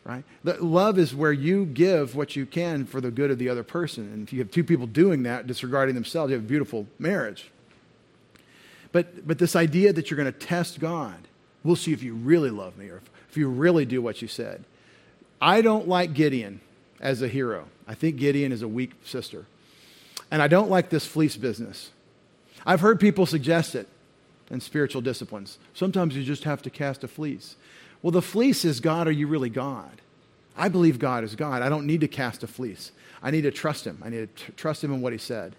right? 0.04 0.24
The, 0.44 0.62
love 0.62 0.98
is 0.98 1.14
where 1.14 1.32
you 1.32 1.64
give 1.64 2.14
what 2.16 2.36
you 2.36 2.44
can 2.44 2.84
for 2.84 3.00
the 3.00 3.10
good 3.10 3.30
of 3.30 3.38
the 3.38 3.48
other 3.48 3.62
person. 3.62 4.12
And 4.12 4.26
if 4.26 4.32
you 4.32 4.40
have 4.40 4.50
two 4.50 4.64
people 4.64 4.86
doing 4.86 5.22
that, 5.22 5.46
disregarding 5.46 5.94
themselves, 5.94 6.30
you 6.30 6.36
have 6.36 6.44
a 6.44 6.48
beautiful 6.48 6.86
marriage. 6.98 7.50
But, 8.98 9.28
but 9.28 9.38
this 9.38 9.54
idea 9.54 9.92
that 9.92 10.10
you're 10.10 10.16
going 10.16 10.32
to 10.32 10.36
test 10.36 10.80
God, 10.80 11.28
we'll 11.62 11.76
see 11.76 11.92
if 11.92 12.02
you 12.02 12.14
really 12.14 12.50
love 12.50 12.76
me 12.76 12.88
or 12.88 12.96
if, 12.96 13.10
if 13.30 13.36
you 13.36 13.48
really 13.48 13.84
do 13.84 14.02
what 14.02 14.20
you 14.20 14.26
said. 14.26 14.64
I 15.40 15.62
don't 15.62 15.86
like 15.86 16.14
Gideon 16.14 16.60
as 16.98 17.22
a 17.22 17.28
hero. 17.28 17.66
I 17.86 17.94
think 17.94 18.16
Gideon 18.16 18.50
is 18.50 18.62
a 18.62 18.66
weak 18.66 18.90
sister. 19.04 19.46
And 20.32 20.42
I 20.42 20.48
don't 20.48 20.68
like 20.68 20.90
this 20.90 21.06
fleece 21.06 21.36
business. 21.36 21.90
I've 22.66 22.80
heard 22.80 22.98
people 22.98 23.24
suggest 23.24 23.76
it 23.76 23.86
in 24.50 24.60
spiritual 24.60 25.00
disciplines. 25.00 25.58
Sometimes 25.74 26.16
you 26.16 26.24
just 26.24 26.42
have 26.42 26.60
to 26.62 26.68
cast 26.68 27.04
a 27.04 27.08
fleece. 27.08 27.54
Well, 28.02 28.10
the 28.10 28.20
fleece 28.20 28.64
is 28.64 28.80
God, 28.80 29.06
are 29.06 29.12
you 29.12 29.28
really 29.28 29.48
God? 29.48 30.00
I 30.56 30.68
believe 30.68 30.98
God 30.98 31.22
is 31.22 31.36
God. 31.36 31.62
I 31.62 31.68
don't 31.68 31.86
need 31.86 32.00
to 32.00 32.08
cast 32.08 32.42
a 32.42 32.48
fleece. 32.48 32.90
I 33.22 33.30
need 33.30 33.42
to 33.42 33.52
trust 33.52 33.86
Him. 33.86 34.02
I 34.04 34.08
need 34.08 34.36
to 34.36 34.44
tr- 34.44 34.52
trust 34.56 34.82
Him 34.82 34.92
in 34.92 35.00
what 35.02 35.12
He 35.12 35.20
said. 35.20 35.54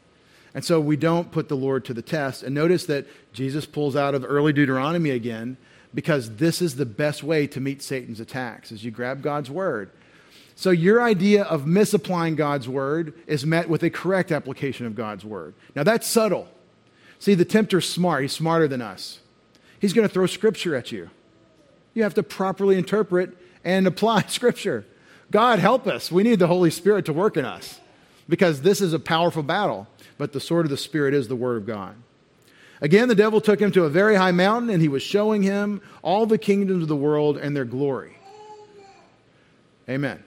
And 0.53 0.65
so 0.65 0.79
we 0.79 0.97
don't 0.97 1.31
put 1.31 1.47
the 1.47 1.55
Lord 1.55 1.85
to 1.85 1.93
the 1.93 2.01
test. 2.01 2.43
And 2.43 2.55
notice 2.55 2.85
that 2.87 3.05
Jesus 3.33 3.65
pulls 3.65 3.95
out 3.95 4.15
of 4.15 4.25
early 4.27 4.53
Deuteronomy 4.53 5.11
again 5.11 5.57
because 5.93 6.35
this 6.37 6.61
is 6.61 6.75
the 6.75 6.85
best 6.85 7.23
way 7.23 7.47
to 7.47 7.59
meet 7.59 7.81
Satan's 7.81 8.19
attacks 8.19 8.71
is 8.71 8.83
you 8.83 8.91
grab 8.91 9.21
God's 9.21 9.49
word 9.49 9.91
so 10.59 10.71
your 10.71 11.01
idea 11.01 11.43
of 11.43 11.65
misapplying 11.65 12.35
God's 12.35 12.67
word 12.67 13.13
is 13.27 13.45
met 13.45 13.69
with 13.69 13.81
a 13.81 13.89
correct 13.89 14.29
application 14.29 14.85
of 14.85 14.93
God's 14.93 15.23
word. 15.23 15.53
Now 15.73 15.83
that's 15.83 16.05
subtle. 16.05 16.49
See, 17.17 17.33
the 17.33 17.45
tempter's 17.45 17.87
smart. 17.87 18.23
He's 18.23 18.33
smarter 18.33 18.67
than 18.67 18.81
us. 18.81 19.19
He's 19.79 19.93
going 19.93 20.05
to 20.05 20.13
throw 20.13 20.25
scripture 20.25 20.75
at 20.75 20.91
you. 20.91 21.11
You 21.93 22.03
have 22.03 22.13
to 22.15 22.23
properly 22.23 22.77
interpret 22.77 23.37
and 23.63 23.87
apply 23.87 24.23
scripture. 24.27 24.85
God 25.31 25.59
help 25.59 25.87
us. 25.87 26.11
We 26.11 26.23
need 26.23 26.39
the 26.39 26.47
Holy 26.47 26.71
Spirit 26.71 27.05
to 27.05 27.13
work 27.13 27.37
in 27.37 27.45
us 27.45 27.79
because 28.27 28.61
this 28.61 28.81
is 28.81 28.91
a 28.91 28.99
powerful 28.99 29.43
battle, 29.43 29.87
but 30.19 30.33
the 30.33 30.39
sword 30.39 30.65
of 30.65 30.69
the 30.69 30.77
Spirit 30.77 31.15
is 31.15 31.29
the 31.29 31.35
word 31.35 31.55
of 31.57 31.65
God. 31.65 31.95
Again, 32.81 33.07
the 33.07 33.15
devil 33.15 33.41
took 33.41 33.59
him 33.59 33.71
to 33.71 33.85
a 33.85 33.89
very 33.89 34.15
high 34.15 34.33
mountain 34.33 34.69
and 34.69 34.81
he 34.81 34.89
was 34.89 35.01
showing 35.01 35.41
him 35.41 35.81
all 36.01 36.25
the 36.25 36.37
kingdoms 36.37 36.83
of 36.83 36.89
the 36.89 36.95
world 36.95 37.37
and 37.37 37.55
their 37.55 37.65
glory. 37.65 38.17
Amen. 39.89 40.23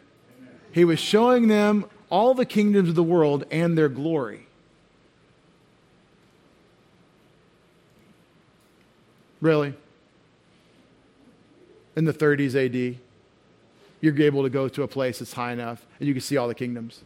He 0.72 0.84
was 0.84 0.98
showing 0.98 1.48
them 1.48 1.84
all 2.10 2.32
the 2.34 2.46
kingdoms 2.46 2.88
of 2.88 2.94
the 2.94 3.02
world 3.02 3.44
and 3.50 3.76
their 3.76 3.90
glory. 3.90 4.46
Really? 9.42 9.74
In 11.96 12.06
the 12.06 12.14
30s 12.14 12.54
AD, 12.54 12.98
you're 14.00 14.22
able 14.22 14.42
to 14.42 14.50
go 14.50 14.68
to 14.68 14.82
a 14.82 14.88
place 14.88 15.18
that's 15.18 15.34
high 15.34 15.52
enough 15.52 15.84
and 16.00 16.08
you 16.08 16.14
can 16.14 16.22
see 16.22 16.38
all 16.38 16.48
the 16.48 16.54
kingdoms. 16.54 17.02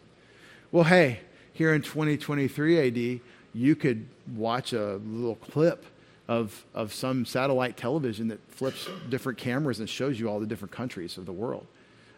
Well, 0.71 0.85
hey, 0.85 1.21
here 1.57 1.73
in 1.73 1.81
2023 1.81 3.17
AD, 3.17 3.21
you 3.55 3.75
could 3.75 4.07
watch 4.35 4.75
a 4.75 4.97
little 4.97 5.37
clip 5.37 5.87
of, 6.29 6.67
of 6.75 6.93
some 6.93 7.25
satellite 7.25 7.79
television 7.79 8.29
that 8.29 8.41
flips 8.51 8.87
different 9.09 9.39
cameras 9.39 9.81
and 9.81 9.89
shows 9.89 10.21
you 10.21 10.29
all 10.29 10.39
the 10.39 10.47
different 10.47 10.73
countries 10.73 11.17
of 11.17 11.25
the 11.25 11.33
world. 11.33 11.67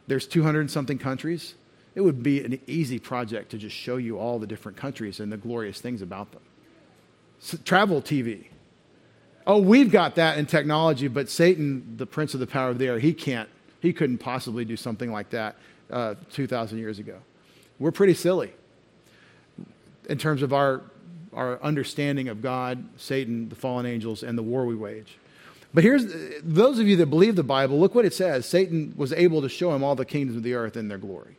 There's 0.09 0.27
200 0.27 0.71
something 0.73 0.99
countries. 0.99 1.55
It 1.95 2.01
would 2.01 2.21
be 2.21 2.43
an 2.43 2.59
easy 2.67 2.99
project 2.99 3.51
to 3.53 3.59
just 3.59 3.77
show 3.77 3.97
you 3.97 4.19
all 4.19 4.41
the 4.41 4.47
different 4.47 4.77
countries 4.77 5.21
and 5.21 5.31
the 5.31 5.37
glorious 5.37 5.81
things 5.81 6.03
about 6.03 6.33
them. 6.33 6.43
So, 7.39 7.59
travel 7.65 8.03
TV. 8.03 8.47
Oh, 9.47 9.59
we've 9.59 9.93
got 9.93 10.17
that 10.17 10.37
in 10.37 10.47
technology, 10.47 11.07
but 11.07 11.31
Satan, 11.31 11.97
the 11.97 12.07
prince 12.07 12.35
of 12.35 12.41
the 12.41 12.47
power 12.47 12.71
of 12.71 12.79
the 12.79 12.89
air, 12.89 12.99
he 12.99 13.15
can't, 13.15 13.49
he 13.81 13.93
couldn't 13.93 14.19
possibly 14.19 14.65
do 14.65 14.77
something 14.77 15.13
like 15.13 15.31
that 15.31 15.55
uh, 15.91 16.17
2,000 16.33 16.79
years 16.79 16.99
ago. 16.99 17.19
We're 17.79 17.93
pretty 17.93 18.15
silly 18.15 18.53
in 20.09 20.19
terms 20.19 20.43
of 20.43 20.53
our, 20.53 20.83
our 21.33 21.61
understanding 21.63 22.29
of 22.29 22.43
God, 22.43 22.85
Satan, 22.97 23.49
the 23.49 23.55
fallen 23.55 23.87
angels, 23.87 24.23
and 24.23 24.37
the 24.37 24.43
war 24.43 24.67
we 24.67 24.75
wage. 24.75 25.19
But 25.75 25.85
here's 25.85 26.07
those 26.43 26.79
of 26.79 26.89
you 26.89 26.97
that 26.97 27.07
believe 27.07 27.37
the 27.37 27.43
Bible, 27.43 27.79
look 27.79 27.95
what 27.95 28.05
it 28.05 28.15
says. 28.15 28.47
Satan 28.47 28.95
was 28.97 29.13
able 29.13 29.43
to 29.43 29.49
show 29.49 29.75
him 29.75 29.85
all 29.85 29.95
the 29.95 30.05
kingdoms 30.05 30.37
of 30.37 30.43
the 30.43 30.55
earth 30.55 30.77
in 30.77 30.89
their 30.89 30.99
glory. 30.99 31.37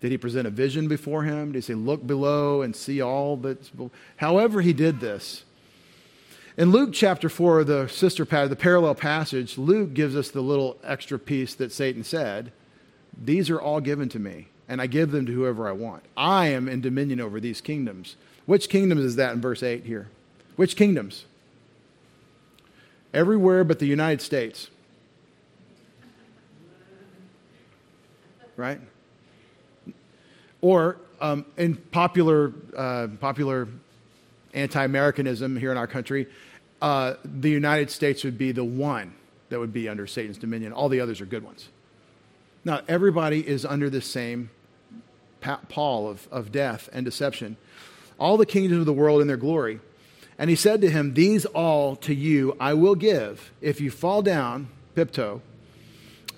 Did 0.00 0.10
he 0.10 0.18
present 0.18 0.46
a 0.46 0.50
vision 0.50 0.88
before 0.88 1.24
him? 1.24 1.52
Did 1.52 1.58
he 1.58 1.60
say, 1.62 1.74
Look 1.74 2.06
below 2.06 2.62
and 2.62 2.74
see 2.74 3.00
all 3.00 3.36
that's? 3.36 3.70
However, 4.16 4.60
he 4.60 4.72
did 4.72 5.00
this. 5.00 5.44
In 6.56 6.70
Luke 6.70 6.90
chapter 6.92 7.28
4, 7.28 7.64
the 7.64 7.86
sister 7.86 8.24
the 8.24 8.56
parallel 8.56 8.94
passage, 8.94 9.58
Luke 9.58 9.92
gives 9.92 10.16
us 10.16 10.30
the 10.30 10.40
little 10.40 10.78
extra 10.82 11.18
piece 11.18 11.54
that 11.54 11.72
Satan 11.72 12.02
said 12.02 12.52
These 13.16 13.50
are 13.50 13.60
all 13.60 13.80
given 13.80 14.08
to 14.10 14.18
me, 14.18 14.48
and 14.68 14.80
I 14.80 14.86
give 14.86 15.10
them 15.10 15.26
to 15.26 15.32
whoever 15.32 15.68
I 15.68 15.72
want. 15.72 16.02
I 16.16 16.48
am 16.48 16.68
in 16.68 16.80
dominion 16.80 17.20
over 17.20 17.40
these 17.40 17.60
kingdoms. 17.60 18.16
Which 18.46 18.68
kingdoms 18.68 19.02
is 19.02 19.16
that 19.16 19.34
in 19.34 19.40
verse 19.40 19.62
8 19.62 19.84
here? 19.84 20.08
Which 20.56 20.76
kingdoms? 20.76 21.24
everywhere 23.16 23.64
but 23.64 23.78
the 23.78 23.86
United 23.86 24.20
States. 24.20 24.68
Right? 28.56 28.80
Or 30.60 30.98
um, 31.20 31.44
in 31.56 31.76
popular, 31.76 32.52
uh, 32.76 33.08
popular 33.20 33.68
anti 34.54 34.84
Americanism 34.84 35.56
here 35.56 35.72
in 35.72 35.78
our 35.78 35.86
country, 35.86 36.26
uh, 36.80 37.14
the 37.24 37.50
United 37.50 37.90
States 37.90 38.22
would 38.24 38.38
be 38.38 38.52
the 38.52 38.64
one 38.64 39.14
that 39.48 39.58
would 39.58 39.72
be 39.72 39.88
under 39.88 40.06
Satan's 40.06 40.38
dominion. 40.38 40.72
All 40.72 40.88
the 40.88 41.00
others 41.00 41.20
are 41.20 41.26
good 41.26 41.44
ones. 41.44 41.68
Now, 42.64 42.80
everybody 42.88 43.46
is 43.46 43.64
under 43.64 43.88
the 43.88 44.00
same 44.00 44.50
pall 45.68 46.08
of, 46.08 46.28
of 46.30 46.52
death 46.52 46.88
and 46.92 47.04
deception. 47.04 47.56
All 48.18 48.36
the 48.36 48.46
kingdoms 48.46 48.80
of 48.80 48.86
the 48.86 48.92
world 48.92 49.20
in 49.20 49.26
their 49.26 49.36
glory 49.36 49.80
and 50.38 50.50
he 50.50 50.56
said 50.56 50.80
to 50.82 50.90
him, 50.90 51.14
These 51.14 51.46
all 51.46 51.96
to 51.96 52.14
you 52.14 52.56
I 52.60 52.74
will 52.74 52.94
give 52.94 53.52
if 53.60 53.80
you 53.80 53.90
fall 53.90 54.22
down, 54.22 54.68
pipto, 54.94 55.40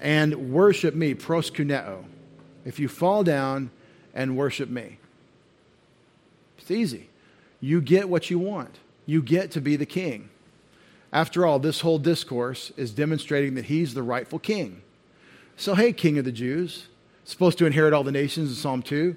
and 0.01 0.53
worship 0.53 0.95
me, 0.95 1.15
proskuneo. 1.15 2.05
If 2.65 2.79
you 2.79 2.89
fall 2.89 3.25
down 3.25 3.71
and 4.15 4.37
worship 4.37 4.69
me. 4.69 4.99
It's 6.59 6.71
easy. 6.71 7.09
You 7.61 7.81
get 7.81 8.09
what 8.09 8.31
you 8.31 8.39
want, 8.39 8.79
you 9.07 9.23
get 9.23 9.51
to 9.53 9.61
be 9.61 9.77
the 9.77 9.87
king. 9.87 10.31
After 11.13 11.47
all, 11.47 11.59
this 11.59 11.81
whole 11.81 11.99
discourse 11.99 12.71
is 12.77 12.91
demonstrating 12.91 13.55
that 13.55 13.65
he's 13.65 13.95
the 13.95 14.03
rightful 14.03 14.39
king. 14.39 14.83
So, 15.57 15.75
hey, 15.75 15.93
king 15.93 16.19
of 16.19 16.27
the 16.27 16.33
Jews, 16.33 16.87
supposed 17.29 17.59
to 17.59 17.67
inherit 17.67 17.93
all 17.93 18.05
the 18.05 18.13
nations 18.13 18.49
in 18.51 18.57
Psalm 18.57 18.83
2, 18.83 19.15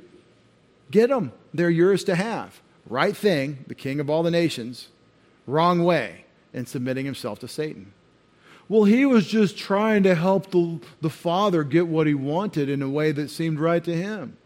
get 0.92 1.10
them. 1.10 1.32
They're 1.54 1.70
yours 1.70 2.04
to 2.06 2.16
have 2.16 2.62
right 2.88 3.16
thing, 3.16 3.64
the 3.68 3.76
king 3.76 4.00
of 4.00 4.10
all 4.10 4.22
the 4.22 4.32
nations, 4.32 4.90
wrong 5.48 5.84
way 5.84 6.26
in 6.54 6.66
submitting 6.66 7.06
himself 7.06 7.40
to 7.40 7.48
Satan. 7.48 7.94
Well, 8.68 8.84
he 8.84 9.06
was 9.06 9.28
just 9.28 9.58
trying 9.58 10.04
to 10.04 10.16
help 10.16 10.52
the, 10.52 10.80
the 11.00 11.10
father 11.10 11.64
get 11.64 11.88
what 11.88 12.08
he 12.08 12.14
wanted 12.14 12.70
in 12.70 12.82
a 12.82 12.90
way 12.90 13.12
that 13.12 13.30
seemed 13.30 13.60
right 13.60 13.84
to 13.84 13.96
him. 13.96 14.38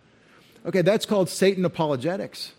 Okay, 0.66 0.82
that's 0.82 1.06
called 1.06 1.30
Satan 1.30 1.66
apologetics. 1.66 2.54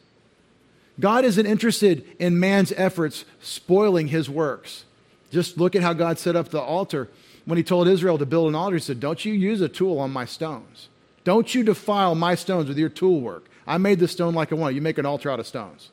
God 0.98 1.24
isn't 1.24 1.46
interested 1.46 2.04
in 2.18 2.40
man's 2.40 2.72
efforts 2.72 3.24
spoiling 3.40 4.08
his 4.08 4.30
works. 4.30 4.84
Just 5.30 5.58
look 5.58 5.76
at 5.76 5.82
how 5.82 5.92
God 5.92 6.18
set 6.18 6.36
up 6.36 6.48
the 6.48 6.60
altar. 6.60 7.08
When 7.44 7.58
he 7.58 7.64
told 7.64 7.86
Israel 7.88 8.18
to 8.18 8.26
build 8.26 8.48
an 8.48 8.54
altar, 8.54 8.76
he 8.76 8.80
said, 8.80 9.00
Don't 9.00 9.24
you 9.24 9.32
use 9.32 9.60
a 9.60 9.68
tool 9.68 9.98
on 9.98 10.10
my 10.10 10.24
stones. 10.24 10.88
Don't 11.26 11.52
you 11.56 11.64
defile 11.64 12.14
my 12.14 12.36
stones 12.36 12.68
with 12.68 12.78
your 12.78 12.88
tool 12.88 13.20
work. 13.20 13.48
I 13.66 13.78
made 13.78 13.98
the 13.98 14.06
stone 14.06 14.32
like 14.32 14.52
I 14.52 14.54
want. 14.54 14.76
You 14.76 14.80
make 14.80 14.96
an 14.96 15.04
altar 15.04 15.28
out 15.28 15.40
of 15.40 15.46
stones. 15.48 15.90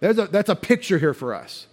A, 0.00 0.12
that's 0.12 0.48
a 0.48 0.54
picture 0.54 0.98
here 0.98 1.14
for 1.14 1.34
us. 1.34 1.66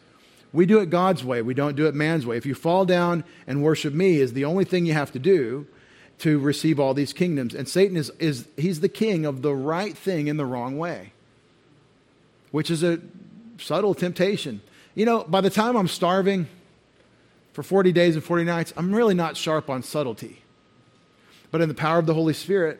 We 0.51 0.65
do 0.65 0.79
it 0.79 0.89
God's 0.89 1.23
way, 1.23 1.43
we 1.43 1.53
don't 1.53 1.75
do 1.75 1.85
it 1.85 1.93
man's 1.93 2.25
way. 2.25 2.35
If 2.35 2.47
you 2.47 2.55
fall 2.55 2.83
down 2.83 3.25
and 3.45 3.61
worship 3.61 3.93
me, 3.93 4.19
is 4.19 4.33
the 4.33 4.45
only 4.45 4.65
thing 4.65 4.87
you 4.87 4.93
have 4.93 5.11
to 5.11 5.19
do 5.19 5.67
to 6.19 6.39
receive 6.39 6.79
all 6.79 6.95
these 6.95 7.13
kingdoms. 7.13 7.53
And 7.53 7.69
Satan 7.69 7.95
is, 7.95 8.11
is 8.17 8.47
he's 8.57 8.79
the 8.79 8.89
king 8.89 9.23
of 9.23 9.43
the 9.43 9.53
right 9.53 9.95
thing 9.95 10.25
in 10.25 10.37
the 10.37 10.45
wrong 10.45 10.75
way, 10.75 11.13
which 12.49 12.71
is 12.71 12.81
a 12.81 12.99
subtle 13.59 13.93
temptation. 13.93 14.61
You 14.95 15.05
know, 15.05 15.25
by 15.25 15.41
the 15.41 15.51
time 15.51 15.75
I'm 15.75 15.87
starving 15.87 16.47
for 17.51 17.61
40 17.61 17.91
days 17.91 18.15
and 18.15 18.23
40 18.23 18.45
nights, 18.45 18.73
I'm 18.75 18.95
really 18.95 19.13
not 19.13 19.37
sharp 19.37 19.69
on 19.69 19.83
subtlety. 19.83 20.42
But 21.53 21.61
in 21.61 21.69
the 21.69 21.75
power 21.75 21.99
of 21.99 22.07
the 22.07 22.15
Holy 22.15 22.33
Spirit, 22.33 22.79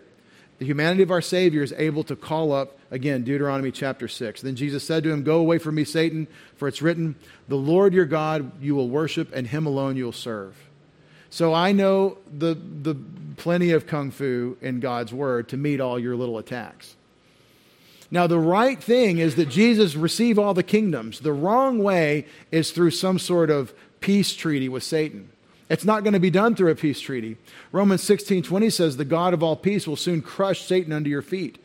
the 0.58 0.66
humanity 0.66 1.04
of 1.04 1.12
our 1.12 1.22
Savior 1.22 1.62
is 1.62 1.76
able 1.78 2.04
to 2.06 2.16
call 2.16 2.52
up, 2.52 2.80
again, 2.90 3.24
Deuteronomy 3.24 3.72
chapter 3.72 4.08
6. 4.08 4.42
Then 4.42 4.56
Jesus 4.56 4.84
said 4.84 5.04
to 5.04 5.12
him, 5.12 5.22
Go 5.22 5.38
away 5.38 5.60
from 5.60 5.76
me, 5.76 5.84
Satan, 5.84 6.26
for 6.56 6.68
it's 6.68 6.82
written, 6.82 7.14
The 7.48 7.56
Lord 7.56 7.94
your 7.94 8.06
God 8.06 8.52
you 8.64 8.74
will 8.74 8.90
worship, 8.90 9.30
and 9.32 9.46
him 9.46 9.68
alone 9.68 9.96
you 9.96 10.06
will 10.06 10.12
serve. 10.12 10.58
So 11.30 11.54
I 11.54 11.72
know 11.72 12.18
the, 12.36 12.56
the 12.56 12.96
plenty 13.38 13.70
of 13.74 13.86
kung 13.86 14.10
fu 14.10 14.58
in 14.60 14.80
God's 14.80 15.14
word 15.14 15.50
to 15.50 15.58
meet 15.58 15.80
all 15.80 16.00
your 16.00 16.16
little 16.16 16.40
attacks. 16.40 16.96
Now, 18.10 18.26
the 18.26 18.40
right 18.40 18.82
thing 18.82 19.20
is 19.20 19.36
that 19.36 19.50
Jesus 19.50 19.96
receive 19.96 20.40
all 20.40 20.56
the 20.56 20.64
kingdoms. 20.64 21.20
The 21.20 21.32
wrong 21.32 21.78
way 21.78 22.26
is 22.52 22.72
through 22.72 22.90
some 22.90 23.20
sort 23.20 23.52
of 23.52 23.72
peace 24.00 24.34
treaty 24.34 24.68
with 24.68 24.82
Satan. 24.82 25.30
It's 25.74 25.86
not 25.86 26.04
going 26.04 26.14
to 26.14 26.20
be 26.20 26.30
done 26.30 26.54
through 26.54 26.70
a 26.70 26.76
peace 26.76 27.00
treaty. 27.00 27.36
Romans 27.72 28.04
16 28.04 28.44
20 28.44 28.70
says, 28.70 28.96
The 28.96 29.06
God 29.06 29.34
of 29.34 29.42
all 29.42 29.56
peace 29.56 29.88
will 29.88 29.96
soon 29.96 30.22
crush 30.22 30.62
Satan 30.62 30.94
under 30.94 31.10
your 31.10 31.24
feet. 31.24 31.58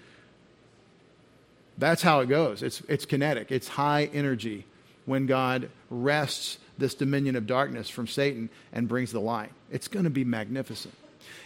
That's 1.76 2.00
how 2.00 2.20
it 2.20 2.26
goes. 2.30 2.62
It's, 2.62 2.80
it's 2.88 3.04
kinetic, 3.04 3.52
it's 3.52 3.68
high 3.68 4.08
energy 4.14 4.64
when 5.04 5.26
God 5.26 5.68
wrests 5.90 6.56
this 6.78 6.94
dominion 6.94 7.36
of 7.36 7.46
darkness 7.46 7.90
from 7.90 8.06
Satan 8.06 8.48
and 8.72 8.88
brings 8.88 9.12
the 9.12 9.20
light. 9.20 9.50
It's 9.70 9.88
going 9.88 10.04
to 10.04 10.10
be 10.10 10.24
magnificent. 10.24 10.94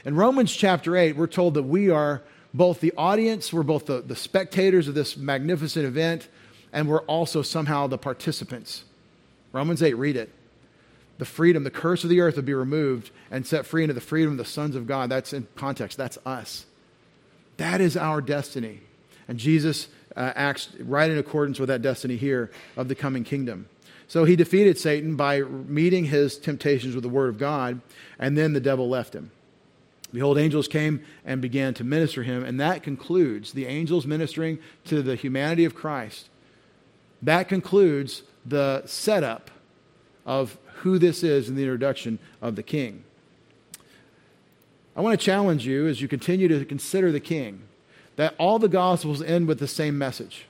In 0.04 0.14
Romans 0.14 0.54
chapter 0.54 0.96
8, 0.96 1.16
we're 1.16 1.26
told 1.26 1.54
that 1.54 1.64
we 1.64 1.90
are 1.90 2.22
both 2.54 2.78
the 2.78 2.92
audience, 2.96 3.52
we're 3.52 3.64
both 3.64 3.86
the, 3.86 4.02
the 4.02 4.14
spectators 4.14 4.86
of 4.86 4.94
this 4.94 5.16
magnificent 5.16 5.84
event, 5.84 6.28
and 6.72 6.86
we're 6.86 7.02
also 7.02 7.42
somehow 7.42 7.88
the 7.88 7.98
participants. 7.98 8.84
Romans 9.50 9.82
8, 9.82 9.94
read 9.94 10.14
it. 10.14 10.30
The 11.18 11.24
freedom, 11.24 11.64
the 11.64 11.70
curse 11.70 12.04
of 12.04 12.10
the 12.10 12.20
earth 12.20 12.36
would 12.36 12.44
be 12.44 12.54
removed 12.54 13.10
and 13.30 13.46
set 13.46 13.66
free 13.66 13.82
into 13.82 13.94
the 13.94 14.00
freedom 14.00 14.32
of 14.32 14.38
the 14.38 14.44
sons 14.44 14.74
of 14.74 14.86
God. 14.86 15.10
That's 15.10 15.32
in 15.32 15.46
context, 15.56 15.98
that's 15.98 16.18
us. 16.26 16.66
That 17.58 17.80
is 17.80 17.96
our 17.96 18.20
destiny. 18.20 18.80
And 19.28 19.38
Jesus 19.38 19.88
uh, 20.16 20.32
acts 20.34 20.68
right 20.80 21.10
in 21.10 21.18
accordance 21.18 21.58
with 21.58 21.68
that 21.68 21.82
destiny 21.82 22.16
here 22.16 22.50
of 22.76 22.88
the 22.88 22.94
coming 22.94 23.24
kingdom. 23.24 23.68
So 24.08 24.24
he 24.24 24.36
defeated 24.36 24.78
Satan 24.78 25.16
by 25.16 25.40
meeting 25.40 26.06
his 26.06 26.36
temptations 26.36 26.94
with 26.94 27.02
the 27.02 27.08
word 27.08 27.28
of 27.30 27.38
God, 27.38 27.80
and 28.18 28.36
then 28.36 28.52
the 28.52 28.60
devil 28.60 28.88
left 28.88 29.14
him. 29.14 29.30
Behold, 30.12 30.36
angels 30.36 30.68
came 30.68 31.02
and 31.24 31.40
began 31.40 31.72
to 31.74 31.84
minister 31.84 32.22
him, 32.22 32.44
and 32.44 32.60
that 32.60 32.82
concludes 32.82 33.52
the 33.52 33.66
angels 33.66 34.06
ministering 34.06 34.58
to 34.84 35.02
the 35.02 35.16
humanity 35.16 35.64
of 35.64 35.74
Christ. 35.74 36.28
That 37.22 37.48
concludes 37.48 38.22
the 38.44 38.82
setup 38.84 39.50
of 40.26 40.58
who 40.82 40.98
this 40.98 41.22
is 41.22 41.48
in 41.48 41.56
the 41.56 41.62
introduction 41.62 42.18
of 42.40 42.56
the 42.56 42.62
king. 42.62 43.04
I 44.94 45.00
want 45.00 45.18
to 45.18 45.24
challenge 45.24 45.66
you 45.66 45.88
as 45.88 46.00
you 46.00 46.08
continue 46.08 46.48
to 46.48 46.64
consider 46.64 47.10
the 47.10 47.20
king 47.20 47.62
that 48.16 48.34
all 48.38 48.58
the 48.58 48.68
gospels 48.68 49.22
end 49.22 49.48
with 49.48 49.58
the 49.58 49.66
same 49.66 49.96
message 49.96 50.46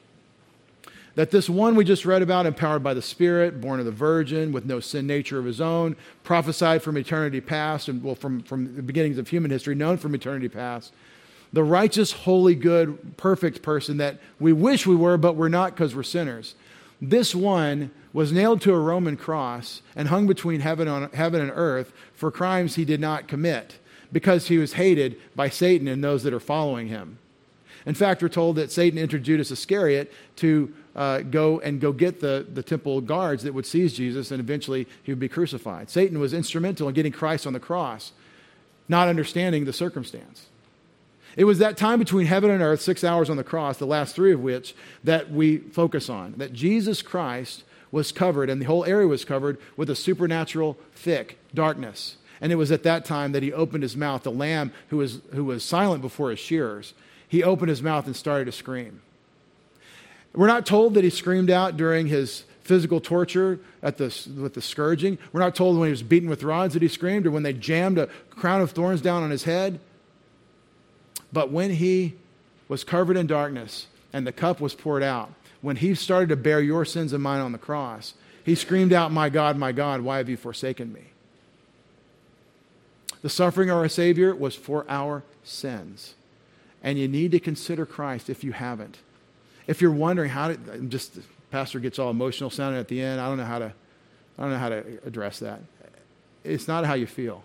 that 1.15 1.31
this 1.31 1.49
one 1.49 1.75
we 1.75 1.85
just 1.85 2.07
read 2.07 2.23
about, 2.23 2.47
empowered 2.47 2.83
by 2.83 2.95
the 2.95 3.03
Spirit, 3.03 3.61
born 3.61 3.79
of 3.79 3.87
the 3.87 3.93
Virgin, 3.93 4.53
with 4.53 4.65
no 4.65 4.81
sin 4.81 5.07
nature 5.07 5.39
of 5.39 5.45
his 5.45 5.61
own, 5.61 5.97
prophesied 6.25 6.83
from 6.83 6.97
eternity 6.97 7.41
past, 7.41 7.89
and 7.89 8.03
well, 8.03 8.15
from, 8.15 8.43
from 8.43 8.75
the 8.77 8.83
beginnings 8.83 9.19
of 9.19 9.29
human 9.29 9.51
history, 9.51 9.75
known 9.75 9.99
from 9.99 10.15
eternity 10.15 10.49
past, 10.49 10.93
the 11.53 11.63
righteous, 11.63 12.13
holy, 12.13 12.55
good, 12.55 13.17
perfect 13.19 13.61
person 13.63 13.99
that 13.99 14.19
we 14.41 14.53
wish 14.53 14.87
we 14.87 14.97
were, 14.97 15.19
but 15.19 15.37
we're 15.37 15.49
not 15.49 15.75
because 15.75 15.95
we're 15.95 16.03
sinners. 16.03 16.55
This 17.01 17.35
one 17.35 17.91
was 18.13 18.33
nailed 18.33 18.61
to 18.63 18.75
a 18.75 18.79
Roman 18.79 19.17
cross 19.17 19.83
and 19.97 20.09
hung 20.09 20.27
between 20.27 20.61
heaven, 20.61 20.89
on, 20.89 21.11
heaven 21.13 21.41
and 21.41 21.53
earth 21.55 21.93
for 22.15 22.31
crimes 22.31 22.75
he 22.75 22.85
did 22.85 23.01
not 23.01 23.29
commit 23.29 23.79
because 24.13 24.49
he 24.49 24.59
was 24.59 24.75
hated 24.75 25.19
by 25.35 25.49
Satan 25.49 25.89
and 25.89 26.05
those 26.05 26.23
that 26.23 26.35
are 26.35 26.41
following 26.41 26.89
him. 26.89 27.19
In 27.87 27.95
fact, 27.95 28.23
we're 28.23 28.29
told 28.29 28.57
that 28.57 28.71
Satan 28.71 28.99
entered 28.99 29.25
Judas 29.25 29.51
Iscariot 29.51 30.13
to 30.37 30.73
uh, 30.95 31.21
go 31.21 31.59
and 31.61 31.81
go 31.81 31.93
get 31.93 32.21
the, 32.21 32.47
the 32.53 32.63
temple 32.63 33.01
guards 33.01 33.43
that 33.43 33.55
would 33.55 33.67
seize 33.67 33.95
Jesus, 33.95 34.31
and 34.31 34.41
eventually 34.41 34.87
he 35.03 35.11
would 35.11 35.19
be 35.19 35.29
crucified. 35.29 35.91
Satan 35.91 36.21
was 36.21 36.33
instrumental 36.33 36.89
in 36.89 36.95
getting 36.95 37.13
Christ 37.13 37.47
on 37.47 37.55
the 37.55 37.61
cross, 37.61 38.13
not 38.89 39.09
understanding 39.09 39.65
the 39.65 39.73
circumstance. 39.73 40.47
It 41.35 41.45
was 41.45 41.59
that 41.59 41.79
time 41.79 41.99
between 41.99 42.27
heaven 42.27 42.51
and 42.51 42.63
earth, 42.63 42.83
six 42.83 43.03
hours 43.03 43.31
on 43.31 43.39
the 43.39 43.45
cross, 43.45 43.79
the 43.79 43.87
last 43.87 44.15
three 44.15 44.33
of 44.33 44.41
which 44.41 44.75
that 45.03 45.31
we 45.31 45.59
focus 45.59 46.11
on. 46.11 46.35
That 46.37 46.53
Jesus 46.53 47.01
Christ 47.01 47.65
was 47.93 48.11
covered, 48.11 48.51
and 48.51 48.61
the 48.61 48.67
whole 48.67 48.85
area 48.85 49.07
was 49.07 49.25
covered 49.25 49.59
with 49.77 49.89
a 49.89 49.95
supernatural, 49.95 50.77
thick 50.95 51.39
darkness. 51.55 52.17
And 52.41 52.51
it 52.51 52.57
was 52.57 52.73
at 52.73 52.83
that 52.83 53.05
time 53.05 53.31
that 53.33 53.45
he 53.45 53.53
opened 53.53 53.85
his 53.85 53.97
mouth. 53.97 54.25
The 54.25 54.33
lamb 54.33 54.73
who 54.89 54.97
was, 54.97 55.21
who 55.33 55.45
was 55.45 55.63
silent 55.63 56.03
before 56.03 56.31
his 56.31 56.41
shearers, 56.41 56.95
he 57.29 57.45
opened 57.45 57.69
his 57.69 57.83
mouth 57.83 58.07
and 58.07 58.17
started 58.17 58.47
to 58.47 58.53
scream. 58.53 59.01
We're 60.35 60.49
not 60.49 60.67
told 60.67 60.95
that 60.95 61.05
he 61.05 61.11
screamed 61.11 61.51
out 61.51 61.77
during 61.77 62.07
his 62.09 62.45
physical 62.63 63.01
torture 63.01 63.61
at 63.83 63.99
the, 63.99 64.05
with 64.37 64.55
the 64.55 64.63
scourging. 64.63 65.19
We're 65.33 65.41
not 65.41 65.55
told 65.55 65.79
when 65.79 65.89
he 65.89 65.93
was 65.93 66.03
beaten 66.03 66.29
with 66.29 66.43
rods 66.43 66.75
that 66.75 66.83
he 66.83 66.89
screamed 66.89 67.27
or 67.27 67.31
when 67.31 67.43
they 67.43 67.53
jammed 67.53 67.99
a 67.99 68.09
crown 68.31 68.61
of 68.61 68.71
thorns 68.71 69.03
down 69.03 69.23
on 69.23 69.31
his 69.31 69.45
head. 69.45 69.79
But 71.33 71.51
when 71.51 71.71
he 71.71 72.15
was 72.69 72.85
covered 72.85 73.17
in 73.17 73.27
darkness 73.27 73.87
and 74.13 74.27
the 74.27 74.33
cup 74.33 74.61
was 74.61 74.75
poured 74.75 75.03
out, 75.03 75.33
when 75.63 75.77
he 75.77 75.95
started 75.95 76.29
to 76.29 76.37
bear 76.37 76.61
your 76.61 76.85
sins 76.85 77.13
and 77.13 77.23
mine 77.23 77.41
on 77.41 77.53
the 77.53 77.59
cross, 77.59 78.15
he 78.45 78.55
screamed 78.55 78.93
out, 78.93 79.13
My 79.13 79.29
God, 79.31 79.57
my 79.57 79.73
God, 79.73 80.03
why 80.03 80.19
have 80.19 80.29
you 80.29 80.37
forsaken 80.37 80.93
me? 80.93 81.05
The 83.23 83.31
suffering 83.31 83.71
of 83.71 83.77
our 83.77 83.89
Savior 83.89 84.35
was 84.35 84.57
for 84.57 84.85
our 84.89 85.23
sins. 85.45 86.15
And 86.83 86.99
you 86.99 87.07
need 87.07 87.31
to 87.31 87.41
consider 87.41 87.87
Christ 87.87 88.29
if 88.29 88.43
you 88.43 88.51
haven't. 88.53 88.99
If 89.69 89.81
you're 89.81 89.93
wondering 89.93 90.31
how 90.31 90.49
to, 90.49 90.57
just 90.89 91.21
pastor 91.53 91.79
gets 91.79 92.01
all 92.01 92.11
emotional 92.11 92.51
sounding 92.51 92.81
at 92.81 92.89
the 92.89 93.01
end. 93.01 93.21
I 93.21 93.29
don't 93.29 93.39
know 93.39 93.45
how 93.45 93.61
to, 93.61 93.73
I 94.37 94.43
don't 94.43 94.51
know 94.51 94.59
how 94.59 94.71
to 94.71 94.99
address 95.07 95.39
that. 95.39 95.61
It's 96.43 96.67
not 96.67 96.85
how 96.85 96.95
you 96.95 97.07
feel. 97.07 97.45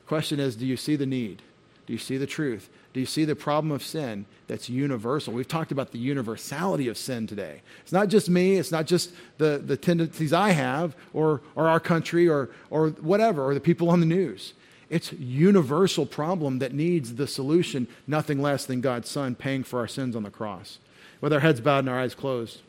The 0.00 0.08
question 0.08 0.40
is, 0.40 0.56
do 0.56 0.66
you 0.66 0.76
see 0.76 0.96
the 0.96 1.06
need? 1.06 1.42
Do 1.86 1.92
you 1.92 1.98
see 1.98 2.16
the 2.16 2.26
truth? 2.26 2.68
Do 2.92 3.00
you 3.00 3.06
see 3.06 3.24
the 3.24 3.36
problem 3.36 3.70
of 3.70 3.84
sin 3.84 4.26
that's 4.48 4.68
universal? 4.68 5.32
We've 5.32 5.46
talked 5.46 5.70
about 5.70 5.92
the 5.92 5.98
universality 5.98 6.88
of 6.88 6.98
sin 6.98 7.26
today. 7.26 7.62
It's 7.82 7.92
not 7.92 8.08
just 8.08 8.28
me, 8.28 8.56
it's 8.56 8.72
not 8.72 8.86
just 8.86 9.12
the, 9.38 9.62
the 9.64 9.76
tendencies 9.76 10.32
I 10.32 10.50
have 10.50 10.96
or, 11.12 11.40
or 11.54 11.68
our 11.68 11.78
country 11.78 12.28
or, 12.28 12.50
or 12.68 12.88
whatever, 12.88 13.44
or 13.44 13.54
the 13.54 13.60
people 13.60 13.90
on 13.90 14.00
the 14.00 14.06
news. 14.06 14.54
It's 14.88 15.12
universal 15.12 16.04
problem 16.04 16.58
that 16.58 16.74
needs 16.74 17.14
the 17.14 17.28
solution, 17.28 17.86
nothing 18.08 18.42
less 18.42 18.66
than 18.66 18.80
God's 18.80 19.08
Son 19.08 19.36
paying 19.36 19.62
for 19.62 19.78
our 19.78 19.86
sins 19.86 20.16
on 20.16 20.24
the 20.24 20.30
cross 20.30 20.78
with 21.20 21.32
our 21.32 21.40
heads 21.40 21.60
bowed 21.60 21.80
and 21.80 21.88
our 21.88 22.00
eyes 22.00 22.14
closed. 22.14 22.60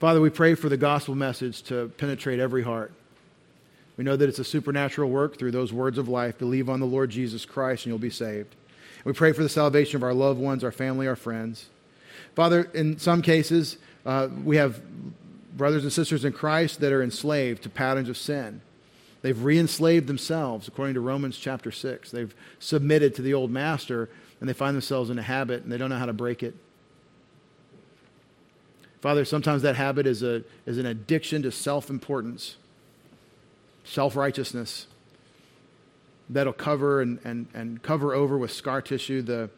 Father, 0.00 0.20
we 0.20 0.30
pray 0.30 0.54
for 0.54 0.68
the 0.68 0.76
gospel 0.76 1.14
message 1.14 1.62
to 1.62 1.90
penetrate 1.96 2.38
every 2.38 2.62
heart. 2.62 2.92
We 3.98 4.04
know 4.04 4.16
that 4.16 4.28
it's 4.28 4.38
a 4.38 4.44
supernatural 4.44 5.10
work 5.10 5.38
through 5.38 5.50
those 5.50 5.72
words 5.72 5.98
of 5.98 6.08
life. 6.08 6.38
Believe 6.38 6.70
on 6.70 6.80
the 6.80 6.86
Lord 6.86 7.10
Jesus 7.10 7.44
Christ 7.44 7.84
and 7.84 7.90
you'll 7.90 7.98
be 7.98 8.08
saved. 8.08 8.54
We 9.04 9.12
pray 9.12 9.32
for 9.32 9.42
the 9.42 9.48
salvation 9.48 9.96
of 9.96 10.02
our 10.04 10.14
loved 10.14 10.40
ones, 10.40 10.64
our 10.64 10.72
family, 10.72 11.06
our 11.06 11.16
friends. 11.16 11.66
Father, 12.34 12.70
in 12.74 12.98
some 12.98 13.20
cases, 13.20 13.76
uh, 14.06 14.28
we 14.44 14.56
have 14.56 14.80
brothers 15.56 15.82
and 15.82 15.92
sisters 15.92 16.24
in 16.24 16.32
Christ 16.32 16.80
that 16.80 16.92
are 16.92 17.02
enslaved 17.02 17.64
to 17.64 17.68
patterns 17.68 18.08
of 18.08 18.16
sin. 18.16 18.60
They've 19.22 19.42
re 19.42 19.58
enslaved 19.58 20.06
themselves, 20.06 20.68
according 20.68 20.94
to 20.94 21.00
Romans 21.00 21.36
chapter 21.36 21.72
6. 21.72 22.12
They've 22.12 22.34
submitted 22.60 23.16
to 23.16 23.22
the 23.22 23.34
old 23.34 23.50
master 23.50 24.08
and 24.40 24.48
they 24.48 24.52
find 24.52 24.76
themselves 24.76 25.10
in 25.10 25.18
a 25.18 25.22
habit 25.22 25.64
and 25.64 25.72
they 25.72 25.76
don't 25.76 25.90
know 25.90 25.98
how 25.98 26.06
to 26.06 26.12
break 26.12 26.44
it. 26.44 26.54
Father, 29.00 29.24
sometimes 29.24 29.62
that 29.62 29.74
habit 29.74 30.06
is, 30.06 30.22
a, 30.22 30.44
is 30.66 30.78
an 30.78 30.86
addiction 30.86 31.42
to 31.42 31.50
self 31.50 31.90
importance, 31.90 32.56
self 33.88 34.16
righteousness 34.16 34.86
that'll 36.30 36.52
cover 36.52 37.00
and, 37.00 37.18
and, 37.24 37.46
and 37.54 37.82
cover 37.82 38.14
over 38.14 38.36
with 38.36 38.52
scar 38.52 38.82
tissue 38.82 39.22
the, 39.22 39.48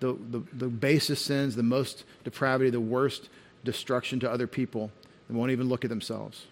the, 0.00 0.12
the, 0.30 0.42
the 0.52 0.68
basest 0.68 1.26
sins, 1.26 1.56
the 1.56 1.62
most 1.62 2.04
depravity, 2.24 2.70
the 2.70 2.80
worst 2.80 3.28
destruction 3.64 4.20
to 4.20 4.30
other 4.30 4.46
people, 4.46 4.90
and 5.28 5.36
won't 5.36 5.50
even 5.50 5.68
look 5.68 5.84
at 5.84 5.90
themselves. 5.90 6.46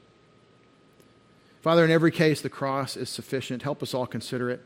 Father, 1.61 1.85
in 1.85 1.91
every 1.91 2.11
case, 2.11 2.41
the 2.41 2.49
cross 2.49 2.97
is 2.97 3.09
sufficient. 3.09 3.63
Help 3.63 3.83
us 3.83 3.95
all 3.95 4.07
consider 4.07 4.51
it 4.51 4.65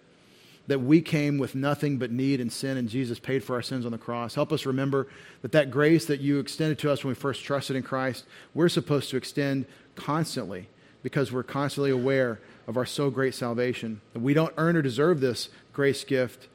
that 0.67 0.79
we 0.79 1.01
came 1.01 1.37
with 1.37 1.55
nothing 1.55 1.99
but 1.99 2.11
need 2.11 2.41
and 2.41 2.51
sin, 2.51 2.79
and 2.79 2.89
Jesus 2.89 3.19
paid 3.19 3.45
for 3.45 3.55
our 3.55 3.63
sins 3.63 3.85
on 3.85 3.93
the 3.93 3.99
cross. 3.99 4.35
Help 4.35 4.51
us 4.51 4.65
remember 4.65 5.07
that 5.43 5.53
that 5.53 5.71
grace 5.71 6.07
that 6.07 6.21
you 6.21 6.39
extended 6.39 6.79
to 6.79 6.91
us 6.91 7.05
when 7.05 7.11
we 7.11 7.15
first 7.15 7.45
trusted 7.45 7.77
in 7.77 7.83
Christ, 7.83 8.25
we're 8.55 8.71
supposed 8.71 9.11
to 9.11 9.19
extend 9.19 9.67
constantly 9.95 10.69
because 11.03 11.31
we're 11.31 11.43
constantly 11.43 11.91
aware 11.91 12.41
of 12.67 12.77
our 12.77 12.87
so 12.87 13.11
great 13.11 13.35
salvation. 13.35 14.01
we 14.15 14.35
don't 14.35 14.55
earn 14.57 14.77
or 14.77 14.83
deserve 14.83 15.21
this 15.21 15.49
grace 15.73 16.05
gift. 16.05 16.49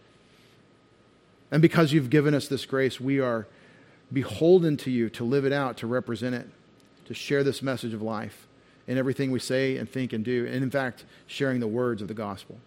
And 1.51 1.61
because 1.61 1.93
you've 1.93 2.09
given 2.09 2.33
us 2.33 2.47
this 2.47 2.65
grace, 2.65 2.99
we 2.99 3.19
are 3.19 3.47
beholden 4.11 4.77
to 4.77 4.91
you 4.91 5.09
to 5.11 5.23
live 5.23 5.45
it 5.45 5.53
out, 5.53 5.77
to 5.77 5.87
represent 5.87 6.35
it, 6.35 6.47
to 7.05 7.13
share 7.13 7.43
this 7.43 7.61
message 7.61 7.93
of 7.93 8.01
life 8.01 8.47
in 8.87 8.97
everything 8.97 9.29
we 9.31 9.39
say 9.39 9.77
and 9.77 9.87
think 9.89 10.13
and 10.13 10.25
do, 10.25 10.47
and 10.47 10.63
in 10.63 10.71
fact, 10.71 11.05
sharing 11.27 11.59
the 11.59 11.67
words 11.67 12.01
of 12.01 12.07
the 12.07 12.13
gospel. 12.13 12.57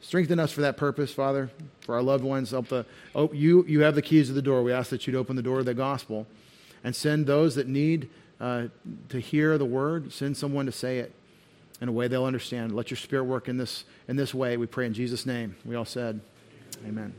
Strengthen 0.00 0.38
us 0.38 0.52
for 0.52 0.60
that 0.60 0.76
purpose, 0.76 1.12
Father, 1.14 1.50
for 1.80 1.94
our 1.94 2.02
loved 2.02 2.22
ones. 2.22 2.50
Help 2.50 2.68
the, 2.68 2.84
oh, 3.14 3.32
you, 3.32 3.64
you 3.66 3.80
have 3.80 3.94
the 3.94 4.02
keys 4.02 4.26
to 4.26 4.34
the 4.34 4.42
door. 4.42 4.62
We 4.62 4.72
ask 4.72 4.90
that 4.90 5.06
you'd 5.06 5.16
open 5.16 5.36
the 5.36 5.42
door 5.42 5.60
of 5.60 5.64
the 5.64 5.72
gospel 5.72 6.26
and 6.82 6.94
send 6.94 7.26
those 7.26 7.54
that 7.54 7.66
need 7.66 8.10
uh, 8.38 8.64
to 9.08 9.18
hear 9.18 9.56
the 9.56 9.64
word, 9.64 10.12
send 10.12 10.36
someone 10.36 10.66
to 10.66 10.72
say 10.72 10.98
it. 10.98 11.14
In 11.80 11.88
a 11.88 11.92
way 11.92 12.08
they'll 12.08 12.24
understand. 12.24 12.74
Let 12.74 12.90
your 12.90 12.96
spirit 12.96 13.24
work 13.24 13.48
in 13.48 13.56
this, 13.56 13.84
in 14.08 14.16
this 14.16 14.34
way. 14.34 14.56
We 14.56 14.66
pray 14.66 14.86
in 14.86 14.94
Jesus' 14.94 15.26
name. 15.26 15.56
We 15.64 15.74
all 15.74 15.84
said, 15.84 16.20
Amen. 16.86 17.14